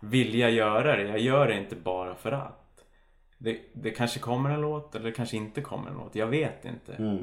vilja 0.00 0.50
göra 0.50 0.96
det. 0.96 1.02
Jag 1.02 1.18
gör 1.18 1.46
det 1.48 1.58
inte 1.58 1.76
bara 1.76 2.14
för 2.14 2.32
att. 2.32 2.62
Det, 3.38 3.58
det 3.72 3.90
kanske 3.90 4.18
kommer 4.20 4.50
en 4.50 4.60
låt 4.60 4.94
eller 4.94 5.04
det 5.04 5.12
kanske 5.12 5.36
inte 5.36 5.60
kommer 5.60 5.90
en 5.90 5.96
låt. 5.96 6.14
Jag 6.14 6.26
vet 6.26 6.64
inte. 6.64 6.92
Mm. 6.92 7.18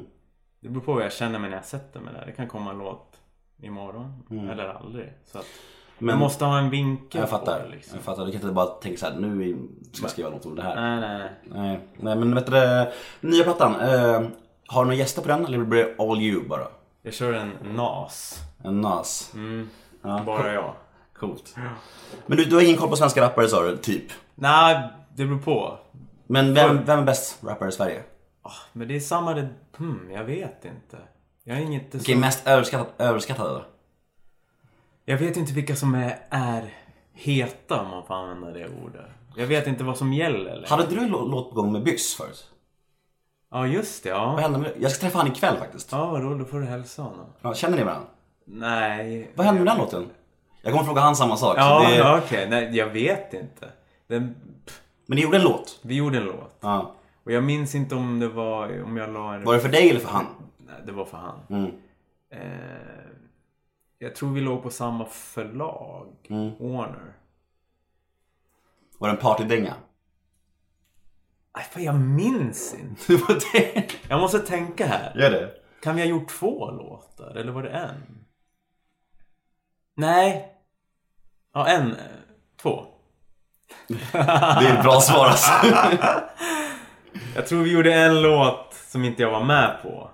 Det 0.60 0.68
beror 0.68 0.82
på 0.82 0.94
hur 0.94 1.00
jag 1.00 1.12
känner 1.12 1.38
mig 1.38 1.50
när 1.50 1.56
jag 1.56 1.64
sätter 1.64 2.00
mig 2.00 2.14
där. 2.14 2.26
Det 2.26 2.32
kan 2.32 2.48
komma 2.48 2.70
en 2.70 2.78
låt 2.78 3.20
imorgon 3.62 4.22
eller 4.50 4.68
aldrig. 4.68 5.12
Så 5.24 5.38
att 5.38 5.46
Men- 5.98 6.06
man 6.06 6.18
måste 6.18 6.44
ha 6.44 6.58
en 6.58 6.70
vinkel 6.70 7.20
Jag 7.20 7.30
på 7.30 7.36
fattar. 7.38 7.62
det 7.64 7.68
liksom. 7.76 7.96
Jag 7.96 8.04
fattar. 8.04 8.24
Du 8.26 8.32
kan 8.32 8.40
inte 8.40 8.54
bara 8.54 8.66
tänka 8.66 8.98
så 8.98 9.06
här, 9.06 9.16
nu 9.20 9.56
ska 9.92 10.02
jag 10.04 10.10
skriva 10.10 10.30
något 10.30 10.46
om 10.46 10.54
det 10.56 10.62
här. 10.62 10.74
Nej, 10.74 11.00
nej, 11.00 11.18
nej. 11.18 11.30
Nej, 11.64 11.80
nej 11.96 12.16
men 12.16 12.34
vet 12.34 12.46
du 12.46 12.92
nya 13.28 13.44
plattan. 13.44 13.74
Eh, 13.80 14.22
har 14.66 14.82
du 14.82 14.86
några 14.86 14.94
gäster 14.94 15.22
på 15.22 15.28
den 15.28 15.44
eller 15.46 15.58
blir 15.58 15.84
det 15.84 15.94
all 16.04 16.20
you 16.22 16.48
bara? 16.48 16.66
Jag 17.06 17.14
kör 17.14 17.32
en 17.32 17.50
NAS. 17.76 18.40
En 18.64 18.80
nas. 18.80 19.30
Mm, 19.34 19.68
Ja, 20.02 20.22
bara 20.26 20.52
jag. 20.52 20.74
Coolt. 21.18 21.54
Men 22.26 22.38
du, 22.38 22.44
du 22.44 22.54
har 22.54 22.62
ingen 22.62 22.76
koll 22.76 22.88
på 22.88 22.96
svenska 22.96 23.20
rappare 23.22 23.48
sa 23.48 23.62
du, 23.62 23.76
typ? 23.76 24.04
Nej, 24.34 24.88
det 25.16 25.24
beror 25.26 25.38
på. 25.38 25.78
Men 26.26 26.54
vem, 26.54 26.84
vem 26.84 26.98
är 26.98 27.02
bäst 27.04 27.44
rappare 27.44 27.68
i 27.68 27.72
Sverige? 27.72 28.02
Ah, 28.42 28.50
Men 28.72 28.88
det 28.88 28.96
är 28.96 29.00
samma 29.00 29.34
det... 29.34 29.48
Hmm, 29.76 30.10
jag 30.10 30.24
vet 30.24 30.64
inte. 30.64 30.98
Jag 31.44 31.58
är 31.58 31.62
så... 31.92 31.98
Vilka 31.98 32.12
är 32.12 32.16
mest 32.16 32.46
överskattat, 32.46 32.94
överskattade 32.98 33.50
då? 33.50 33.64
Jag 35.04 35.18
vet 35.18 35.36
inte 35.36 35.52
vilka 35.52 35.76
som 35.76 35.94
är, 35.94 36.18
är 36.30 36.74
heta 37.12 37.80
om 37.80 37.88
man 37.90 38.06
får 38.06 38.14
använda 38.14 38.50
det 38.50 38.68
ordet. 38.84 39.06
Jag 39.36 39.46
vet 39.46 39.66
inte 39.66 39.84
vad 39.84 39.98
som 39.98 40.12
gäller. 40.12 40.54
längre. 40.54 40.66
Hade 40.68 40.86
du 40.86 40.98
en 40.98 41.10
lå- 41.14 41.30
låt 41.30 41.48
på 41.50 41.54
gång 41.54 41.72
med 41.72 41.82
Byss 41.82 42.14
förut? 42.16 42.50
Ja, 43.54 43.66
just 43.66 44.02
det. 44.04 44.10
Vad 44.12 44.20
Ja. 44.20 44.36
hände 44.36 44.58
med? 44.58 44.72
Jag 44.80 44.90
ska 44.90 45.00
träffa 45.00 45.18
han 45.18 45.26
ikväll 45.26 45.56
faktiskt. 45.56 45.92
Ja, 45.92 46.10
vadå? 46.10 46.34
Då 46.34 46.44
får 46.44 46.60
du 46.60 46.66
hälsa 46.66 47.02
honom. 47.02 47.26
Ja, 47.40 47.54
känner 47.54 47.76
ni 47.76 47.84
varandra? 47.84 48.06
Nej. 48.44 49.30
Vad 49.34 49.46
hände 49.46 49.60
med 49.60 49.72
den 49.72 49.78
låten? 49.78 50.10
Jag 50.62 50.72
kommer 50.72 50.84
fråga 50.84 51.00
han 51.00 51.16
samma 51.16 51.36
sak. 51.36 51.58
Ja, 51.58 51.86
det... 51.88 51.96
ja, 51.96 52.20
okej. 52.24 52.48
Nej, 52.50 52.76
jag 52.76 52.86
vet 52.86 53.34
inte. 53.34 53.68
Den... 54.06 54.34
Men 55.06 55.16
ni 55.16 55.22
gjorde 55.22 55.36
en 55.36 55.42
låt? 55.42 55.78
Vi 55.82 55.94
gjorde 55.94 56.18
en 56.18 56.24
låt. 56.24 56.56
Ja. 56.60 56.92
Och 57.24 57.32
jag 57.32 57.44
minns 57.44 57.74
inte 57.74 57.94
om 57.94 58.20
det 58.20 58.28
var... 58.28 58.82
Om 58.82 58.96
jag 58.96 59.10
la 59.12 59.34
en... 59.34 59.44
Var 59.44 59.54
det 59.54 59.60
för 59.60 59.68
dig 59.68 59.90
eller 59.90 60.00
för 60.00 60.08
han? 60.10 60.26
Nej, 60.58 60.74
det 60.86 60.92
var 60.92 61.04
för 61.04 61.16
han. 61.18 61.38
Mm. 61.48 61.70
Eh, 62.30 62.40
jag 63.98 64.14
tror 64.14 64.30
vi 64.32 64.40
låg 64.40 64.62
på 64.62 64.70
samma 64.70 65.04
förlag. 65.04 66.06
Mm. 66.28 66.50
Warner. 66.58 67.12
Var 68.98 69.08
det 69.08 69.14
en 69.14 69.20
partydänga? 69.20 69.74
Nej, 71.56 71.64
fan, 71.70 71.82
jag 71.84 71.94
minns 71.94 72.74
inte. 72.74 73.02
Det 73.12 73.16
var 73.28 73.38
det. 73.52 73.88
Jag 74.08 74.20
måste 74.20 74.38
tänka 74.38 74.86
här. 74.86 75.12
Gör 75.16 75.30
det? 75.30 75.50
Kan 75.82 75.96
vi 75.96 76.02
ha 76.02 76.08
gjort 76.08 76.28
två 76.28 76.70
låtar? 76.70 77.36
Eller 77.36 77.52
var 77.52 77.62
det 77.62 77.68
en? 77.70 78.24
Nej. 79.96 80.52
Ja, 81.54 81.66
en. 81.66 81.90
eh, 81.92 81.96
Två. 82.62 82.84
Det 83.88 84.18
är 84.68 84.76
ett 84.76 84.82
bra 84.82 85.00
svar 85.00 85.26
alltså. 85.26 85.52
Jag 87.34 87.46
tror 87.46 87.62
vi 87.62 87.72
gjorde 87.72 87.94
en 87.94 88.22
låt 88.22 88.74
som 88.74 89.04
inte 89.04 89.22
jag 89.22 89.30
var 89.30 89.44
med 89.44 89.76
på. 89.82 90.10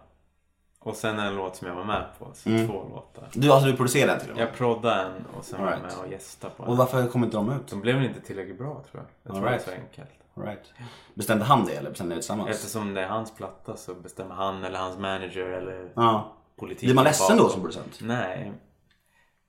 Och 0.81 0.97
sen 0.97 1.19
en 1.19 1.37
låt 1.37 1.57
som 1.57 1.69
jag 1.69 1.75
var 1.75 1.85
med 1.85 2.05
på. 2.19 2.29
Så 2.35 2.49
Mm. 2.49 2.67
två 2.69 2.73
låtar. 2.89 3.29
Du, 3.33 3.53
alltså 3.53 3.67
du 3.71 3.77
producerade 3.77 4.13
den 4.13 4.21
till 4.21 4.31
och 4.31 4.37
med? 4.37 4.43
Jag 4.47 4.55
proddade 4.55 5.03
en 5.03 5.27
och 5.39 5.45
sen 5.45 5.61
var 5.63 5.71
jag 5.71 5.81
med 5.81 5.93
och 6.05 6.13
gästade 6.13 6.55
på 6.57 6.63
Och 6.63 6.69
den. 6.69 6.77
varför 6.77 7.07
kom 7.07 7.25
inte 7.25 7.37
de 7.37 7.53
ut? 7.53 7.69
De 7.69 7.81
blev 7.81 7.97
väl 7.97 8.05
inte 8.05 8.21
tillräckligt 8.21 8.59
bra 8.59 8.85
tror 8.91 9.03
jag. 9.03 9.05
Jag 9.23 9.33
tror 9.35 9.47
Alright. 9.47 9.67
det 9.67 9.73
är 9.73 9.77
så 9.77 9.83
enkelt. 9.83 10.20
Right. 10.35 10.73
Bestämde 11.15 11.45
han 11.45 11.65
det 11.65 11.73
eller 11.73 11.91
bestämde 11.91 12.15
ni 12.15 12.21
tillsammans? 12.21 12.51
Eftersom 12.51 12.95
det 12.95 13.01
är 13.03 13.09
hans 13.09 13.35
platta 13.35 13.77
så 13.77 13.95
bestämmer 13.95 14.35
han 14.35 14.65
eller 14.65 14.79
hans 14.79 14.99
manager 14.99 15.47
eller 15.47 15.93
Ja. 15.97 16.37
politiken 16.57 16.87
Blir 16.87 16.95
man 16.95 17.05
ledsen 17.05 17.37
då 17.39 17.49
som 17.49 17.61
producent? 17.61 17.99
Nej. 18.03 18.53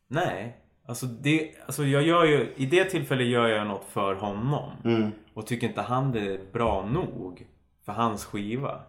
Nej. 0.07 0.57
Alltså, 0.87 1.05
det, 1.05 1.51
alltså 1.65 1.83
jag 1.83 2.03
gör 2.03 2.23
ju, 2.25 2.53
i 2.55 2.65
det 2.65 2.85
tillfället 2.85 3.27
gör 3.27 3.47
jag 3.47 3.67
något 3.67 3.85
för 3.85 4.15
honom. 4.15 4.71
Mm. 4.83 5.11
Och 5.33 5.47
tycker 5.47 5.67
inte 5.67 5.81
han 5.81 6.11
det 6.11 6.19
är 6.33 6.39
bra 6.53 6.85
nog 6.85 7.47
för 7.85 7.91
hans 7.93 8.25
skiva. 8.25 8.79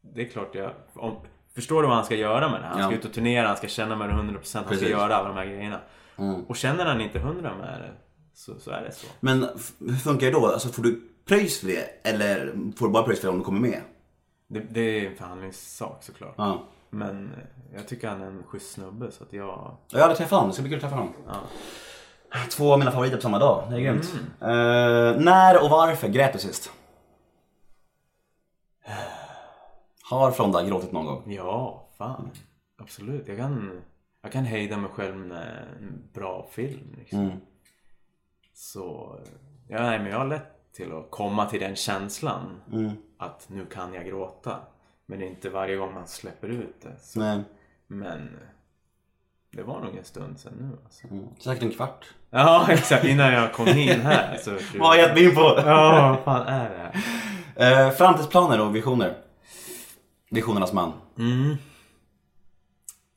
Det 0.00 0.20
är 0.22 0.28
klart 0.28 0.54
jag... 0.54 0.70
Om, 0.94 1.16
förstår 1.54 1.82
du 1.82 1.88
vad 1.88 1.96
han 1.96 2.04
ska 2.04 2.14
göra 2.14 2.50
med 2.50 2.60
det? 2.60 2.66
Han 2.66 2.78
ska 2.82 2.90
Ja. 2.92 2.98
ut 2.98 3.04
och 3.04 3.12
turnera, 3.12 3.46
han 3.48 3.56
ska 3.56 3.66
känna 3.68 3.96
med 3.96 4.08
det 4.08 4.14
100%, 4.14 4.34
han 4.34 4.42
ska 4.42 4.62
Precis. 4.62 4.88
göra 4.88 5.16
alla 5.16 5.28
de 5.28 5.36
här 5.36 5.46
grejerna. 5.46 5.80
Mm. 6.18 6.44
Och 6.44 6.56
känner 6.56 6.84
han 6.86 7.00
inte 7.00 7.18
100 7.18 7.52
med 7.60 7.80
det 7.80 7.90
så, 8.34 8.60
så 8.60 8.70
är 8.70 8.82
det 8.82 8.92
så. 8.92 9.06
Men 9.20 9.42
hur 9.80 9.94
funkar 9.96 10.26
det 10.26 10.32
då? 10.32 10.46
Alltså 10.46 10.68
får 10.68 10.82
du 10.82 11.02
pröjs 11.30 11.60
för 11.60 11.66
det? 11.66 12.08
Eller 12.08 12.52
får 12.76 12.86
du 12.86 12.92
bara 12.92 13.02
pröjs 13.02 13.20
för 13.20 13.26
det 13.28 13.32
om 13.32 13.38
du 13.38 13.44
kommer 13.44 13.60
med? 13.60 13.80
Det, 14.48 14.60
det 14.60 14.80
är 14.80 15.10
en 15.10 15.16
förhandlingssak 15.16 16.02
såklart. 16.02 16.34
Ja. 16.38 16.62
Men 16.90 17.32
eh, 17.32 17.74
jag 17.74 17.88
tycker 17.88 18.08
han 18.08 18.22
är 18.22 18.26
en 18.26 18.42
schysst 18.42 18.72
snubbe 18.72 19.10
så 19.12 19.24
att 19.24 19.32
jag... 19.32 19.46
Ja, 19.46 19.78
Jag 19.90 20.00
hade 20.00 20.16
träffat 20.16 20.30
honom, 20.30 20.48
det 20.48 20.54
ska 20.54 20.62
bli 20.62 20.70
kul 20.70 20.76
att 20.76 20.82
träffa 20.82 20.96
honom. 20.96 21.14
Ja. 21.26 21.40
Två 22.50 22.72
av 22.72 22.78
mina 22.78 22.90
favoriter 22.90 23.16
på 23.16 23.22
samma 23.22 23.38
dag, 23.38 23.66
det 23.70 23.76
är 23.76 23.80
grymt. 23.80 24.12
Mm. 24.40 24.50
Eh, 24.50 25.20
när 25.20 25.64
och 25.64 25.70
varför 25.70 26.08
grät 26.08 26.32
du 26.32 26.38
sist? 26.38 26.72
Har 30.10 30.30
Fronda 30.30 30.64
gråtit 30.64 30.92
någon 30.92 31.06
gång? 31.06 31.22
Ja, 31.32 31.88
fan. 31.98 32.30
Absolut. 32.78 33.28
Jag 33.28 33.36
kan, 33.36 33.80
jag 34.22 34.32
kan 34.32 34.44
hejda 34.44 34.76
mig 34.76 34.90
själv 34.90 35.16
med 35.16 35.66
en 35.80 36.08
bra 36.12 36.46
film. 36.50 36.94
Liksom. 36.98 37.18
Mm. 37.18 37.36
Så 38.54 39.18
ja, 39.68 39.82
nej, 39.82 39.98
men 39.98 40.10
jag 40.10 40.18
har 40.18 40.26
lätt 40.26 40.59
till 40.72 40.92
att 40.92 41.10
komma 41.10 41.46
till 41.46 41.60
den 41.60 41.76
känslan 41.76 42.60
Mm. 42.72 42.90
att 43.18 43.48
nu 43.48 43.66
kan 43.66 43.94
jag 43.94 44.06
gråta. 44.06 44.56
Men 45.06 45.18
det 45.18 45.24
är 45.24 45.28
inte 45.28 45.50
varje 45.50 45.76
gång 45.76 45.94
man 45.94 46.06
släpper 46.06 46.48
ut 46.48 46.80
det. 46.82 46.96
Så, 47.00 47.18
Nej. 47.18 47.40
men 47.86 48.38
det 49.50 49.62
var 49.62 49.80
nog 49.80 49.96
en 49.96 50.04
stund 50.04 50.40
sedan 50.40 50.52
nu. 50.60 50.78
Alltså. 50.84 51.06
Mm. 51.06 51.26
Säkert 51.38 51.62
en 51.62 51.70
kvart. 51.70 52.06
Ja, 52.30 52.66
exakt. 52.68 53.04
Innan 53.04 53.32
jag 53.32 53.52
kom 53.52 53.68
in 53.68 54.00
här. 54.00 54.36
Så, 54.36 54.50
Vad 54.78 54.88
har 54.88 54.96
jag 54.96 55.06
gett 55.06 55.14
mig 55.14 55.24
in 55.24 55.34
på? 55.34 55.40
Ja, 55.40 56.08
vad 56.08 56.24
fan 56.24 56.46
är 56.46 56.70
det 56.70 56.76
här? 57.56 57.86
Eh, 57.86 57.90
framtidsplaner 57.90 58.60
och 58.60 58.76
visioner? 58.76 59.16
Visionernas 60.30 60.72
man. 60.72 60.92
Mm. 61.18 61.56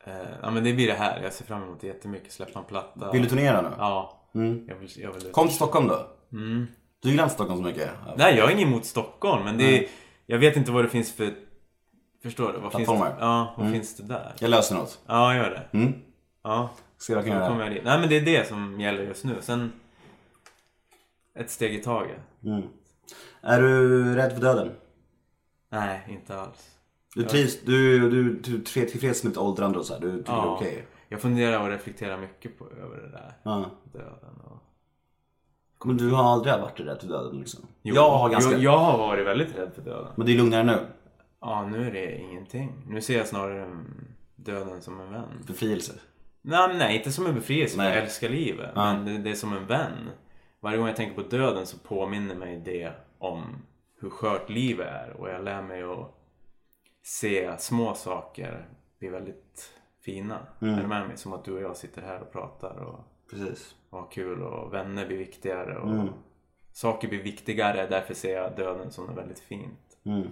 Eh, 0.06 0.14
ja 0.42 0.52
men 0.52 0.64
det 0.64 0.74
blir 0.74 0.88
det 0.88 0.94
här. 0.94 1.24
Jag 1.24 1.34
ser 1.34 1.46
fram 1.46 1.64
emot 1.64 1.82
det 1.82 1.88
jättemycket. 1.88 2.32
Släppa 2.32 2.60
en 2.60 2.66
platta. 2.66 3.12
Vill 3.12 3.24
du 3.24 3.30
turnera 3.30 3.62
nu? 3.62 3.70
Ja. 3.78 4.20
Mm. 4.36 4.66
Jag 4.68 4.76
vill, 4.76 4.90
jag 4.96 5.12
vill 5.12 5.32
Kom 5.32 5.48
till 5.48 5.56
Stockholm 5.56 5.88
då. 5.88 6.08
Mm. 6.32 6.68
Du 7.04 7.10
gillar 7.10 7.24
inte 7.24 7.36
Stockholm 7.36 7.60
så 7.60 7.64
mycket? 7.64 7.92
Nej, 8.18 8.36
jag 8.38 8.52
är 8.52 8.56
ingen 8.56 8.68
emot 8.68 8.86
Stockholm. 8.86 9.44
Men 9.44 9.58
det 9.58 9.78
är, 9.78 9.88
jag 10.26 10.40
vet 10.40 10.58
inte 10.58 10.72
vad 10.72 10.86
det 10.86 10.90
finns 10.90 11.14
för... 11.14 11.34
Förstår 12.24 12.54
du? 12.54 12.60
Vad 12.60 12.72
finns 12.72 12.90
det, 12.90 12.96
Plattformar. 12.96 13.18
ja, 13.20 13.54
vad 13.58 13.72
finns 13.72 13.98
det 13.98 14.04
där? 14.04 14.34
Jag 14.40 14.50
löser 14.50 14.76
något. 14.76 15.00
Ja, 15.08 15.36
gör 15.36 15.50
det. 15.50 15.78
Mm. 15.78 15.94
Ja, 16.44 16.70
Ska 16.98 17.14
jag 17.14 17.24
kunna 17.24 17.48
kommer 17.48 17.64
jag 17.64 17.74
dit. 17.74 17.84
Nej, 17.86 18.00
men 18.00 18.10
det 18.10 18.18
är 18.18 18.22
det 18.22 18.48
som 18.48 18.82
gäller 18.82 19.04
just 19.04 19.24
nu. 19.24 19.36
Sen... 19.42 19.72
Ett 21.36 21.50
steg 21.52 21.76
i 21.76 21.84
taget. 21.84 22.18
Mm. 22.44 22.62
Är 23.42 23.62
du 23.62 24.16
rädd 24.16 24.34
för 24.34 24.42
döden? 24.42 24.72
Nej, 25.72 26.08
inte 26.10 26.40
alls. 26.40 26.70
Du 27.16 27.24
trivs, 27.24 27.62
du, 27.62 28.10
du, 28.10 28.34
du 28.40 28.56
är 28.82 28.86
tillfreds 28.86 29.24
med 29.24 29.32
ditt 29.32 29.38
åldrande 29.38 29.80
och 29.80 29.86
så 29.86 29.94
här. 29.94 30.02
Du 30.02 30.18
tycker 30.18 30.32
det 30.34 30.38
är 30.38 30.46
okej? 30.56 30.86
Jag 31.10 31.22
funderar 31.22 31.60
och 31.60 31.68
reflekterar 31.68 32.18
mycket 32.18 32.60
på, 32.60 32.66
över 32.66 32.98
det 32.98 33.10
där. 33.10 33.34
Ja. 33.44 33.72
Döden 33.94 34.42
och... 34.44 34.60
Men 35.86 35.98
du 35.98 36.12
har 36.12 36.24
aldrig 36.24 36.54
varit 36.54 36.80
rädd 36.80 36.98
för 37.02 37.08
döden 37.08 37.40
liksom? 37.40 37.68
Jo, 37.82 37.96
jag 37.96 38.10
har 38.10 38.30
ganska... 38.30 38.52
jo, 38.52 38.60
jag 38.60 38.78
har 38.78 38.98
varit 38.98 39.28
väldigt 39.28 39.58
rädd 39.58 39.72
för 39.76 39.82
döden. 39.82 40.12
Men 40.16 40.26
det 40.26 40.34
är 40.34 40.38
lugnare 40.38 40.64
nu? 40.64 40.78
Ja, 41.42 41.66
nu 41.66 41.88
är 41.88 41.92
det 41.92 42.18
ingenting. 42.18 42.72
Nu 42.88 43.02
ser 43.02 43.18
jag 43.18 43.28
snarare 43.28 43.64
mm, 43.64 44.08
döden 44.36 44.82
som 44.82 45.00
en 45.00 45.12
vän. 45.12 45.44
Befrielse? 45.48 45.94
Nej, 46.42 46.78
nej 46.78 46.98
inte 46.98 47.12
som 47.12 47.26
en 47.26 47.36
befrielse, 47.36 47.78
Nej. 47.78 47.90
jag 47.90 48.04
älskar 48.04 48.30
livet. 48.30 48.72
Ja. 48.76 48.94
Men 48.94 49.06
det, 49.06 49.18
det 49.18 49.30
är 49.30 49.36
som 49.36 49.54
en 49.54 49.66
vän. 49.66 50.10
Varje 50.60 50.78
gång 50.78 50.88
jag 50.88 50.96
tänker 50.96 51.24
på 51.24 51.30
döden 51.30 51.66
så 51.66 51.78
påminner 51.78 52.36
mig 52.36 52.62
det 52.66 52.92
om 53.18 53.44
hur 54.02 54.10
skört 54.10 54.50
livet 54.50 54.88
är. 54.88 55.10
Och 55.10 55.30
jag 55.30 55.44
lär 55.44 55.62
mig 55.62 55.84
att 55.84 56.16
se 57.04 57.58
små 57.58 57.94
saker 57.94 58.70
bli 59.00 59.10
väldigt 59.10 59.72
fina. 60.06 60.40
Mm. 60.62 60.74
Är 60.74 60.82
du 60.82 60.88
med 60.88 61.08
mig? 61.08 61.18
Som 61.18 61.34
att 61.34 61.46
du 61.46 61.52
och 61.52 61.62
jag 61.62 61.78
sitter 61.78 62.02
här 62.02 62.22
och 62.22 62.32
pratar 62.32 62.76
och, 62.76 63.00
Precis. 63.34 63.76
och 63.90 64.00
har 64.00 64.08
kul 64.12 64.42
och 64.42 64.74
vänner 64.74 65.08
blir 65.08 65.18
viktigare. 65.18 65.78
Och 65.78 65.90
Mm. 65.90 66.10
Saker 66.74 67.08
blir 67.08 67.24
viktigare, 67.24 67.88
därför 67.90 68.14
ser 68.14 68.36
jag 68.36 68.56
döden 68.58 68.92
som 68.92 69.06
något 69.06 69.18
väldigt 69.18 69.40
fint. 69.40 69.98
Mm. 70.06 70.28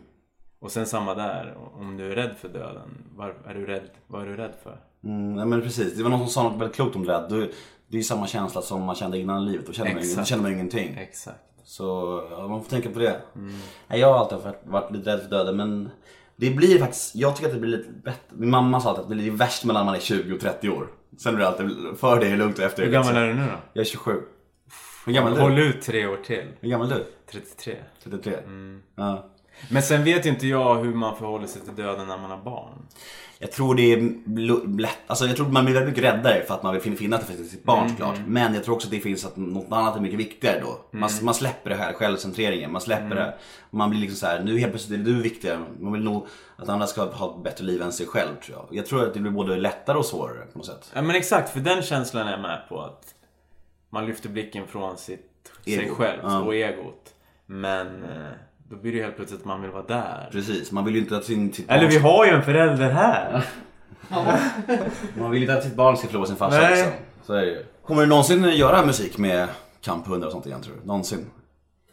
Och 0.60 0.72
sen 0.72 0.86
samma 0.86 1.16
där, 1.16 1.58
om 1.74 1.98
du 1.98 2.12
är 2.12 2.16
rädd 2.16 2.36
för 2.38 2.50
döden, 2.50 3.08
var, 3.16 3.36
är 3.46 3.54
du 3.54 3.66
rädd, 3.66 3.90
vad 4.08 4.22
är 4.22 4.26
du 4.26 4.36
rädd 4.36 4.54
för? 4.64 4.78
Mm, 5.04 5.34
nej, 5.36 5.46
men 5.46 5.62
precis, 5.62 5.98
det 5.98 6.04
var 6.04 6.10
någon 6.10 6.20
som 6.20 6.28
sa 6.28 6.44
något 6.44 6.62
väldigt 6.62 6.76
klokt 6.76 6.96
om 6.96 7.06
det 7.06 7.14
där. 7.14 7.30
Du, 7.30 7.40
det 7.88 7.96
är 7.96 7.98
ju 7.98 8.04
samma 8.04 8.28
känsla 8.28 8.62
som 8.62 8.84
man 8.84 8.96
kände 8.96 9.18
innan 9.20 9.46
livet. 9.46 9.66
Då 9.68 9.74
känner 9.74 9.94
man, 9.94 10.04
då 10.18 10.24
känner 10.24 10.44
man 10.44 10.52
ingenting. 10.54 10.96
Exakt. 10.98 11.40
Så 11.64 11.84
ja, 12.32 12.48
man 12.48 12.64
får 12.64 12.70
tänka 12.70 12.90
på 12.90 13.00
det. 13.00 13.22
Nej, 13.88 14.00
jag 14.00 14.14
har 14.14 14.20
alltid 14.20 14.38
varit, 14.38 14.62
varit 14.66 14.92
lite 14.92 15.10
rädd 15.14 15.22
för 15.22 15.30
döden 15.30 15.56
men 15.58 15.90
det 16.42 16.52
blir 16.52 16.80
faktiskt, 16.80 17.16
jag 17.16 17.36
tycker 17.36 17.48
att 17.48 17.54
det 17.54 17.60
blir 17.60 17.78
lite 17.78 17.90
bättre. 17.92 18.22
Min 18.30 18.50
mamma 18.50 18.82
sa 18.82 18.90
alltid 18.90 19.04
att 19.04 19.10
det 19.10 19.16
blir 19.16 19.32
värst 19.32 19.66
mellan 19.66 19.86
man 19.86 19.96
är 19.96 20.00
20 20.00 20.34
och 20.34 20.40
30 20.40 20.70
år. 20.70 20.88
Sen 21.18 21.36
blir 21.36 21.46
det 21.46 21.52
alltid, 21.52 21.98
för 22.00 22.20
det 22.20 22.28
är 22.28 22.38
lugnt 22.38 22.60
och 22.60 22.66
efter 22.66 22.84
Hur 22.84 22.92
gammal 22.92 23.16
är 23.16 23.28
du 23.28 23.34
nu 23.34 23.42
då? 23.46 23.58
Jag 23.74 23.82
är 23.82 23.86
27. 23.86 24.22
Hur 25.06 25.14
gammal 25.14 25.34
är 25.34 25.42
Håll 25.42 25.56
du? 25.56 25.64
ut 25.64 25.82
tre 25.82 26.08
år 26.08 26.18
till. 26.18 26.44
Hur 26.60 26.70
gammal 26.70 26.92
är 26.92 26.96
du? 26.96 27.06
33. 27.32 27.76
33? 28.04 28.34
Mm. 28.34 28.82
Ja. 28.96 29.31
Men 29.70 29.82
sen 29.84 30.04
vet 30.04 30.26
ju 30.26 30.30
inte 30.30 30.48
jag 30.48 30.76
hur 30.76 30.94
man 30.94 31.18
förhåller 31.18 31.48
sig 31.48 31.62
till 31.62 31.76
döden 31.76 32.08
när 32.08 32.18
man 32.18 32.32
har 32.32 32.38
barn. 32.38 32.88
Jag 33.40 33.52
tror 33.52 33.76
det 33.76 33.94
är 33.94 34.78
lätt, 34.80 34.98
alltså 35.08 35.26
jag 35.26 35.36
tror 35.36 35.48
man 35.50 35.66
blir 35.66 35.74
väldigt 35.76 35.90
mycket 35.98 36.14
räddare 36.14 36.44
för 36.48 36.54
att 36.54 36.64
man 36.64 36.74
vill 36.74 36.82
fin- 36.82 36.98
finna 36.98 37.16
att 37.18 37.28
det 37.28 37.34
finns 37.34 37.52
sitt 37.52 37.64
barn 37.64 37.90
såklart. 37.90 38.20
Men 38.28 38.54
jag 38.54 38.64
tror 38.64 38.76
också 38.76 38.88
att 38.88 38.92
det 38.92 39.00
finns 39.00 39.26
att 39.26 39.36
något 39.38 39.72
annat 39.72 39.96
är 39.96 40.00
mycket 40.00 40.20
viktigare 40.20 40.60
då. 40.62 40.98
Man, 40.98 41.10
man 41.22 41.34
släpper 41.34 41.70
det 41.70 41.76
här 41.76 41.94
självcentreringen, 41.94 42.72
man 42.72 42.82
släpper 42.82 43.16
det. 43.16 43.34
Man 43.70 43.90
blir 43.90 44.00
liksom 44.00 44.18
så 44.18 44.26
här, 44.26 44.44
nu 44.44 44.58
helt 44.60 44.72
plötsligt 44.72 45.00
är 45.00 45.04
du 45.04 45.22
viktigare. 45.22 45.60
Man 45.80 45.94
vill 45.94 46.04
nog 46.04 46.28
att 46.56 46.70
andra 46.70 46.88
ska 46.88 47.06
ha 47.06 47.36
ett 47.38 47.44
bättre 47.44 47.66
liv 47.66 47.82
än 47.82 47.92
sig 47.92 48.06
själv 48.06 48.36
tror 48.46 48.58
jag. 48.58 48.78
Jag 48.78 48.86
tror 48.86 49.08
att 49.08 49.14
det 49.14 49.20
blir 49.20 49.32
både 49.32 49.58
lättare 49.58 49.98
och 49.98 50.06
svårare 50.06 50.46
på 50.52 50.58
något 50.58 50.68
sätt. 50.68 50.92
Ja 50.94 51.02
men 51.02 51.16
exakt, 51.16 51.50
för 51.50 51.60
den 51.60 51.82
känslan 51.82 52.28
är 52.28 52.32
jag 52.32 52.42
med 52.42 52.62
på 52.70 52.82
att 52.82 53.06
man 53.90 54.06
lyfter 54.06 54.30
blicken 54.30 54.68
från 54.68 54.98
sitt, 54.98 55.52
sig 55.66 55.90
själv 55.90 56.20
Ja. 56.24 56.40
och 56.42 56.56
egot. 56.56 57.14
Men 57.46 57.88
eh, 58.04 58.32
då 58.72 58.78
blir 58.78 58.92
det 58.92 58.98
ju 58.98 59.04
helt 59.04 59.16
plötsligt 59.16 59.40
att 59.40 59.46
man 59.46 59.62
vill 59.62 59.72
vara 59.72 59.84
där. 59.84 60.30
Precis, 60.32 60.72
man 60.72 60.86
vill 60.86 60.96
ju 60.96 61.02
inte 61.02 61.18
att 61.18 61.26
sin, 61.26 61.54
sitt 61.54 61.70
Eller 61.70 61.82
barn 61.82 61.90
vi 61.90 61.98
har 61.98 62.26
ju 62.26 62.32
en 62.32 62.44
förälder 62.44 62.90
här. 62.90 63.46
Man 65.20 65.32
vill 65.32 65.42
inte 65.44 65.54
att 65.58 65.64
sitt 65.64 65.76
barn 65.76 65.98
ska 65.98 66.08
förlora 66.08 66.26
sin 66.26 66.36
farsa 66.36 66.58
Nej. 66.58 66.70
liksom. 66.76 66.92
Så 67.26 67.34
är 67.34 67.42
det 67.42 67.52
ju. 67.52 67.66
Kommer 67.86 68.02
du 68.02 68.08
någonsin 68.08 68.44
göra 68.44 68.86
musik 68.86 69.18
med 69.18 69.48
kamphundar 69.82 70.28
och 70.28 70.32
sånt 70.34 70.46
igen 70.46 70.62
tror 70.62 70.76
du? 70.82 70.88
Någonsin? 70.88 71.26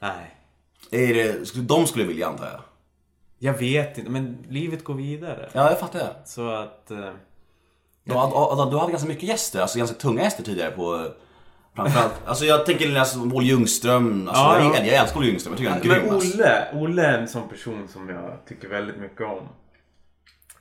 Nej. 0.01 0.35
Är 0.91 1.15
det, 1.15 1.61
de 1.69 1.87
skulle 1.87 2.05
vilja 2.05 2.27
antar 2.29 2.47
jag? 2.47 2.61
Jag 3.39 3.59
vet 3.59 3.99
inte, 3.99 4.11
men 4.11 4.39
livet 4.49 4.85
går 4.85 4.95
vidare. 4.95 5.49
Ja, 5.53 5.71
jag 5.71 5.81
fattar. 5.81 6.13
Så 6.25 6.51
att... 6.51 6.91
eh, 6.91 6.97
Du, 8.05 8.15
du, 8.15 8.71
du 8.71 8.79
hade 8.79 8.91
ganska 8.91 9.09
mycket 9.09 9.29
gäster, 9.29 9.61
alltså 9.61 9.79
ganska 9.79 9.97
tunga 9.97 10.23
gäster 10.23 10.43
tidigare 10.43 10.71
på 10.71 11.07
Framförallt, 11.83 12.15
alltså 12.27 12.45
jag 12.45 12.67
tänker 12.67 12.97
alltså 12.99 13.19
Olle 13.21 13.47
Ljungström, 13.47 14.29
alltså, 14.29 14.43
Ja, 14.43 14.59
jag, 14.59 14.67
ja. 14.77 14.85
jag 14.85 14.95
älskar 14.95 15.19
Olle 15.21 15.27
Ljungström, 15.29 15.53
jag 15.53 15.59
tycker 15.59 15.71
han 15.71 15.81
är 15.81 15.85
grym 15.85 16.03
Men 16.05 16.15
alltså. 16.15 16.37
Olle, 16.39 16.69
Olle 16.75 17.03
är 17.07 17.19
en 17.19 17.29
sån 17.29 17.49
person 17.49 17.89
som 17.89 18.09
jag 18.09 18.33
tycker 18.49 18.69
väldigt 18.69 18.97
mycket 18.97 19.21
om. 19.27 19.49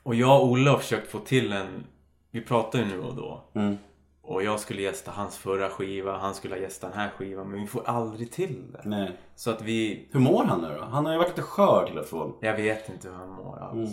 Och 0.04 0.16
jag 0.16 0.42
och 0.42 0.48
Olle 0.48 0.70
har 0.70 0.78
försökt 0.78 1.12
få 1.12 1.20
till 1.20 1.54
en... 1.54 1.84
Vi 2.32 2.42
pratar 2.42 2.80
ju 2.80 2.86
nu 2.86 3.00
och 3.00 3.16
då. 3.16 3.44
Mm. 3.56 3.78
Och 4.22 4.44
jag 4.44 4.60
skulle 4.60 4.82
gästa 4.82 5.12
hans 5.12 5.38
förra 5.38 5.70
skiva, 5.70 6.18
han 6.18 6.34
skulle 6.36 6.56
ha 6.56 6.62
gästat 6.62 6.92
den 6.92 7.00
här 7.02 7.10
skivan. 7.18 7.50
Men 7.52 7.62
vi 7.62 7.68
får 7.68 7.82
aldrig 7.86 8.32
till 8.32 8.72
det. 8.72 8.82
Nej. 8.90 9.12
Så 9.36 9.52
att 9.52 9.62
vi... 9.62 10.08
Hur 10.12 10.20
mår 10.20 10.44
han 10.44 10.62
nu 10.62 10.76
då? 10.80 10.84
Han 10.86 11.06
har 11.06 11.12
ju 11.14 11.18
varit 11.18 11.30
lite 11.30 11.42
skör 11.42 11.86
till 11.88 11.98
och 11.98 12.06
från. 12.06 12.34
Jag 12.42 12.56
vet 12.56 12.90
inte 12.90 13.08
hur 13.08 13.16
han 13.16 13.30
mår 13.30 13.60
alls. 13.60 13.90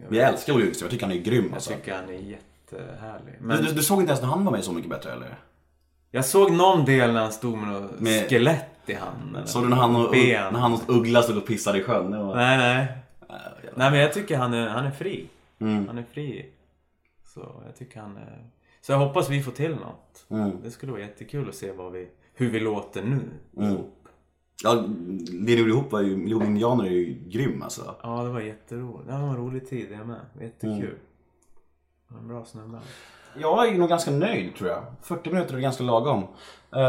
Jag, 0.00 0.08
Vi 0.08 0.18
älskar 0.18 0.52
Olle 0.52 0.64
Ljungström, 0.64 0.86
jag 0.86 0.90
tycker 0.90 1.06
han 1.06 1.16
är 1.16 1.20
grym 1.20 1.44
jag 1.44 1.54
alltså. 1.54 1.70
tycker 1.72 1.94
han 1.94 2.08
är 2.08 2.12
jättehärlig. 2.12 3.34
Men... 3.40 3.46
Men 3.56 3.64
Du, 3.64 3.72
du 3.72 3.82
såg 3.82 4.00
inte 4.00 4.10
ens 4.10 4.22
när 4.22 4.28
han 4.28 4.44
var 4.44 4.52
med 4.52 4.64
Så 4.64 4.72
Mycket 4.72 4.90
Bättre 4.90 5.12
eller? 5.12 5.38
Jag 6.10 6.24
såg 6.24 6.52
någon 6.52 6.84
del 6.84 7.12
när 7.12 7.20
han 7.20 7.32
stod 7.32 7.58
med 7.58 7.68
något 7.68 8.00
Med- 8.00 8.28
skelett 8.28 8.66
i 8.86 8.94
handen. 8.94 9.46
Såg 9.46 9.62
du 9.62 9.68
när 9.68 9.76
han 9.76 9.96
och, 9.96 10.10
Ben. 10.10 10.52
när 10.52 10.60
han 10.60 10.72
och 10.72 10.80
Uggla 10.88 11.22
stod 11.22 11.36
och 11.36 11.46
pissade 11.46 11.78
i 11.78 11.82
sjön? 11.82 12.26
Var... 12.26 12.36
Nej, 12.36 12.58
nej. 12.58 12.88
Nej, 13.76 13.90
men 13.90 14.00
jag 14.00 14.12
tycker 14.12 14.36
han 14.38 14.54
är, 14.54 14.68
han 14.68 14.84
är 14.86 14.90
fri. 14.90 15.26
Mm. 15.58 15.86
Han 15.86 15.98
är 15.98 16.04
fri. 16.12 16.46
Så 17.24 17.62
jag 17.66 17.76
tycker 17.76 18.00
han 18.00 18.16
är... 18.16 18.44
Så 18.80 18.92
jag 18.92 18.98
hoppas 18.98 19.30
vi 19.30 19.42
får 19.42 19.52
till 19.52 19.70
något. 19.74 20.26
Mm. 20.28 20.50
Det 20.62 20.70
skulle 20.70 20.92
vara 20.92 21.02
jättekul 21.02 21.48
att 21.48 21.54
se 21.54 21.72
vad 21.72 21.92
vi, 21.92 22.08
hur 22.34 22.50
vi 22.50 22.60
låter 22.60 23.02
nu. 23.02 23.20
ihop. 23.66 23.96
Ja, 24.64 24.74
det 24.74 25.32
ni 25.32 25.54
gjorde 25.54 25.70
ihop 25.70 25.92
var 25.92 26.00
ju, 26.00 26.16
Miljoner 26.16 26.46
Indianer 26.46 26.84
är 26.84 26.90
ju 26.90 27.14
grym 27.26 27.62
alltså. 27.62 27.94
Ja, 28.02 28.22
det 28.22 28.28
var 28.30 28.40
jätteroligt. 28.40 29.06
Det 29.08 29.12
var 29.12 29.28
en 29.28 29.36
rolig 29.36 29.68
tid 29.68 29.86
det 29.90 30.04
med. 30.04 30.20
Jättekul. 30.40 30.94
Mm. 32.10 32.20
En 32.22 32.28
bra 32.28 32.44
snubbe. 32.44 32.78
Jag 33.38 33.68
är 33.68 33.78
nog 33.78 33.88
ganska 33.88 34.10
nöjd 34.10 34.56
tror 34.56 34.70
jag. 34.70 34.84
40 35.02 35.30
minuter 35.30 35.54
är 35.54 35.60
ganska 35.60 35.84
lagom. 35.84 36.22
Uh, 36.76 36.82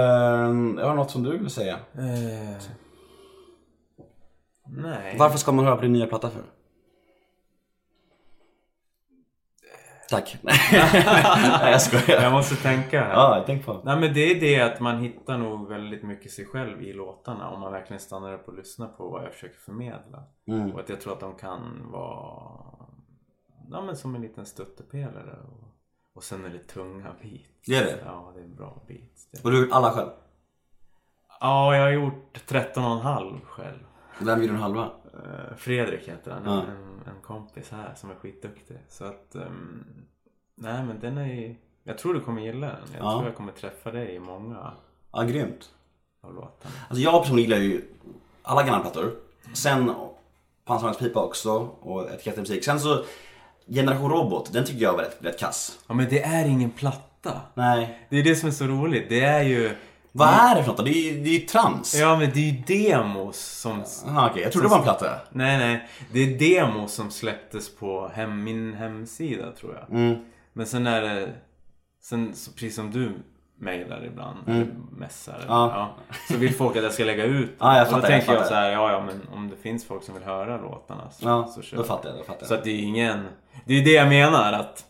jag 0.80 0.88
har 0.88 0.96
något 0.96 1.12
som 1.12 1.24
du 1.24 1.38
vill 1.38 1.50
säga? 1.50 1.74
Eh... 1.94 2.58
Nej. 4.68 5.16
Varför 5.20 5.38
ska 5.38 5.52
man 5.52 5.66
höra 5.66 5.76
på 5.76 5.82
din 5.82 5.94
nya 5.94 6.08
platta 6.08 6.30
för? 6.30 6.42
Tack. 10.12 10.38
Nej 10.42 11.72
jag 11.72 11.82
skojar. 11.82 12.22
Jag 12.22 12.32
måste 12.32 12.56
tänka 12.56 13.04
här. 13.04 13.14
Ja, 13.14 13.44
tänk 13.46 13.66
på. 13.66 13.82
Nej 13.84 14.00
men 14.00 14.14
det 14.14 14.20
är 14.20 14.40
det 14.40 14.62
att 14.62 14.80
man 14.80 15.00
hittar 15.00 15.38
nog 15.38 15.70
väldigt 15.70 16.04
mycket 16.04 16.32
sig 16.32 16.46
själv 16.46 16.82
i 16.82 16.94
låtarna 16.94 17.50
om 17.50 17.62
man 17.62 17.72
verkligen 17.72 18.00
stannar 18.00 18.34
upp 18.34 18.48
och 18.48 18.54
lyssnar 18.54 18.88
på 18.88 19.10
vad 19.10 19.24
jag 19.24 19.34
försöker 19.34 19.60
förmedla. 19.60 20.24
Mm. 20.48 20.72
Och 20.72 20.80
att 20.80 20.90
jag 20.90 21.02
tror 21.02 21.14
att 21.14 21.20
de 21.20 21.36
kan 21.36 21.92
vara 21.92 22.62
ja, 23.72 23.82
men 23.82 23.98
som 23.98 24.16
en 24.16 24.22
liten 24.22 24.46
stöttepelare. 24.46 25.36
Och, 25.44 25.71
och 26.14 26.24
sen 26.24 26.46
är 26.46 26.50
det 26.50 26.60
tunga 26.60 27.14
beats. 27.22 27.46
Det 27.66 27.76
är 27.76 27.86
det? 27.86 28.00
Ja, 28.06 28.32
det 28.36 28.42
är 28.42 28.48
bra 28.48 28.82
beats. 28.88 29.28
Det. 29.32 29.44
Och 29.44 29.52
du 29.52 29.58
har 29.58 29.64
gjort 29.66 29.74
alla 29.76 29.92
själv? 29.92 30.10
Ja, 31.40 31.76
jag 31.76 31.84
har 31.84 31.92
gjort 31.92 32.38
13,5 32.48 33.42
själv. 33.46 33.80
Vem 34.20 34.42
gjorde 34.42 34.54
den 34.54 34.62
halva? 34.62 34.92
Eh, 35.14 35.56
Fredrik 35.58 36.08
heter 36.10 36.32
han, 36.32 36.44
Ja. 36.46 36.62
en, 36.62 37.14
en 37.16 37.22
kompis 37.22 37.70
här 37.72 37.94
som 37.96 38.12
är 38.12 38.16
skitduktig. 38.16 38.78
Så 38.90 39.06
att, 39.06 39.36
ehm, 39.36 39.84
nej 40.56 40.84
men 40.84 41.00
den 41.00 41.18
är 41.18 41.34
ju, 41.34 41.56
jag 41.84 41.98
tror 41.98 42.14
du 42.14 42.20
kommer 42.22 42.42
gilla 42.42 42.68
den. 42.68 42.78
Jag 42.94 43.06
Ja. 43.06 43.12
tror 43.12 43.26
jag 43.26 43.36
kommer 43.36 43.52
träffa 43.52 43.92
dig 43.92 44.16
i 44.16 44.20
många 44.20 44.74
Ja, 45.12 45.22
grymt. 45.24 45.74
av 46.22 46.34
låtarna. 46.34 46.76
Alltså 46.90 47.04
jag 47.04 47.22
personligen 47.24 47.44
gillar 47.62 47.64
ju 47.74 47.86
alla 48.42 48.64
gamla 48.64 48.80
plattor. 48.80 49.12
Sen 49.54 49.92
Pansarvagnspipa 50.66 51.24
också 51.24 51.52
och 51.82 52.10
Etiketter 52.10 52.40
musik. 52.42 52.64
Sen 52.66 52.80
så 52.80 53.04
Generation 53.68 54.10
Robot, 54.12 54.54
den 54.54 54.66
tycker 54.66 54.82
jag 54.82 54.94
var 54.94 55.04
rätt, 55.04 55.18
rätt 55.20 55.40
kass. 55.40 55.80
Ja 55.88 55.94
men 55.94 56.10
det 56.10 56.22
är 56.24 56.46
ingen 56.46 56.72
platta. 56.72 57.42
Nej. 57.54 58.08
Det 58.10 58.20
är 58.20 58.24
det 58.24 58.36
som 58.36 58.48
är 58.48 58.54
så 58.54 58.66
roligt. 58.66 59.06
Det 59.10 59.20
är 59.20 59.44
ju, 59.44 59.76
Vad 60.12 60.28
är 60.28 60.56
det 60.56 60.64
för 60.64 60.70
något 60.70 60.78
då? 60.78 60.84
Det 60.84 60.92
är 60.92 61.12
ju 61.14 61.24
det 61.24 61.30
är 61.30 61.34
ju 61.34 61.40
trams. 61.40 61.96
ja 61.96 62.18
men 62.20 62.32
det 62.34 62.40
är 62.40 62.52
ju 62.54 62.62
demos 62.88 63.38
som 63.38 63.84
Aha, 64.08 64.30
okej. 64.30 64.44
Jag 64.44 64.52
trodde 64.52 64.68
det 64.68 64.72
var 64.72 64.78
en 64.78 64.84
platta. 64.84 65.20
Nej, 65.32 65.58
nej. 65.58 65.88
Det 66.14 66.20
är 66.20 66.40
demos 66.40 66.94
som 66.94 67.12
släpptes 67.12 67.76
på 67.76 68.12
hem, 68.14 68.44
min 68.44 68.74
hemsida 68.74 69.52
tror 69.52 69.76
jag. 69.76 70.00
Mm. 70.00 70.20
Men 70.54 70.66
sen 70.66 70.88
är 70.88 71.02
det... 71.02 71.30
Sen, 72.04 72.36
så 72.36 72.52
precis 72.52 72.76
som 72.76 72.92
du 72.92 73.14
mejlar 73.62 74.06
ibland, 74.06 74.38
eller 74.48 74.68
messar. 74.98 75.34
eller- 75.34 75.44
Mm. 75.44 75.56
Ja. 75.58 75.96
Ja, 76.08 76.14
så 76.28 76.38
vill 76.38 76.54
folk 76.56 76.76
att 76.78 76.84
jag 76.84 76.94
ska 76.94 77.04
lägga 77.04 77.24
ut 77.24 77.50
Ja, 77.60 77.78
jag 77.78 77.82
Och 77.88 77.94
då 77.94 77.96
fattar, 77.96 78.10
jag 78.14 78.20
tänker 78.20 78.34
jag 78.34 78.42
fattar. 78.42 78.56
så 78.56 78.62
här, 78.62 78.72
ja, 78.72 78.92
ja 78.92 79.04
men 79.06 79.22
om 79.34 79.50
det 79.50 79.56
finns 79.56 79.86
folk 79.86 80.04
som 80.04 80.14
vill 80.14 80.24
höra 80.24 80.58
låtarna 80.58 81.10
så, 81.12 81.28
Ja, 81.28 81.48
så 81.56 81.62
kör 81.62 81.78
då 81.78 81.84
fattar 81.84 82.10
jag. 82.10 82.18
Då 82.20 82.24
fattar 82.24 82.46
Så 82.46 82.54
jag. 82.54 82.58
att 82.58 82.64
det 82.64 82.72
är 82.72 82.80
ingen... 82.84 83.28
Det 83.66 83.74
är 83.74 83.84
det 83.86 83.92
jag 83.92 84.08
menar 84.08 84.54
att... 84.54 84.86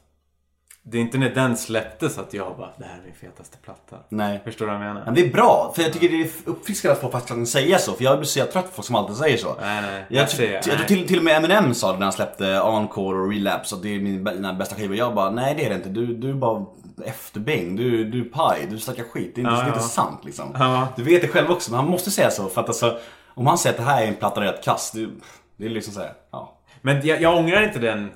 Det 0.83 0.97
är 0.97 1.01
inte 1.01 1.17
när 1.17 1.29
den 1.29 1.57
släpptes 1.57 2.17
att 2.17 2.33
jag 2.33 2.57
bara, 2.57 2.69
det 2.77 2.85
här 2.85 2.97
är 2.99 3.03
min 3.03 3.13
fetaste 3.13 3.57
platta. 3.57 3.95
Nej. 4.09 4.41
Förstår 4.43 4.65
du 4.65 4.71
vad 4.71 4.81
jag 4.81 4.87
menar? 4.87 5.05
Men 5.05 5.13
det 5.13 5.21
är 5.25 5.31
bra, 5.33 5.71
för 5.75 5.81
jag 5.83 5.93
tycker 5.93 6.09
det 6.09 6.21
är 6.21 6.29
uppfriskande 6.45 6.93
att 6.93 7.01
folk 7.01 7.11
faktiskt 7.13 7.33
kan 7.33 7.45
säga 7.45 7.77
så. 7.77 7.93
För 7.93 8.03
jag 8.03 8.17
blir 8.17 8.27
så 8.27 8.39
trött 8.45 8.65
på 8.65 8.71
folk 8.71 8.85
som 8.85 8.95
alltid 8.95 9.15
säger 9.15 9.37
så. 9.37 9.55
Nej, 9.61 9.81
nej. 9.81 10.05
Jag, 10.09 10.21
Jag 10.21 10.29
säger, 10.29 10.53
jag 10.53 10.63
tror 10.63 10.75
till, 10.77 11.07
till 11.07 11.17
och 11.17 11.23
med 11.23 11.37
Eminem 11.37 11.73
sa 11.73 11.91
det 11.91 11.97
när 11.97 12.05
han 12.05 12.13
släppte 12.13 12.59
Encore 12.61 13.19
och 13.19 13.31
Relapse 13.31 13.75
att 13.75 13.81
det 13.83 13.95
är 13.95 13.99
min, 13.99 14.23
mina 14.23 14.53
bästa 14.53 14.75
skivor. 14.75 14.95
Jag 14.95 15.15
bara, 15.15 15.29
nej 15.31 15.55
det 15.57 15.65
är 15.65 15.69
det 15.69 15.75
inte. 15.75 15.89
Du, 15.89 16.05
du 16.15 16.33
bara 16.33 16.65
efterbäng. 17.03 17.75
Du, 17.75 18.05
du 18.05 18.21
är 18.21 18.25
paj. 18.25 18.67
Du 18.69 18.79
snackar 18.79 19.03
skit. 19.03 19.35
Det 19.35 19.41
är 19.41 19.43
inte, 19.43 19.51
Ja, 19.51 19.61
det 19.61 19.63
är 19.63 19.73
inte 19.73 19.79
sant 19.79 20.25
liksom. 20.25 20.55
Ja. 20.59 20.87
Du 20.95 21.03
vet 21.03 21.21
det 21.21 21.27
själv 21.27 21.51
också, 21.51 21.71
men 21.71 21.79
han 21.79 21.89
måste 21.89 22.11
säga 22.11 22.29
så. 22.31 22.49
För 22.49 22.61
att 22.61 22.67
alltså, 22.67 22.97
om 23.27 23.47
han 23.47 23.57
säger 23.57 23.73
att 23.73 23.85
det 23.85 23.91
här 23.91 24.03
är 24.03 24.07
en 24.07 24.15
platta 24.15 24.41
rätt 24.41 24.63
kass. 24.63 24.91
Det, 24.91 25.09
det 25.57 25.65
är 25.65 25.69
liksom 25.69 25.93
såhär, 25.93 26.13
ja. 26.31 26.57
Men 26.81 27.07
jag, 27.07 27.21
jag 27.21 27.37
ångrar 27.37 27.63
inte 27.63 27.79
den 27.79 28.11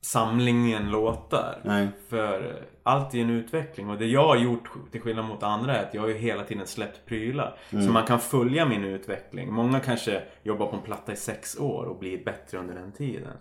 samlingen 0.00 0.90
låtar. 0.90 1.60
Nej. 1.64 1.88
För 2.08 2.62
allt 2.82 3.14
är 3.14 3.18
en 3.18 3.30
utveckling 3.30 3.90
och 3.90 3.98
det 3.98 4.06
jag 4.06 4.26
har 4.26 4.36
gjort 4.36 4.68
till 4.92 5.00
skillnad 5.00 5.24
mot 5.24 5.42
andra 5.42 5.76
är 5.76 5.82
att 5.82 5.94
jag 5.94 6.00
har 6.00 6.08
ju 6.08 6.14
hela 6.14 6.44
tiden 6.44 6.66
släppt 6.66 7.06
prylar. 7.06 7.56
Så 7.70 7.76
man 7.76 8.04
kan 8.06 8.20
följa 8.20 8.66
min 8.66 8.84
utveckling. 8.84 9.52
Många 9.52 9.80
kanske 9.80 10.22
jobbar 10.42 10.66
på 10.66 10.76
en 10.76 10.82
platta 10.82 11.12
i 11.12 11.16
sex 11.16 11.58
år 11.58 11.84
och 11.84 11.98
blir 11.98 12.24
bättre 12.24 12.58
under 12.58 12.74
den 12.74 12.92
tiden. 12.92 13.32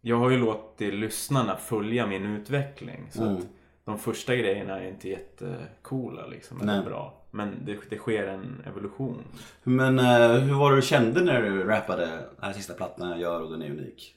Jag 0.00 0.16
har 0.16 0.30
ju 0.30 0.38
låtit 0.38 0.94
lyssnarna 0.94 1.56
följa 1.56 2.06
min 2.06 2.26
utveckling. 2.26 3.06
Så 3.10 3.24
att 3.24 3.46
de 3.88 3.98
första 3.98 4.36
grejerna 4.36 4.80
är 4.80 4.88
inte 4.88 5.08
jättecoola 5.08 6.26
liksom, 6.26 6.60
eller 6.60 6.82
bra. 6.82 7.22
Men 7.30 7.64
det, 7.64 7.78
det 7.90 7.96
sker 7.96 8.26
en 8.26 8.62
evolution. 8.66 9.24
Men 9.62 9.98
eh, 9.98 10.30
hur 10.30 10.54
var 10.54 10.70
det 10.70 10.76
du 10.76 10.82
kände 10.82 11.20
när 11.20 11.42
du 11.42 11.64
rappade 11.64 12.06
den 12.06 12.44
här 12.44 12.52
sista 12.52 12.74
plattan 12.74 13.10
jag 13.10 13.20
gör 13.20 13.42
och 13.42 13.50
den 13.50 13.62
är 13.62 13.70
unik? 13.70 14.14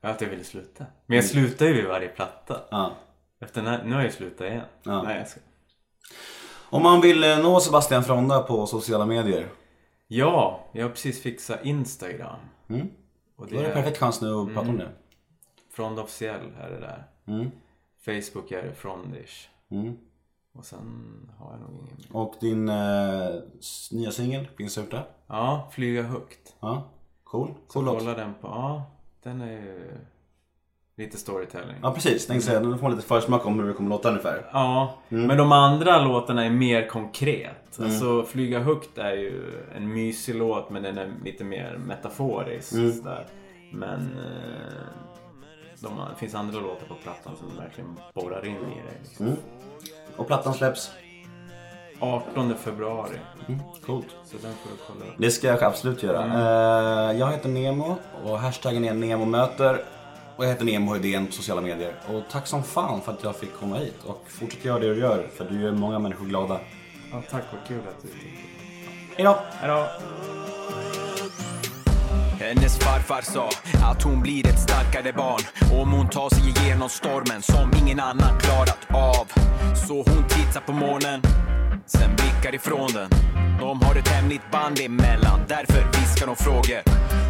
Att 0.00 0.20
jag 0.20 0.28
ville 0.28 0.44
sluta. 0.44 0.86
Men 1.06 1.16
jag 1.16 1.24
slutar 1.24 1.66
ju 1.66 1.72
vid 1.72 1.86
varje 1.86 2.08
platta. 2.08 2.60
Ja. 2.70 2.92
Efter 3.40 3.62
här, 3.62 3.84
nu 3.84 3.94
har 3.94 4.02
jag 4.02 4.12
slutat 4.12 4.46
igen. 4.46 4.64
Ja. 4.82 5.02
Nej, 5.02 5.18
jag 5.18 5.28
ska... 5.28 5.40
Om 6.70 6.82
man 6.82 7.00
vill 7.00 7.24
eh, 7.24 7.38
nå 7.38 7.60
Sebastian 7.60 8.04
Fronda 8.04 8.42
på 8.42 8.66
sociala 8.66 9.06
medier. 9.06 9.48
Ja, 10.06 10.66
jag 10.72 10.84
har 10.84 10.90
precis 10.90 11.22
fixat 11.22 11.64
Instagram. 11.64 12.38
Mm. 12.68 12.88
Och 13.36 13.46
Då 13.46 13.58
är 13.58 13.62
det 13.62 13.70
perfekt 13.70 13.98
chans 13.98 14.20
nu 14.20 14.34
att 14.34 14.54
prata 14.54 14.68
om 14.68 14.78
det. 14.78 14.88
Frond 15.70 15.98
officiell 15.98 16.52
är 16.60 16.70
det 16.70 16.80
där. 16.80 17.04
Mm. 17.26 17.50
Facebook 18.04 18.50
är 18.52 18.72
Frondish. 18.72 19.48
Mm. 19.70 19.96
Och 20.54 20.64
sen 20.64 21.12
har 21.38 21.50
jag 21.52 21.60
nog 21.60 21.70
ingen 21.82 21.96
mer. 21.96 22.16
Och 22.20 22.34
din 22.40 22.68
eh, 22.68 23.34
nya 23.92 24.10
singel 24.10 24.48
finns 24.58 24.78
ute. 24.78 25.02
Ja, 25.26 25.68
Flyga 25.72 26.02
högt. 26.02 26.56
Ja, 26.60 26.88
cool. 27.24 27.48
Så 27.66 27.72
Cool 27.72 27.84
låt. 27.84 27.98
kolla 27.98 28.14
den 28.14 28.34
på. 28.40 28.48
Ja, 28.48 28.82
den 29.22 29.40
är 29.40 29.50
ju 29.52 29.90
lite 30.96 31.16
storytelling. 31.18 31.76
Ja 31.82 31.92
precis, 31.94 32.26
tänkte 32.26 32.46
säga, 32.46 32.60
nu 32.60 32.74
får 32.76 32.82
man 32.82 32.90
lite 32.96 33.06
försmak 33.08 33.46
om 33.46 33.60
hur 33.60 33.66
det 33.68 33.72
kommer 33.74 33.90
låta 33.90 34.08
ungefär. 34.08 34.50
Ja, 34.52 34.94
Mm. 35.08 35.26
men 35.26 35.36
de 35.36 35.52
andra 35.52 36.04
låtarna 36.04 36.44
är 36.44 36.50
mer 36.50 36.88
konkret. 36.88 37.80
Alltså 37.80 38.22
Flyga 38.22 38.60
högt 38.60 38.98
är 38.98 39.12
ju 39.12 39.64
en 39.76 39.92
mysig 39.92 40.34
låt 40.34 40.70
men 40.70 40.82
den 40.82 40.98
är 40.98 41.12
lite 41.24 41.44
mer 41.44 41.76
metaforisk. 41.86 42.72
Mm. 42.72 42.92
Men 43.72 44.00
eh, 44.00 45.07
de, 45.80 45.98
det 45.98 46.18
finns 46.18 46.34
andra 46.34 46.60
låtar 46.60 46.86
på 46.86 46.94
plattan 46.94 47.36
som 47.36 47.56
verkligen 47.56 48.00
borrar 48.14 48.46
in 48.46 48.56
i 48.56 48.82
det. 48.86 49.08
Liksom. 49.08 49.26
Mm. 49.26 49.38
Och 50.16 50.26
plattan 50.26 50.54
släpps. 50.54 50.90
18 52.00 52.54
februari. 52.58 53.18
Mm. 53.48 53.60
Coolt. 53.86 54.06
Så 54.24 54.36
den 54.42 54.52
får 54.54 54.70
du 54.70 54.76
kolla 54.86 55.10
upp. 55.10 55.14
Det 55.18 55.30
ska 55.30 55.46
jag 55.46 55.62
absolut 55.62 56.02
göra. 56.02 56.24
Eh, 56.24 57.18
jag 57.18 57.30
heter 57.30 57.48
Nemo 57.48 57.96
och 58.24 58.38
hashtaggen 58.38 58.84
är 58.84 58.94
NEMOMÖTER. 58.94 59.84
Och 60.36 60.44
jag 60.44 60.48
heter 60.48 60.64
Nemo 60.64 60.94
Hedén 60.94 61.26
på 61.26 61.32
sociala 61.32 61.60
medier. 61.60 61.94
Och 62.08 62.22
tack 62.30 62.46
som 62.46 62.62
fan 62.62 63.00
för 63.00 63.12
att 63.12 63.24
jag 63.24 63.36
fick 63.36 63.54
komma 63.54 63.76
hit. 63.76 64.04
Och 64.04 64.24
fortsätt 64.28 64.64
göra 64.64 64.78
det 64.78 64.94
du 64.94 65.00
gör, 65.00 65.26
för 65.34 65.44
du 65.44 65.62
gör 65.62 65.72
många 65.72 65.98
människor 65.98 66.26
glada. 66.26 66.60
Ja, 67.12 67.22
tack, 67.30 67.42
vad 67.52 67.68
kul 67.68 67.80
att 67.88 68.02
du 68.02 68.08
tyckte. 68.08 68.28
Hejdå! 69.16 69.36
Hejdå! 69.50 69.86
Hennes 72.48 72.78
farfar 72.78 73.22
sa 73.22 73.48
att 73.84 74.02
hon 74.02 74.20
blir 74.20 74.46
ett 74.46 74.60
starkare 74.60 75.12
barn 75.12 75.40
om 75.80 75.92
hon 75.92 76.08
tar 76.08 76.30
sig 76.30 76.48
igenom 76.48 76.88
stormen 76.88 77.42
som 77.42 77.72
ingen 77.82 78.00
annan 78.00 78.38
klarat 78.38 78.78
av. 78.88 79.26
Så 79.86 79.94
hon 79.94 80.24
tittar 80.28 80.60
på 80.60 80.72
månen, 80.72 81.22
sen 81.86 82.16
blickar 82.16 82.54
ifrån 82.54 82.90
den. 82.94 83.10
De 83.60 83.82
har 83.82 83.94
ett 83.94 84.08
hemligt 84.08 84.50
band 84.50 84.80
emellan, 84.80 85.40
därför 85.48 86.00
viskar 86.00 86.26
de 86.26 86.28
hon 86.28 86.36
frågor. 86.36 86.82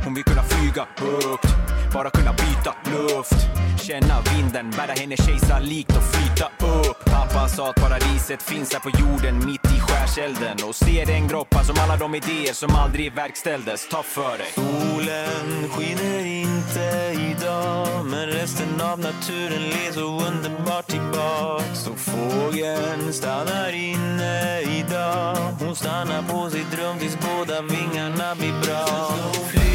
Hon 0.04 0.14
vill 0.14 0.24
kunna 0.24 0.42
flyga 0.42 0.86
högt, 0.96 1.54
bara 1.94 2.10
kunna 2.10 2.32
byta 2.32 2.74
luft. 2.90 3.46
Känna 3.82 4.20
vinden, 4.34 4.70
bära 4.70 4.92
henne 4.92 5.16
kejsarlikt 5.16 5.96
och 5.96 6.02
flyta 6.02 6.46
upp. 6.66 7.04
Pappa 7.04 7.48
sa 7.48 7.70
att 7.70 7.76
paradiset 7.76 8.42
finns 8.42 8.72
här 8.72 8.80
på 8.80 8.90
jorden, 8.98 9.46
mitt 9.46 9.72
i 9.76 9.77
skärselden. 9.88 10.56
Och 10.68 10.74
se 10.74 11.04
den 11.04 11.28
groppa 11.28 11.64
som 11.64 11.76
alla 11.78 11.96
de 11.96 12.14
idéer 12.14 12.52
som 12.52 12.70
aldrig 12.74 13.12
verkställdes. 13.14 13.88
Ta 13.88 14.02
för 14.02 14.38
dig. 14.38 14.50
Solen 14.54 15.68
skiner 15.70 16.26
inte 16.26 17.14
idag, 17.30 18.04
men 18.04 18.26
resten 18.26 18.80
av 18.80 18.98
naturen 18.98 19.62
ler 19.62 19.92
så 19.92 20.26
underbart 20.28 20.86
tillbaks. 20.86 21.78
Så 21.84 21.94
fågeln 21.94 23.12
stannar 23.12 23.72
inne 23.74 24.60
idag. 24.60 25.36
Hon 25.60 25.76
stannar 25.76 26.22
på 26.22 26.50
sitt 26.50 26.78
rum 26.78 26.98
tills 26.98 27.16
båda 27.20 27.62
vingarna 27.62 28.34
blir 28.34 28.60
bra. 28.62 29.67